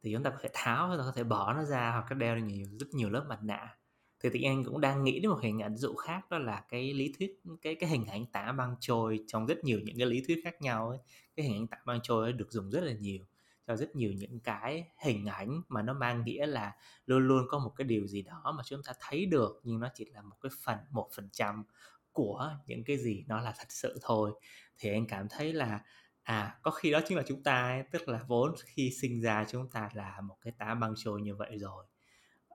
thì 0.04 0.13
chúng 0.13 0.24
ta 0.24 0.30
có 0.30 0.38
thể 0.41 0.50
tháo 0.54 0.88
hoặc 0.88 0.98
có 0.98 1.13
thể 1.15 1.24
bỏ 1.24 1.54
nó 1.54 1.63
ra 1.63 1.91
hoặc 1.91 2.12
là 2.12 2.17
đeo 2.17 2.38
nhiều, 2.39 2.67
rất 2.80 2.88
nhiều 2.91 3.10
lớp 3.10 3.26
mặt 3.30 3.39
nạ. 3.43 3.78
Thì 4.24 4.30
tự 4.34 4.39
nhiên 4.39 4.63
cũng 4.63 4.82
đang 4.82 5.04
nghĩ 5.04 5.20
đến 5.20 5.32
một 5.32 5.39
hình 5.43 5.60
ảnh 5.62 5.78
dụ 5.78 5.96
khác, 5.96 6.30
đó 6.30 6.38
là 6.38 6.63
cái 6.70 6.93
lý 6.93 7.13
thuyết, 7.20 7.32
cái 7.62 7.76
cái 7.76 7.89
hình 7.89 8.06
ảnh 8.06 8.26
tả 8.26 8.52
băng 8.52 8.76
trôi 8.80 9.24
trong 9.28 9.46
rất 9.46 9.63
nhiều 9.63 9.80
những 9.84 9.98
cái 9.98 10.08
lý 10.08 10.24
thuyết 10.28 10.41
khác 10.43 10.62
nhau 10.62 10.89
ấy. 10.89 11.00
Cái 11.36 11.46
hình 11.46 11.56
ảnh 11.56 11.67
tả 11.67 11.78
băng 11.86 12.00
trôi 12.04 12.24
ấy 12.24 12.34
được 12.34 12.52
dùng 12.52 12.72
rất 12.72 12.84
là 12.84 12.93
nhiều 12.93 13.26
cho 13.67 13.75
rất 13.75 13.95
nhiều 13.95 14.12
những 14.17 14.39
cái 14.39 14.88
hình 14.97 15.25
ảnh 15.25 15.62
mà 15.69 15.82
nó 15.82 15.93
mang 15.93 16.23
nghĩa 16.25 16.45
là 16.45 16.75
luôn 17.06 17.27
luôn 17.27 17.45
có 17.49 17.60
một 17.60 17.73
cái 17.75 17.88
điều 17.88 18.08
gì 18.08 18.21
đó 18.21 18.53
mà 18.58 18.63
chúng 18.65 18.84
ta 18.84 18.93
thấy 18.99 19.25
được 19.25 19.62
nhưng 19.63 19.80
nó 19.80 19.89
chỉ 19.95 20.06
là 20.06 20.21
một 20.21 20.36
cái 20.41 20.49
phần 20.63 20.77
một 20.91 21.10
phần 21.15 21.30
trăm 21.32 21.63
của 22.12 22.58
những 22.65 22.84
cái 22.84 22.97
gì 22.97 23.25
nó 23.27 23.41
là 23.41 23.53
thật 23.58 23.71
sự 23.71 23.99
thôi. 24.01 24.32
Thì 24.77 24.89
anh 24.91 25.08
cảm 25.08 25.27
thấy 25.30 25.53
là 25.53 25.80
à 26.23 26.60
có 26.62 26.71
khi 26.71 26.91
đó 26.91 26.99
chính 27.08 27.17
là 27.17 27.23
chúng 27.27 27.43
ta 27.43 27.62
ấy, 27.62 27.84
tức 27.91 28.10
là 28.10 28.23
vốn 28.27 28.56
khi 28.65 28.91
sinh 29.01 29.21
ra 29.21 29.45
chúng 29.49 29.69
ta 29.69 29.89
là 29.93 30.21
một 30.21 30.38
cái 30.41 30.53
tá 30.58 30.75
băng 30.75 30.93
trôi 30.97 31.21
như 31.21 31.36
vậy 31.36 31.58
rồi 31.58 31.86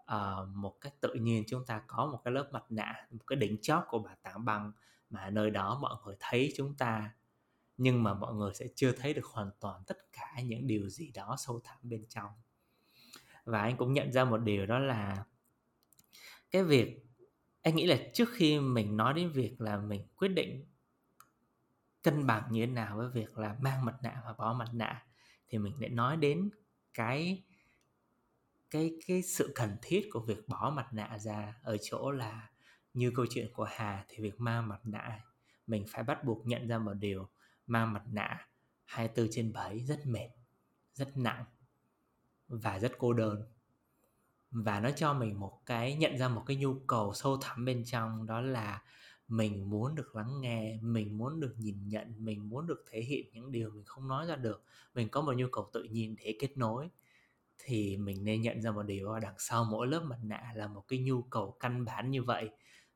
à, 0.07 0.37
một 0.55 0.81
cách 0.81 0.95
tự 1.01 1.15
nhiên 1.15 1.45
chúng 1.49 1.67
ta 1.67 1.83
có 1.87 2.07
một 2.07 2.21
cái 2.25 2.33
lớp 2.33 2.49
mặt 2.53 2.65
nạ 2.69 3.07
một 3.11 3.25
cái 3.27 3.37
đỉnh 3.37 3.57
chóp 3.63 3.85
của 3.89 3.99
bà 3.99 4.15
tảng 4.23 4.45
băng 4.45 4.73
mà 5.11 5.31
nơi 5.31 5.51
đó 5.51 5.79
mọi 5.83 5.97
người 6.05 6.17
thấy 6.21 6.53
chúng 6.57 6.75
ta 6.75 7.11
nhưng 7.77 8.03
mà 8.03 8.15
mọi 8.15 8.35
người 8.35 8.55
sẽ 8.55 8.67
chưa 8.75 8.93
thấy 8.93 9.15
được 9.15 9.25
hoàn 9.25 9.51
toàn 9.61 9.83
tất 9.87 10.13
cả 10.13 10.41
những 10.45 10.67
điều 10.67 10.89
gì 10.89 11.11
đó 11.11 11.37
sâu 11.39 11.61
thẳm 11.65 11.79
bên 11.83 12.07
trong. 12.09 12.31
Và 13.45 13.61
anh 13.61 13.77
cũng 13.77 13.93
nhận 13.93 14.13
ra 14.13 14.25
một 14.25 14.39
điều 14.39 14.67
đó 14.67 14.79
là 14.79 15.25
cái 16.51 16.65
việc, 16.65 17.07
anh 17.63 17.77
nghĩ 17.77 17.87
là 17.87 17.99
trước 18.15 18.29
khi 18.35 18.61
mình 18.61 18.97
nói 18.97 19.15
đến 19.15 19.33
việc 19.33 19.61
là 19.61 19.77
mình 19.77 20.07
quyết 20.17 20.29
định 20.29 20.65
cân 22.03 22.27
bằng 22.27 22.43
như 22.51 22.67
thế 22.67 22.73
nào 22.73 22.97
với 22.97 23.09
việc 23.09 23.39
là 23.39 23.57
mang 23.61 23.85
mặt 23.85 23.95
nạ 24.03 24.23
và 24.25 24.33
bỏ 24.33 24.53
mặt 24.53 24.69
nạ, 24.73 25.07
thì 25.49 25.59
mình 25.59 25.81
lại 25.81 25.91
nói 25.91 26.17
đến 26.17 26.51
cái 26.95 27.45
cái 28.71 28.97
cái 29.07 29.23
sự 29.23 29.53
cần 29.55 29.77
thiết 29.83 30.09
của 30.13 30.21
việc 30.21 30.49
bỏ 30.49 30.73
mặt 30.77 30.93
nạ 30.93 31.19
ra 31.19 31.55
ở 31.63 31.77
chỗ 31.83 32.11
là 32.11 32.51
như 32.95 33.13
câu 33.15 33.27
chuyện 33.31 33.53
của 33.53 33.65
Hà 33.65 34.05
thì 34.09 34.23
việc 34.23 34.41
mang 34.41 34.69
mặt 34.69 34.81
nạ, 34.85 35.21
mình 35.67 35.85
phải 35.89 36.03
bắt 36.03 36.25
buộc 36.25 36.47
nhận 36.47 36.69
ra 36.69 36.79
một 36.79 36.95
điều 36.95 37.29
mang 37.73 37.93
mặt 37.93 38.03
nạ 38.13 38.49
24 38.85 39.29
trên 39.33 39.53
7 39.53 39.79
rất 39.79 40.07
mệt, 40.07 40.29
rất 40.95 41.17
nặng 41.17 41.45
và 42.49 42.79
rất 42.79 42.93
cô 42.99 43.13
đơn. 43.13 43.43
Và 44.51 44.81
nó 44.81 44.91
cho 44.97 45.13
mình 45.15 45.41
một 45.41 45.63
cái, 45.67 45.97
nhận 45.97 46.19
ra 46.19 46.29
một 46.29 46.43
cái 46.47 46.57
nhu 46.57 46.75
cầu 46.87 47.15
sâu 47.15 47.37
thẳm 47.37 47.65
bên 47.65 47.85
trong, 47.85 48.27
đó 48.27 48.41
là 48.41 48.83
mình 49.29 49.71
muốn 49.71 49.95
được 49.95 50.17
lắng 50.17 50.41
nghe, 50.41 50.79
mình 50.83 51.19
muốn 51.19 51.41
được 51.41 51.55
nhìn 51.59 51.89
nhận, 51.89 52.25
mình 52.25 52.49
muốn 52.49 52.67
được 52.67 52.85
thể 52.91 53.01
hiện 53.01 53.27
những 53.33 53.53
điều 53.53 53.71
mình 53.71 53.85
không 53.85 54.09
nói 54.09 54.27
ra 54.27 54.37
được. 54.37 54.65
Mình 54.95 55.09
có 55.09 55.21
một 55.21 55.33
nhu 55.37 55.47
cầu 55.53 55.71
tự 55.73 55.83
nhiên 55.83 56.17
để 56.19 56.37
kết 56.41 56.57
nối, 56.57 56.89
thì 57.59 57.97
mình 57.97 58.25
nên 58.25 58.43
nhận 58.43 58.63
ra 58.63 58.71
một 58.71 58.83
điều 58.83 59.13
là 59.13 59.21
đằng 59.21 59.35
sau 59.39 59.65
mỗi 59.65 59.87
lớp 59.87 60.01
mặt 60.01 60.19
nạ 60.23 60.53
là 60.55 60.69
một 60.69 60.85
cái 60.89 60.99
nhu 60.99 61.23
cầu 61.23 61.57
căn 61.61 61.85
bản 61.85 62.11
như 62.11 62.23
vậy 62.23 62.51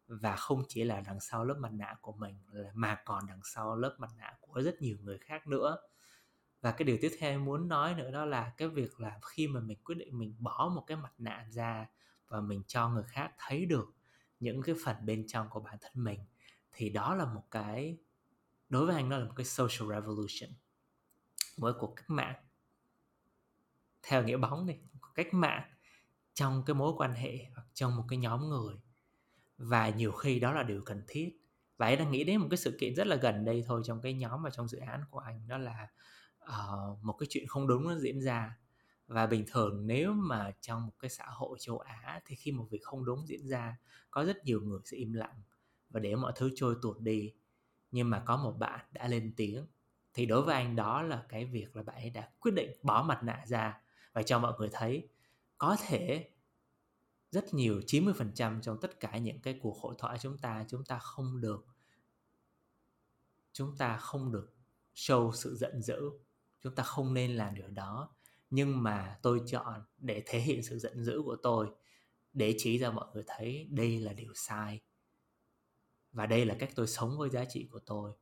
và 0.08 0.36
không 0.36 0.62
chỉ 0.68 0.84
là 0.84 1.00
đằng 1.00 1.20
sau 1.20 1.44
lớp 1.44 1.56
mặt 1.58 1.72
nạ 1.72 1.96
của 2.00 2.12
mình 2.12 2.38
mà 2.74 3.02
còn 3.04 3.26
đằng 3.26 3.40
sau 3.44 3.76
lớp 3.76 3.96
mặt 3.98 4.10
nạ 4.18 4.32
của 4.40 4.60
rất 4.60 4.74
nhiều 4.80 4.96
người 5.02 5.18
khác 5.18 5.46
nữa. 5.46 5.76
Và 6.60 6.72
cái 6.72 6.84
điều 6.84 6.98
tiếp 7.00 7.12
theo 7.18 7.30
em 7.30 7.44
muốn 7.44 7.68
nói 7.68 7.94
nữa 7.94 8.10
đó 8.10 8.24
là 8.24 8.52
cái 8.56 8.68
việc 8.68 9.00
là 9.00 9.20
khi 9.22 9.48
mà 9.48 9.60
mình 9.60 9.78
quyết 9.84 9.94
định 9.94 10.18
mình 10.18 10.34
bỏ 10.38 10.72
một 10.74 10.84
cái 10.86 10.96
mặt 10.96 11.12
nạ 11.18 11.46
ra 11.50 11.86
và 12.28 12.40
mình 12.40 12.62
cho 12.66 12.88
người 12.88 13.04
khác 13.08 13.32
thấy 13.38 13.66
được 13.66 13.94
những 14.40 14.62
cái 14.62 14.74
phần 14.84 14.96
bên 15.06 15.26
trong 15.26 15.48
của 15.50 15.60
bản 15.60 15.76
thân 15.80 15.92
mình, 15.94 16.20
thì 16.72 16.90
đó 16.90 17.14
là 17.14 17.24
một 17.24 17.44
cái, 17.50 17.98
đối 18.68 18.86
với 18.86 18.96
anh 18.96 19.08
đó 19.10 19.18
là 19.18 19.24
một 19.24 19.32
cái 19.36 19.46
social 19.46 19.90
revolution. 19.90 20.50
Một 21.56 21.72
cuộc 21.78 21.96
cách 21.96 22.10
mạng, 22.10 22.36
theo 24.02 24.22
nghĩa 24.22 24.36
bóng 24.36 24.66
này 24.66 24.80
cách 25.14 25.34
mạng 25.34 25.70
trong 26.34 26.62
cái 26.66 26.74
mối 26.74 26.92
quan 26.96 27.12
hệ 27.12 27.46
hoặc 27.54 27.66
trong 27.74 27.96
một 27.96 28.04
cái 28.08 28.18
nhóm 28.18 28.48
người 28.48 28.74
và 29.58 29.88
nhiều 29.88 30.12
khi 30.12 30.40
đó 30.40 30.52
là 30.52 30.62
điều 30.62 30.82
cần 30.82 31.02
thiết. 31.08 31.38
Và 31.76 31.86
anh 31.86 31.98
đang 31.98 32.10
nghĩ 32.10 32.24
đến 32.24 32.40
một 32.40 32.46
cái 32.50 32.56
sự 32.56 32.76
kiện 32.80 32.94
rất 32.94 33.06
là 33.06 33.16
gần 33.16 33.44
đây 33.44 33.64
thôi 33.66 33.82
trong 33.84 34.00
cái 34.00 34.12
nhóm 34.12 34.42
và 34.42 34.50
trong 34.50 34.68
dự 34.68 34.78
án 34.78 35.04
của 35.10 35.18
anh 35.18 35.48
đó 35.48 35.58
là 35.58 35.88
uh, 36.44 37.04
một 37.04 37.12
cái 37.12 37.26
chuyện 37.30 37.46
không 37.46 37.66
đúng 37.66 37.84
nó 37.84 37.98
diễn 37.98 38.20
ra. 38.20 38.58
Và 39.06 39.26
bình 39.26 39.44
thường 39.50 39.86
nếu 39.86 40.12
mà 40.12 40.50
trong 40.60 40.86
một 40.86 40.92
cái 40.98 41.08
xã 41.08 41.24
hội 41.28 41.58
châu 41.60 41.78
Á 41.78 42.20
thì 42.26 42.36
khi 42.36 42.52
một 42.52 42.66
việc 42.70 42.82
không 42.82 43.04
đúng 43.04 43.26
diễn 43.26 43.48
ra 43.48 43.76
có 44.10 44.24
rất 44.24 44.44
nhiều 44.44 44.60
người 44.60 44.80
sẽ 44.84 44.96
im 44.96 45.12
lặng 45.12 45.42
và 45.90 46.00
để 46.00 46.16
mọi 46.16 46.32
thứ 46.36 46.50
trôi 46.54 46.76
tuột 46.82 47.00
đi. 47.00 47.32
Nhưng 47.90 48.10
mà 48.10 48.22
có 48.26 48.36
một 48.36 48.52
bạn 48.58 48.80
đã 48.90 49.08
lên 49.08 49.32
tiếng 49.36 49.66
thì 50.14 50.26
đối 50.26 50.42
với 50.42 50.54
anh 50.54 50.76
đó 50.76 51.02
là 51.02 51.24
cái 51.28 51.44
việc 51.44 51.76
là 51.76 51.82
bạn 51.82 51.96
ấy 51.96 52.10
đã 52.10 52.28
quyết 52.40 52.54
định 52.54 52.70
bỏ 52.82 53.02
mặt 53.02 53.22
nạ 53.22 53.44
ra. 53.46 53.80
Và 54.12 54.22
cho 54.22 54.38
mọi 54.38 54.52
người 54.58 54.68
thấy 54.72 55.08
có 55.58 55.76
thể 55.86 56.30
rất 57.36 57.54
nhiều 57.54 57.80
90% 57.86 58.60
trong 58.60 58.80
tất 58.80 59.00
cả 59.00 59.18
những 59.18 59.40
cái 59.40 59.58
cuộc 59.62 59.78
hội 59.80 59.94
thoại 59.98 60.18
chúng 60.20 60.38
ta 60.38 60.64
chúng 60.68 60.84
ta 60.84 60.98
không 60.98 61.40
được, 61.40 61.66
chúng 63.52 63.76
ta 63.76 63.96
không 63.96 64.32
được 64.32 64.54
show 64.94 65.32
sự 65.32 65.56
giận 65.56 65.82
dữ, 65.82 66.10
chúng 66.60 66.74
ta 66.74 66.82
không 66.82 67.14
nên 67.14 67.36
làm 67.36 67.54
điều 67.54 67.68
đó. 67.68 68.14
Nhưng 68.50 68.82
mà 68.82 69.18
tôi 69.22 69.42
chọn 69.46 69.82
để 69.98 70.22
thể 70.26 70.38
hiện 70.38 70.62
sự 70.62 70.78
giận 70.78 71.04
dữ 71.04 71.22
của 71.24 71.36
tôi, 71.42 71.68
để 72.32 72.54
chỉ 72.58 72.78
ra 72.78 72.90
mọi 72.90 73.06
người 73.14 73.24
thấy 73.26 73.68
đây 73.70 74.00
là 74.00 74.12
điều 74.12 74.32
sai 74.34 74.80
và 76.12 76.26
đây 76.26 76.44
là 76.44 76.56
cách 76.58 76.70
tôi 76.74 76.86
sống 76.86 77.18
với 77.18 77.30
giá 77.30 77.44
trị 77.44 77.68
của 77.70 77.80
tôi. 77.86 78.12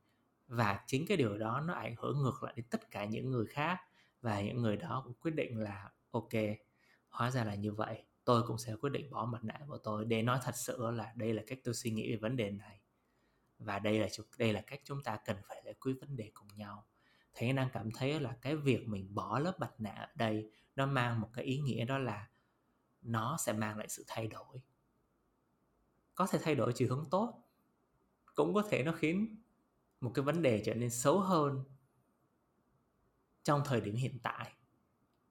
Và 0.46 0.84
chính 0.86 1.06
cái 1.06 1.16
điều 1.16 1.38
đó 1.38 1.60
nó 1.60 1.74
ảnh 1.74 1.94
hưởng 1.98 2.22
ngược 2.22 2.42
lại 2.42 2.52
đến 2.56 2.66
tất 2.70 2.90
cả 2.90 3.04
những 3.04 3.30
người 3.30 3.46
khác 3.46 3.78
và 4.20 4.40
những 4.40 4.62
người 4.62 4.76
đó 4.76 5.02
cũng 5.04 5.14
quyết 5.14 5.34
định 5.34 5.58
là, 5.58 5.90
ok, 6.10 6.32
hóa 7.08 7.30
ra 7.30 7.44
là 7.44 7.54
như 7.54 7.72
vậy 7.72 8.04
tôi 8.24 8.42
cũng 8.46 8.58
sẽ 8.58 8.76
quyết 8.76 8.90
định 8.90 9.10
bỏ 9.10 9.24
mặt 9.24 9.44
nạ 9.44 9.60
của 9.68 9.78
tôi 9.78 10.04
để 10.04 10.22
nói 10.22 10.38
thật 10.42 10.56
sự 10.56 10.90
là 10.90 11.12
đây 11.16 11.32
là 11.32 11.42
cách 11.46 11.58
tôi 11.64 11.74
suy 11.74 11.90
nghĩ 11.90 12.10
về 12.10 12.16
vấn 12.16 12.36
đề 12.36 12.50
này. 12.50 12.80
Và 13.58 13.78
đây 13.78 13.98
là 13.98 14.08
đây 14.38 14.52
là 14.52 14.60
cách 14.60 14.80
chúng 14.84 15.02
ta 15.02 15.18
cần 15.24 15.36
phải 15.48 15.62
giải 15.64 15.74
quyết 15.74 15.94
vấn 16.00 16.16
đề 16.16 16.30
cùng 16.34 16.48
nhau. 16.56 16.86
Thì 17.34 17.48
anh 17.48 17.56
đang 17.56 17.68
cảm 17.72 17.90
thấy 17.90 18.20
là 18.20 18.36
cái 18.40 18.56
việc 18.56 18.88
mình 18.88 19.14
bỏ 19.14 19.38
lớp 19.38 19.60
mặt 19.60 19.72
nạ 19.78 19.90
ở 19.90 20.08
đây, 20.14 20.50
nó 20.76 20.86
mang 20.86 21.20
một 21.20 21.30
cái 21.32 21.44
ý 21.44 21.58
nghĩa 21.58 21.84
đó 21.84 21.98
là 21.98 22.28
nó 23.02 23.36
sẽ 23.40 23.52
mang 23.52 23.78
lại 23.78 23.88
sự 23.88 24.04
thay 24.06 24.26
đổi. 24.26 24.62
Có 26.14 26.26
thể 26.26 26.38
thay 26.42 26.54
đổi 26.54 26.72
chiều 26.72 26.88
hướng 26.88 27.10
tốt, 27.10 27.42
cũng 28.34 28.54
có 28.54 28.62
thể 28.70 28.82
nó 28.82 28.92
khiến 28.92 29.42
một 30.00 30.10
cái 30.14 30.22
vấn 30.22 30.42
đề 30.42 30.62
trở 30.66 30.74
nên 30.74 30.90
xấu 30.90 31.20
hơn 31.20 31.64
trong 33.42 33.62
thời 33.64 33.80
điểm 33.80 33.94
hiện 33.94 34.18
tại. 34.22 34.52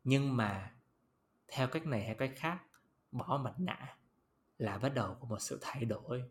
Nhưng 0.03 0.37
mà 0.37 0.75
theo 1.47 1.67
cách 1.67 1.85
này 1.85 2.03
hay 2.03 2.15
cách 2.15 2.31
khác 2.35 2.63
bỏ 3.13 3.41
mặt 3.43 3.53
nạ 3.57 3.97
là 4.57 4.77
bắt 4.77 4.89
đầu 4.89 5.15
của 5.19 5.27
một 5.27 5.39
sự 5.39 5.57
thay 5.61 5.85
đổi. 5.85 6.23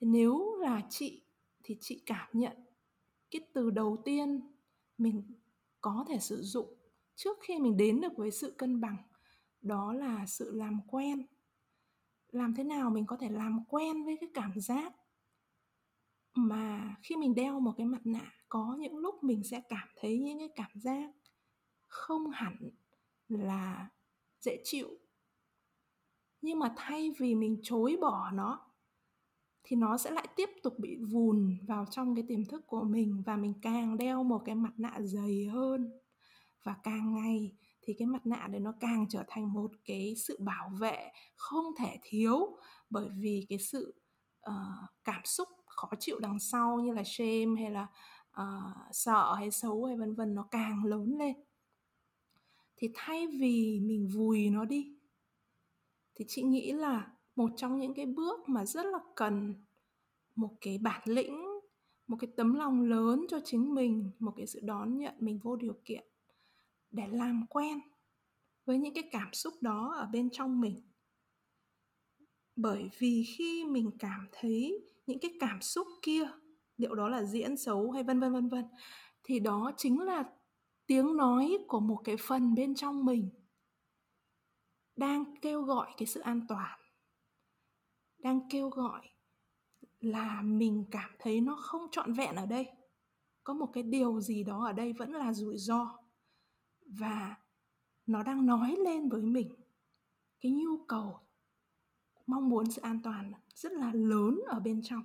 Nếu 0.00 0.56
là 0.60 0.82
chị 0.90 1.24
thì 1.64 1.76
chị 1.80 2.02
cảm 2.06 2.28
nhận 2.32 2.56
cái 3.30 3.40
từ 3.54 3.70
đầu 3.70 4.02
tiên 4.04 4.40
mình 4.98 5.34
có 5.80 6.04
thể 6.08 6.18
sử 6.18 6.42
dụng 6.42 6.78
trước 7.14 7.38
khi 7.42 7.58
mình 7.58 7.76
đến 7.76 8.00
được 8.00 8.12
với 8.16 8.30
sự 8.30 8.54
cân 8.58 8.80
bằng, 8.80 8.96
đó 9.60 9.92
là 9.92 10.26
sự 10.26 10.52
làm 10.54 10.80
quen. 10.88 11.26
Làm 12.28 12.54
thế 12.54 12.64
nào 12.64 12.90
mình 12.90 13.06
có 13.06 13.16
thể 13.16 13.28
làm 13.28 13.64
quen 13.68 14.04
với 14.04 14.16
cái 14.20 14.30
cảm 14.34 14.60
giác 14.60 14.92
mà 16.34 16.96
khi 17.02 17.16
mình 17.16 17.34
đeo 17.34 17.60
một 17.60 17.72
cái 17.76 17.86
mặt 17.86 18.00
nạ, 18.04 18.32
có 18.48 18.76
những 18.80 18.96
lúc 18.96 19.24
mình 19.24 19.44
sẽ 19.44 19.62
cảm 19.68 19.88
thấy 19.96 20.18
những 20.18 20.38
cái 20.38 20.48
cảm 20.54 20.70
giác 20.74 21.10
không 21.86 22.30
hẳn 22.30 22.70
là 23.28 23.88
dễ 24.40 24.60
chịu. 24.64 24.88
Nhưng 26.40 26.58
mà 26.58 26.74
thay 26.76 27.10
vì 27.18 27.34
mình 27.34 27.60
chối 27.62 27.96
bỏ 28.00 28.30
nó 28.30 28.60
thì 29.62 29.76
nó 29.76 29.98
sẽ 29.98 30.10
lại 30.10 30.28
tiếp 30.36 30.50
tục 30.62 30.74
bị 30.78 30.96
vùn 31.10 31.58
vào 31.68 31.86
trong 31.90 32.14
cái 32.14 32.24
tiềm 32.28 32.44
thức 32.44 32.66
của 32.66 32.82
mình 32.82 33.22
và 33.26 33.36
mình 33.36 33.54
càng 33.62 33.96
đeo 33.96 34.24
một 34.24 34.42
cái 34.44 34.54
mặt 34.54 34.72
nạ 34.76 34.98
dày 35.00 35.46
hơn. 35.52 35.90
Và 36.64 36.76
càng 36.82 37.14
ngày 37.14 37.56
thì 37.82 37.94
cái 37.98 38.06
mặt 38.06 38.26
nạ 38.26 38.48
đấy 38.50 38.60
nó 38.60 38.72
càng 38.80 39.06
trở 39.08 39.24
thành 39.28 39.52
một 39.52 39.70
cái 39.84 40.14
sự 40.16 40.38
bảo 40.40 40.70
vệ 40.80 41.10
không 41.36 41.64
thể 41.78 41.98
thiếu 42.02 42.58
bởi 42.90 43.08
vì 43.18 43.46
cái 43.48 43.58
sự 43.58 44.00
uh, 44.48 44.90
cảm 45.04 45.20
xúc 45.24 45.48
khó 45.66 45.90
chịu 46.00 46.18
đằng 46.18 46.38
sau 46.38 46.80
như 46.80 46.92
là 46.92 47.02
shame 47.04 47.62
hay 47.62 47.70
là 47.70 47.86
uh, 48.40 48.76
sợ 48.92 49.34
hay 49.34 49.50
xấu 49.50 49.84
hay 49.84 49.96
vân 49.96 50.14
vân 50.14 50.34
nó 50.34 50.48
càng 50.50 50.84
lớn 50.84 51.16
lên 51.18 51.34
thì 52.76 52.88
thay 52.94 53.26
vì 53.26 53.80
mình 53.82 54.08
vùi 54.14 54.50
nó 54.50 54.64
đi, 54.64 54.96
thì 56.14 56.24
chị 56.28 56.42
nghĩ 56.42 56.72
là 56.72 57.12
một 57.36 57.50
trong 57.56 57.78
những 57.78 57.94
cái 57.94 58.06
bước 58.06 58.48
mà 58.48 58.64
rất 58.64 58.86
là 58.86 58.98
cần 59.16 59.54
một 60.34 60.56
cái 60.60 60.78
bản 60.78 61.02
lĩnh, 61.06 61.44
một 62.06 62.16
cái 62.20 62.30
tấm 62.36 62.54
lòng 62.54 62.82
lớn 62.82 63.26
cho 63.28 63.40
chính 63.44 63.74
mình, 63.74 64.10
một 64.18 64.32
cái 64.36 64.46
sự 64.46 64.60
đón 64.62 64.98
nhận 64.98 65.14
mình 65.18 65.38
vô 65.42 65.56
điều 65.56 65.74
kiện 65.84 66.04
để 66.90 67.06
làm 67.10 67.46
quen 67.50 67.80
với 68.64 68.78
những 68.78 68.94
cái 68.94 69.04
cảm 69.12 69.32
xúc 69.32 69.54
đó 69.60 69.94
ở 69.96 70.06
bên 70.12 70.30
trong 70.30 70.60
mình. 70.60 70.82
Bởi 72.56 72.88
vì 72.98 73.24
khi 73.36 73.64
mình 73.64 73.90
cảm 73.98 74.28
thấy 74.32 74.84
những 75.06 75.18
cái 75.18 75.36
cảm 75.40 75.62
xúc 75.62 75.86
kia, 76.02 76.28
liệu 76.76 76.94
đó 76.94 77.08
là 77.08 77.24
diễn 77.24 77.56
xấu 77.56 77.90
hay 77.90 78.02
vân 78.04 78.20
vân 78.20 78.32
vân 78.32 78.48
vân, 78.48 78.64
thì 79.24 79.38
đó 79.38 79.72
chính 79.76 80.00
là 80.00 80.24
tiếng 80.86 81.16
nói 81.16 81.58
của 81.68 81.80
một 81.80 82.00
cái 82.04 82.16
phần 82.16 82.54
bên 82.54 82.74
trong 82.74 83.04
mình 83.04 83.30
đang 84.96 85.24
kêu 85.42 85.62
gọi 85.62 85.94
cái 85.96 86.06
sự 86.06 86.20
an 86.20 86.46
toàn, 86.48 86.80
đang 88.18 88.48
kêu 88.50 88.68
gọi 88.68 89.08
là 90.00 90.42
mình 90.42 90.84
cảm 90.90 91.10
thấy 91.18 91.40
nó 91.40 91.56
không 91.56 91.86
trọn 91.90 92.12
vẹn 92.12 92.34
ở 92.34 92.46
đây. 92.46 92.66
Có 93.44 93.54
một 93.54 93.70
cái 93.72 93.82
điều 93.82 94.20
gì 94.20 94.44
đó 94.44 94.64
ở 94.66 94.72
đây 94.72 94.92
vẫn 94.92 95.12
là 95.12 95.32
rủi 95.32 95.56
ro 95.58 95.98
và 96.86 97.36
nó 98.06 98.22
đang 98.22 98.46
nói 98.46 98.76
lên 98.84 99.08
với 99.08 99.22
mình. 99.22 99.54
Cái 100.40 100.52
nhu 100.52 100.84
cầu, 100.88 101.20
mong 102.26 102.48
muốn 102.48 102.70
sự 102.70 102.82
an 102.82 103.00
toàn 103.02 103.32
rất 103.54 103.72
là 103.72 103.92
lớn 103.94 104.40
ở 104.46 104.60
bên 104.60 104.80
trong. 104.84 105.02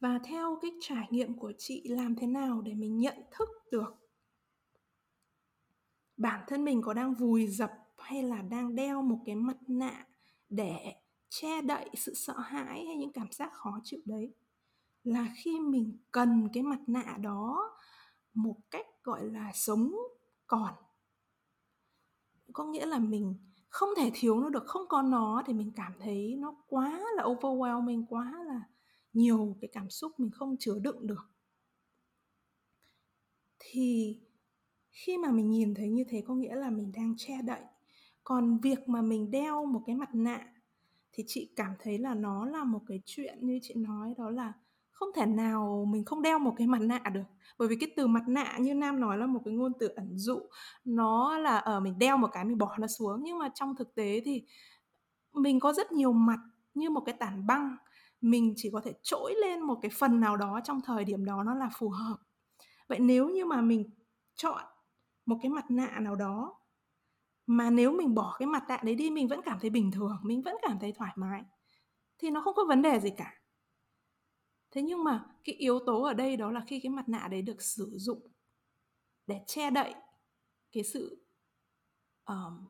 Và 0.00 0.18
theo 0.24 0.58
cái 0.62 0.70
trải 0.80 1.08
nghiệm 1.10 1.38
của 1.38 1.52
chị, 1.58 1.88
làm 1.88 2.16
thế 2.16 2.26
nào 2.26 2.60
để 2.60 2.74
mình 2.74 2.98
nhận 2.98 3.16
thức 3.30 3.48
được 3.70 4.01
bản 6.22 6.44
thân 6.46 6.64
mình 6.64 6.82
có 6.82 6.94
đang 6.94 7.14
vùi 7.14 7.46
dập 7.46 7.70
hay 7.98 8.22
là 8.22 8.42
đang 8.42 8.74
đeo 8.74 9.02
một 9.02 9.18
cái 9.26 9.34
mặt 9.34 9.56
nạ 9.68 10.06
để 10.48 10.94
che 11.28 11.62
đậy 11.62 11.90
sự 11.94 12.14
sợ 12.14 12.38
hãi 12.38 12.86
hay 12.86 12.96
những 12.96 13.12
cảm 13.12 13.32
giác 13.32 13.52
khó 13.52 13.80
chịu 13.84 14.00
đấy, 14.04 14.34
là 15.04 15.28
khi 15.36 15.60
mình 15.60 15.98
cần 16.10 16.48
cái 16.52 16.62
mặt 16.62 16.80
nạ 16.86 17.16
đó 17.20 17.70
một 18.34 18.56
cách, 18.70 18.86
gọi 19.02 19.24
là, 19.24 19.50
sống 19.54 19.92
còn. 20.46 20.74
Có 22.52 22.64
nghĩa 22.64 22.86
là 22.86 22.98
mình 22.98 23.34
không 23.68 23.88
thể 23.96 24.10
thiếu 24.14 24.40
nó 24.40 24.48
được, 24.48 24.64
không 24.66 24.88
có 24.88 25.02
nó 25.02 25.42
thì 25.46 25.52
mình 25.52 25.72
cảm 25.76 25.92
thấy 26.00 26.36
nó 26.38 26.54
quá 26.66 27.02
là 27.16 27.22
overwhelming, 27.22 28.06
quá 28.06 28.44
là 28.46 28.60
nhiều 29.12 29.56
cái 29.60 29.70
cảm 29.72 29.90
xúc 29.90 30.12
mình 30.20 30.30
không 30.30 30.56
chứa 30.58 30.78
đựng 30.78 31.06
được. 31.06 31.30
Thì 33.58 34.18
khi 34.92 35.18
mà 35.18 35.30
mình 35.30 35.50
nhìn 35.50 35.74
thấy 35.74 35.88
như 35.88 36.04
thế 36.08 36.22
có 36.26 36.34
nghĩa 36.34 36.54
là 36.54 36.70
mình 36.70 36.92
đang 36.94 37.14
che 37.16 37.42
đậy. 37.42 37.60
Còn 38.24 38.58
việc 38.58 38.88
mà 38.88 39.02
mình 39.02 39.30
đeo 39.30 39.64
một 39.64 39.82
cái 39.86 39.96
mặt 39.96 40.14
nạ 40.14 40.40
thì 41.12 41.24
chị 41.26 41.52
cảm 41.56 41.72
thấy 41.78 41.98
là 41.98 42.14
nó 42.14 42.46
là 42.46 42.64
một 42.64 42.80
cái 42.86 43.02
chuyện 43.06 43.38
như 43.46 43.58
chị 43.62 43.74
nói 43.74 44.14
đó 44.18 44.30
là 44.30 44.52
không 44.90 45.08
thể 45.14 45.26
nào 45.26 45.84
mình 45.88 46.04
không 46.04 46.22
đeo 46.22 46.38
một 46.38 46.54
cái 46.56 46.66
mặt 46.66 46.80
nạ 46.80 47.02
được. 47.12 47.22
Bởi 47.58 47.68
vì 47.68 47.76
cái 47.76 47.90
từ 47.96 48.06
mặt 48.06 48.22
nạ 48.28 48.58
như 48.60 48.74
nam 48.74 49.00
nói 49.00 49.18
là 49.18 49.26
một 49.26 49.40
cái 49.44 49.54
ngôn 49.54 49.72
từ 49.78 49.88
ẩn 49.88 50.18
dụ. 50.18 50.40
Nó 50.84 51.38
là 51.38 51.56
ở 51.56 51.76
uh, 51.76 51.82
mình 51.82 51.98
đeo 51.98 52.16
một 52.16 52.28
cái 52.32 52.44
mình 52.44 52.58
bỏ 52.58 52.76
nó 52.78 52.86
xuống. 52.86 53.22
Nhưng 53.22 53.38
mà 53.38 53.48
trong 53.54 53.76
thực 53.76 53.94
tế 53.94 54.20
thì 54.24 54.42
mình 55.32 55.60
có 55.60 55.72
rất 55.72 55.92
nhiều 55.92 56.12
mặt 56.12 56.38
như 56.74 56.90
một 56.90 57.00
cái 57.06 57.14
tản 57.18 57.46
băng. 57.46 57.76
Mình 58.20 58.54
chỉ 58.56 58.70
có 58.72 58.80
thể 58.84 58.92
trỗi 59.02 59.34
lên 59.40 59.60
một 59.60 59.78
cái 59.82 59.90
phần 59.98 60.20
nào 60.20 60.36
đó 60.36 60.60
trong 60.64 60.80
thời 60.84 61.04
điểm 61.04 61.24
đó 61.24 61.42
nó 61.42 61.54
là 61.54 61.70
phù 61.78 61.88
hợp. 61.88 62.16
Vậy 62.88 62.98
nếu 62.98 63.28
như 63.28 63.44
mà 63.44 63.60
mình 63.60 63.90
chọn 64.34 64.62
một 65.26 65.38
cái 65.42 65.50
mặt 65.50 65.70
nạ 65.70 65.98
nào 66.00 66.14
đó. 66.14 66.58
Mà 67.46 67.70
nếu 67.70 67.92
mình 67.92 68.14
bỏ 68.14 68.36
cái 68.38 68.46
mặt 68.46 68.64
nạ 68.68 68.80
đấy 68.84 68.94
đi 68.94 69.10
mình 69.10 69.28
vẫn 69.28 69.40
cảm 69.44 69.58
thấy 69.60 69.70
bình 69.70 69.90
thường 69.90 70.16
mình 70.22 70.42
vẫn 70.42 70.56
cảm 70.62 70.78
thấy 70.80 70.92
thoải 70.92 71.12
mái 71.16 71.42
thì 72.18 72.30
nó 72.30 72.40
không 72.40 72.54
có 72.54 72.64
vấn 72.68 72.82
đề 72.82 73.00
gì 73.00 73.10
cả. 73.16 73.42
Thế 74.70 74.82
nhưng 74.82 75.04
mà 75.04 75.24
cái 75.44 75.54
yếu 75.54 75.78
tố 75.86 76.02
ở 76.02 76.14
đây 76.14 76.36
đó 76.36 76.50
là 76.50 76.60
khi 76.66 76.80
cái 76.80 76.90
mặt 76.90 77.08
nạ 77.08 77.28
đấy 77.30 77.42
được 77.42 77.62
sử 77.62 77.90
dụng 77.94 78.26
để 79.26 79.40
che 79.46 79.70
đậy 79.70 79.94
cái 80.72 80.84
sự 80.84 81.26
um, 82.24 82.66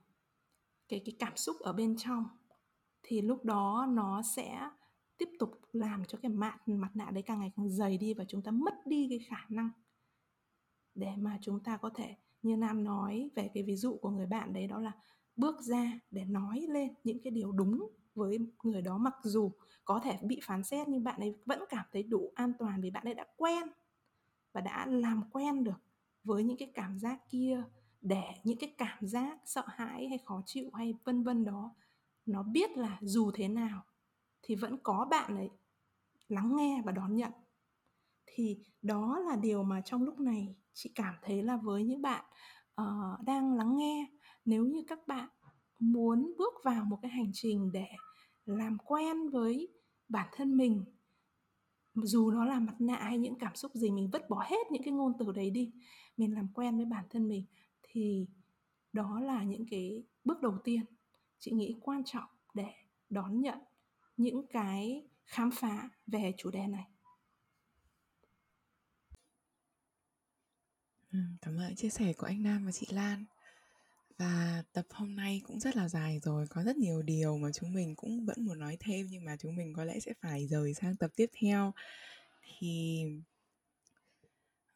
cái 0.89 1.03
cái 1.05 1.17
cảm 1.19 1.37
xúc 1.37 1.57
ở 1.61 1.73
bên 1.73 1.97
trong 1.99 2.25
thì 3.03 3.23
lúc 3.23 3.45
đó 3.45 3.87
nó 3.89 4.23
sẽ 4.23 4.69
tiếp 5.17 5.29
tục 5.39 5.61
làm 5.73 6.05
cho 6.05 6.19
cái 6.23 6.31
mặt 6.31 6.59
mặt 6.67 6.91
nạ 6.95 7.11
đấy 7.11 7.23
càng 7.27 7.41
ngày 7.41 7.53
càng 7.57 7.71
dày 7.71 7.99
đi 7.99 8.15
và 8.15 8.25
chúng 8.29 8.43
ta 8.43 8.51
mất 8.51 8.75
đi 8.87 9.07
cái 9.11 9.19
khả 9.29 9.47
năng 9.49 9.71
để 10.95 11.13
mà 11.17 11.39
chúng 11.43 11.63
ta 11.63 11.77
có 11.77 11.91
thể 11.95 12.17
như 12.43 12.57
nam 12.57 12.85
nói 12.85 13.31
về 13.35 13.51
cái 13.55 13.63
ví 13.63 13.77
dụ 13.77 13.97
của 13.97 14.11
người 14.11 14.27
bạn 14.27 14.53
đấy 14.53 14.67
đó 14.67 14.79
là 14.79 14.93
bước 15.37 15.61
ra 15.61 16.01
để 16.11 16.25
nói 16.25 16.67
lên 16.69 16.95
những 17.05 17.19
cái 17.23 17.31
điều 17.31 17.53
đúng 17.53 17.89
với 18.15 18.39
người 18.63 18.83
đó, 18.83 18.99
mặc 18.99 19.15
dù 19.23 19.53
có 19.85 20.01
thể 20.05 20.19
bị 20.23 20.41
phán 20.43 20.65
xét 20.65 20.89
nhưng 20.89 21.05
bạn 21.05 21.21
ấy 21.21 21.35
vẫn 21.47 21.61
cảm 21.69 21.85
thấy 21.93 22.03
đủ 22.03 22.33
an 22.35 22.53
toàn 22.59 22.81
vì 22.81 22.91
bạn 22.91 23.05
ấy 23.05 23.15
đã 23.15 23.27
quen 23.37 23.63
và 24.53 24.61
đã 24.61 24.87
làm 24.87 25.23
quen 25.33 25.65
được 25.65 25.81
với 26.25 26.45
những 26.45 26.57
cái 26.57 26.71
cảm 26.75 26.99
giác 26.99 27.21
kia 27.31 27.63
để 28.01 28.23
những 28.45 28.59
cái 28.59 28.75
cảm 28.79 29.07
giác 29.07 29.39
sợ 29.45 29.63
hãi 29.67 30.09
hay 30.09 30.19
khó 30.25 30.43
chịu 30.47 30.71
hay 30.75 30.95
vân 31.05 31.23
vân 31.23 31.45
đó 31.45 31.75
nó 32.27 32.43
biết 32.43 32.71
là 32.77 32.99
dù 33.01 33.31
thế 33.35 33.49
nào 33.49 33.83
thì 34.43 34.55
vẫn 34.55 34.79
có 34.83 35.07
bạn 35.11 35.37
ấy 35.37 35.51
lắng 36.29 36.57
nghe 36.57 36.83
và 36.85 36.93
đón 36.93 37.17
nhận 37.17 37.33
thì 38.35 38.59
đó 38.83 39.19
là 39.19 39.37
điều 39.37 39.63
mà 39.63 39.81
trong 39.81 40.03
lúc 40.03 40.21
này 40.21 40.57
chị 40.73 40.93
cảm 40.95 41.15
thấy 41.23 41.43
là 41.43 41.57
với 41.57 41.85
những 41.85 42.03
bạn 42.03 42.25
uh, 42.81 43.21
đang 43.25 43.55
lắng 43.55 43.77
nghe 43.77 44.07
nếu 44.45 44.67
như 44.67 44.85
các 44.89 45.07
bạn 45.07 45.29
muốn 45.79 46.35
bước 46.39 46.55
vào 46.65 46.85
một 46.85 46.99
cái 47.03 47.11
hành 47.11 47.31
trình 47.33 47.73
để 47.73 47.87
làm 48.47 48.79
quen 48.79 49.29
với 49.29 49.69
bản 50.09 50.29
thân 50.33 50.57
mình 50.57 50.85
dù 51.95 52.31
nó 52.31 52.45
là 52.45 52.61
mặt 52.61 52.75
nạ 52.79 52.99
hay 53.03 53.19
những 53.19 53.39
cảm 53.39 53.57
xúc 53.57 53.75
gì 53.75 53.91
mình 53.91 54.11
vứt 54.13 54.29
bỏ 54.29 54.45
hết 54.47 54.71
những 54.71 54.83
cái 54.83 54.93
ngôn 54.93 55.13
từ 55.19 55.33
đấy 55.33 55.51
đi 55.51 55.73
mình 56.17 56.35
làm 56.35 56.49
quen 56.55 56.77
với 56.77 56.87
bản 56.87 57.05
thân 57.11 57.29
mình 57.29 57.45
thì 57.83 58.27
đó 58.93 59.21
là 59.21 59.43
những 59.43 59.67
cái 59.71 60.05
bước 60.25 60.43
đầu 60.43 60.59
tiên 60.65 60.81
chị 61.39 61.51
nghĩ 61.51 61.77
quan 61.81 62.03
trọng 62.05 62.29
để 62.55 62.73
đón 63.11 63.41
nhận 63.41 63.59
những 64.17 64.47
cái 64.47 65.09
khám 65.25 65.51
phá 65.51 65.89
về 66.07 66.35
chủ 66.37 66.51
đề 66.51 66.67
này. 66.67 66.92
Ừ, 71.13 71.19
cảm 71.43 71.57
ơn 71.57 71.77
chia 71.77 71.91
sẻ 71.91 72.13
của 72.13 72.27
anh 72.27 72.43
Nam 72.43 72.67
và 72.67 72.73
chị 72.73 72.87
Lan. 72.91 73.25
Và 74.19 74.63
tập 74.73 74.87
hôm 74.91 75.17
nay 75.17 75.41
cũng 75.47 75.61
rất 75.61 75.77
là 75.77 75.89
dài 75.89 76.21
rồi 76.23 76.47
có 76.51 76.63
rất 76.63 76.77
nhiều 76.77 77.03
điều 77.03 77.39
mà 77.39 77.53
chúng 77.53 77.73
mình 77.73 77.97
cũng 77.97 78.27
vẫn 78.27 78.45
muốn 78.45 78.59
nói 78.59 78.77
thêm 78.81 79.07
nhưng 79.11 79.25
mà 79.25 79.37
chúng 79.37 79.57
mình 79.57 79.73
có 79.77 79.85
lẽ 79.85 80.01
sẽ 80.01 80.13
phải 80.21 80.47
rời 80.47 80.75
sang 80.75 80.97
tập 80.97 81.11
tiếp 81.17 81.31
theo. 81.41 81.73
Thì 82.59 83.03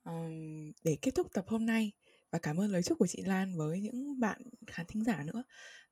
um, 0.05 0.72
để 0.84 0.97
kết 1.03 1.11
thúc 1.14 1.26
tập 1.32 1.45
hôm 1.49 1.66
nay 1.66 1.93
và 2.30 2.39
cảm 2.39 2.61
ơn 2.61 2.70
lời 2.70 2.82
chúc 2.82 2.99
của 2.99 3.07
chị 3.07 3.22
Lan 3.22 3.57
với 3.57 3.80
những 3.80 4.20
bạn 4.20 4.43
khán 4.66 4.87
thính 4.87 5.05
giả 5.05 5.22
nữa. 5.24 5.43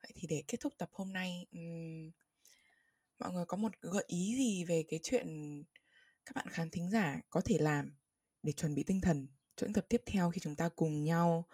Vậy 0.03 0.13
thì 0.15 0.29
để 0.29 0.43
kết 0.49 0.59
thúc 0.61 0.73
tập 0.79 0.89
hôm 0.93 1.13
nay 1.13 1.47
um, 1.53 2.11
mọi 3.19 3.33
người 3.33 3.45
có 3.45 3.57
một 3.57 3.73
gợi 3.81 4.05
ý 4.07 4.35
gì 4.37 4.65
về 4.65 4.85
cái 4.89 5.01
chuyện 5.03 5.27
các 6.27 6.37
bạn 6.37 6.47
khán 6.51 6.71
thính 6.71 6.91
giả 6.91 7.21
có 7.31 7.41
thể 7.45 7.59
làm 7.59 7.97
để 8.43 8.53
chuẩn 8.53 8.75
bị 8.75 8.83
tinh 8.83 9.01
thần? 9.01 9.27
Những 9.63 9.73
tập 9.73 9.85
tiếp 9.89 10.03
theo 10.07 10.31
khi 10.31 10.41
chúng 10.41 10.57
ta 10.57 10.69
cùng 10.77 11.05
nhau 11.05 11.45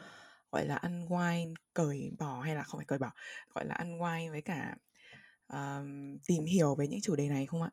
gọi 0.53 0.67
là 0.67 0.77
ăn 0.77 1.07
wine 1.07 1.55
cởi 1.75 2.11
bỏ 2.19 2.41
hay 2.41 2.55
là 2.55 2.63
không 2.63 2.79
phải 2.79 2.87
cởi 2.87 2.99
bỏ 2.99 3.11
gọi 3.55 3.67
là 3.67 3.75
ăn 3.75 3.99
wine 3.99 4.31
với 4.31 4.43
cả 4.43 4.77
um, 5.49 6.19
tìm 6.27 6.45
hiểu 6.45 6.75
về 6.75 6.89
những 6.89 7.01
chủ 7.01 7.17
đề 7.17 7.29
này 7.29 7.47
không 7.47 7.63
ạ? 7.63 7.71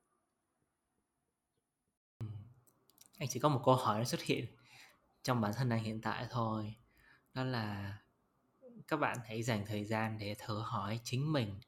Anh 3.17 3.30
chỉ 3.30 3.39
có 3.39 3.49
một 3.49 3.61
câu 3.65 3.75
hỏi 3.75 3.99
nó 3.99 4.05
xuất 4.05 4.21
hiện 4.21 4.45
trong 5.23 5.41
bản 5.41 5.51
thân 5.55 5.69
anh 5.69 5.84
hiện 5.84 6.01
tại 6.01 6.28
thôi 6.30 6.75
đó 7.34 7.43
là 7.43 7.97
các 8.88 8.97
bạn 8.97 9.17
hãy 9.25 9.43
dành 9.43 9.65
thời 9.67 9.86
gian 9.86 10.17
để 10.17 10.36
thử 10.39 10.59
hỏi 10.59 10.99
chính 11.03 11.34
mình 11.34 11.59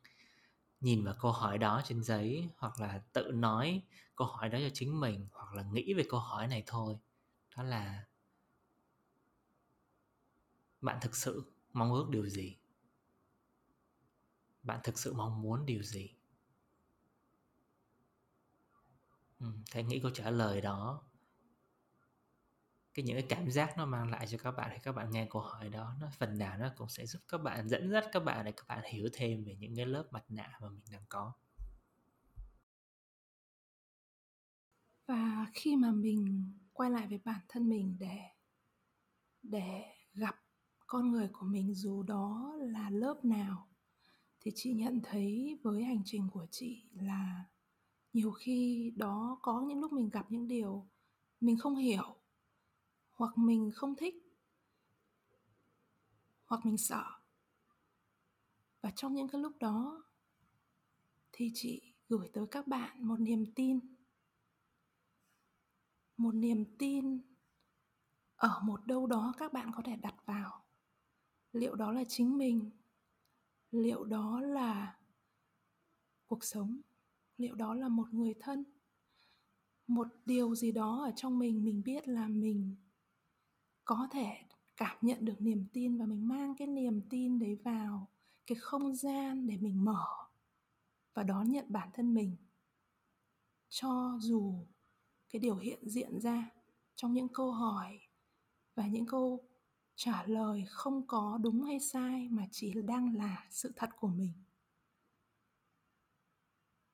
nhìn 0.80 1.06
vào 1.06 1.16
câu 1.20 1.32
hỏi 1.32 1.58
đó 1.58 1.82
trên 1.86 2.04
giấy 2.04 2.50
hoặc 2.58 2.80
là 2.80 3.02
tự 3.14 3.32
nói 3.34 3.82
câu 4.16 4.28
hỏi 4.28 4.50
đó 4.50 4.60
cho 4.62 4.70
chính 4.74 5.00
mình 5.00 5.28
hoặc 5.32 5.54
là 5.54 5.64
nghĩ 5.64 5.94
về 5.94 6.04
câu 6.10 6.20
hỏi 6.20 6.48
này 6.48 6.64
thôi. 6.66 6.98
Đó 7.58 7.64
là 7.64 8.04
bạn 10.82 10.98
thực 11.02 11.16
sự 11.16 11.54
mong 11.74 11.94
ước 11.94 12.10
điều 12.10 12.30
gì? 12.30 12.58
Bạn 14.64 14.80
thực 14.84 15.00
sự 15.00 15.14
mong 15.14 15.42
muốn 15.42 15.66
điều 15.66 15.84
gì? 15.84 16.16
Ừ, 19.40 19.46
thế 19.72 19.84
nghĩ 19.84 20.00
câu 20.00 20.12
trả 20.12 20.30
lời 20.32 20.62
đó 20.62 21.10
cái 22.94 23.04
những 23.06 23.16
cái 23.16 23.26
cảm 23.30 23.52
giác 23.52 23.78
nó 23.78 23.86
mang 23.86 24.12
lại 24.12 24.28
cho 24.28 24.38
các 24.38 24.52
bạn 24.52 24.70
khi 24.74 24.80
các 24.84 24.92
bạn 24.92 25.12
nghe 25.12 25.28
câu 25.30 25.42
hỏi 25.42 25.70
đó 25.70 25.96
nó 26.00 26.08
phần 26.18 26.38
nào 26.38 26.58
nó 26.58 26.70
cũng 26.78 26.90
sẽ 26.90 27.06
giúp 27.06 27.20
các 27.28 27.38
bạn 27.38 27.70
dẫn 27.70 27.92
dắt 27.92 28.06
các 28.12 28.20
bạn 28.20 28.46
để 28.46 28.52
các 28.52 28.68
bạn 28.68 28.84
hiểu 28.92 29.10
thêm 29.14 29.44
về 29.44 29.56
những 29.60 29.76
cái 29.76 29.86
lớp 29.86 30.08
mặt 30.12 30.24
nạ 30.30 30.58
mà 30.62 30.70
mình 30.70 30.84
đang 30.92 31.04
có. 31.10 31.34
Và 35.06 35.48
khi 35.54 35.76
mà 35.76 35.92
mình 35.92 36.54
quay 36.74 36.92
lại 36.92 37.08
với 37.08 37.20
bản 37.26 37.42
thân 37.48 37.70
mình 37.70 37.98
để 38.00 38.18
để 39.44 39.84
gặp 40.14 40.36
con 40.90 41.12
người 41.12 41.30
của 41.34 41.46
mình 41.46 41.74
dù 41.74 42.04
đó 42.04 42.54
là 42.60 42.90
lớp 42.90 43.26
nào, 43.26 43.68
thì 44.40 44.52
chị 44.56 44.74
nhận 44.74 45.00
thấy 45.04 45.60
với 45.64 45.84
hành 45.84 46.02
trình 46.06 46.30
của 46.34 46.46
chị 46.52 46.84
là 46.94 47.46
nhiều 48.14 48.32
khi 48.32 48.92
đó 48.96 49.40
có 49.42 49.62
những 49.62 49.80
lúc 49.80 49.94
mình 49.94 50.10
gặp 50.10 50.32
những 50.32 50.48
điều 50.48 50.88
mình 51.42 51.58
không 51.58 51.76
hiểu, 51.76 52.16
hoặc 53.12 53.38
mình 53.38 53.72
không 53.74 53.96
thích, 53.96 54.16
hoặc 56.46 56.66
mình 56.66 56.78
sợ. 56.78 57.04
Và 58.82 58.92
trong 58.96 59.16
những 59.16 59.28
cái 59.28 59.42
lúc 59.42 59.54
đó 59.60 60.04
thì 61.32 61.52
chị 61.54 61.94
gửi 62.08 62.30
tới 62.34 62.46
các 62.52 62.68
bạn 62.68 63.08
một 63.08 63.20
niềm 63.20 63.46
tin, 63.56 63.80
một 66.18 66.36
niềm 66.36 66.66
tin 66.78 67.22
ở 68.36 68.62
một 68.64 68.86
đâu 68.86 69.08
đó 69.08 69.34
các 69.38 69.54
bạn 69.54 69.72
có 69.76 69.82
thể 69.86 69.96
đặt 69.96 70.16
vào 70.26 70.69
liệu 71.54 71.76
đó 71.76 71.92
là 71.92 72.04
chính 72.08 72.38
mình? 72.38 72.72
Liệu 73.72 74.04
đó 74.04 74.42
là 74.42 74.98
cuộc 76.28 76.44
sống? 76.44 76.82
Liệu 77.38 77.56
đó 77.56 77.74
là 77.74 77.88
một 77.88 78.14
người 78.14 78.34
thân? 78.40 78.64
Một 79.88 80.08
điều 80.26 80.56
gì 80.56 80.72
đó 80.72 81.04
ở 81.04 81.12
trong 81.16 81.40
mình 81.40 81.64
mình 81.64 81.84
biết 81.84 82.08
là 82.08 82.28
mình 82.28 82.76
có 83.86 84.08
thể 84.12 84.38
cảm 84.78 84.98
nhận 85.02 85.26
được 85.26 85.36
niềm 85.42 85.66
tin 85.74 85.98
và 85.98 86.06
mình 86.06 86.28
mang 86.28 86.56
cái 86.56 86.68
niềm 86.68 87.02
tin 87.10 87.40
đấy 87.40 87.56
vào 87.56 88.08
cái 88.48 88.56
không 88.56 88.96
gian 88.96 89.48
để 89.48 89.58
mình 89.58 89.86
mở 89.86 90.06
và 91.14 91.24
đón 91.24 91.52
nhận 91.52 91.66
bản 91.70 91.90
thân 91.94 92.14
mình. 92.14 92.36
Cho 93.70 94.18
dù 94.20 94.66
cái 95.30 95.40
điều 95.40 95.56
hiện 95.56 95.90
diện 95.90 96.20
ra 96.20 96.50
trong 96.96 97.14
những 97.14 97.28
câu 97.28 97.52
hỏi 97.52 98.00
và 98.76 98.88
những 98.88 99.06
câu 99.06 99.49
trả 100.00 100.24
lời 100.24 100.66
không 100.70 101.08
có 101.08 101.40
đúng 101.42 101.64
hay 101.64 101.80
sai 101.80 102.28
mà 102.32 102.44
chỉ 102.52 102.74
đang 102.82 103.16
là 103.16 103.48
sự 103.50 103.74
thật 103.76 103.90
của 104.00 104.08
mình. 104.08 104.34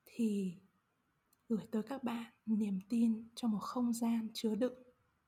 Thì 0.05 0.57
gửi 1.49 1.67
tới 1.71 1.83
các 1.83 2.03
bạn 2.03 2.33
niềm 2.45 2.79
tin 2.89 3.29
cho 3.35 3.47
một 3.47 3.59
không 3.59 3.93
gian 3.93 4.27
chứa 4.33 4.55
đựng 4.55 4.83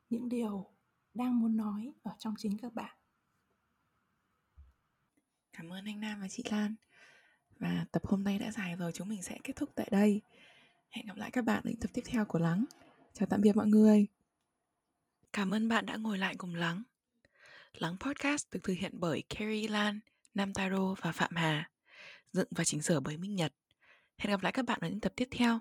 những 0.09 0.29
điều 0.29 0.73
đang 1.13 1.39
muốn 1.39 1.57
nói 1.57 1.93
ở 2.03 2.11
trong 2.19 2.33
chính 2.37 2.57
các 2.57 2.73
bạn. 2.73 2.97
Cảm 5.53 5.73
ơn 5.73 5.85
anh 5.85 5.99
nam 5.99 6.21
và 6.21 6.27
chị 6.27 6.43
lan. 6.51 6.75
Và 7.59 7.85
tập 7.91 8.01
hôm 8.05 8.23
nay 8.23 8.39
đã 8.39 8.51
dài 8.51 8.75
rồi 8.75 8.91
chúng 8.91 9.09
mình 9.09 9.23
sẽ 9.23 9.39
kết 9.43 9.55
thúc 9.55 9.69
tại 9.75 9.87
đây. 9.91 10.21
Hẹn 10.89 11.05
gặp 11.05 11.17
lại 11.17 11.31
các 11.31 11.45
bạn 11.45 11.63
ở 11.63 11.69
những 11.69 11.79
tập 11.79 11.89
tiếp 11.93 12.03
theo 12.05 12.25
của 12.25 12.39
lắng. 12.39 12.65
Chào 13.13 13.27
tạm 13.29 13.41
biệt 13.41 13.55
mọi 13.55 13.67
người. 13.67 14.07
Cảm 15.33 15.51
ơn 15.51 15.67
bạn 15.67 15.85
đã 15.85 15.95
ngồi 15.95 16.17
lại 16.17 16.35
cùng 16.37 16.55
lắng 16.55 16.83
lắng 17.81 17.97
podcast 17.99 18.47
được 18.51 18.59
thực 18.63 18.73
hiện 18.73 18.91
bởi 18.93 19.23
Carrie 19.29 19.67
Lan, 19.67 19.99
Nam 20.33 20.53
Taro 20.53 20.95
và 21.01 21.11
Phạm 21.11 21.35
Hà. 21.35 21.69
Dựng 22.33 22.47
và 22.51 22.63
chỉnh 22.63 22.81
sửa 22.81 22.99
bởi 22.99 23.17
Minh 23.17 23.35
Nhật. 23.35 23.53
Hẹn 24.17 24.31
gặp 24.31 24.43
lại 24.43 24.51
các 24.51 24.65
bạn 24.65 24.79
ở 24.81 24.89
những 24.89 24.99
tập 24.99 25.13
tiếp 25.15 25.27
theo. 25.31 25.59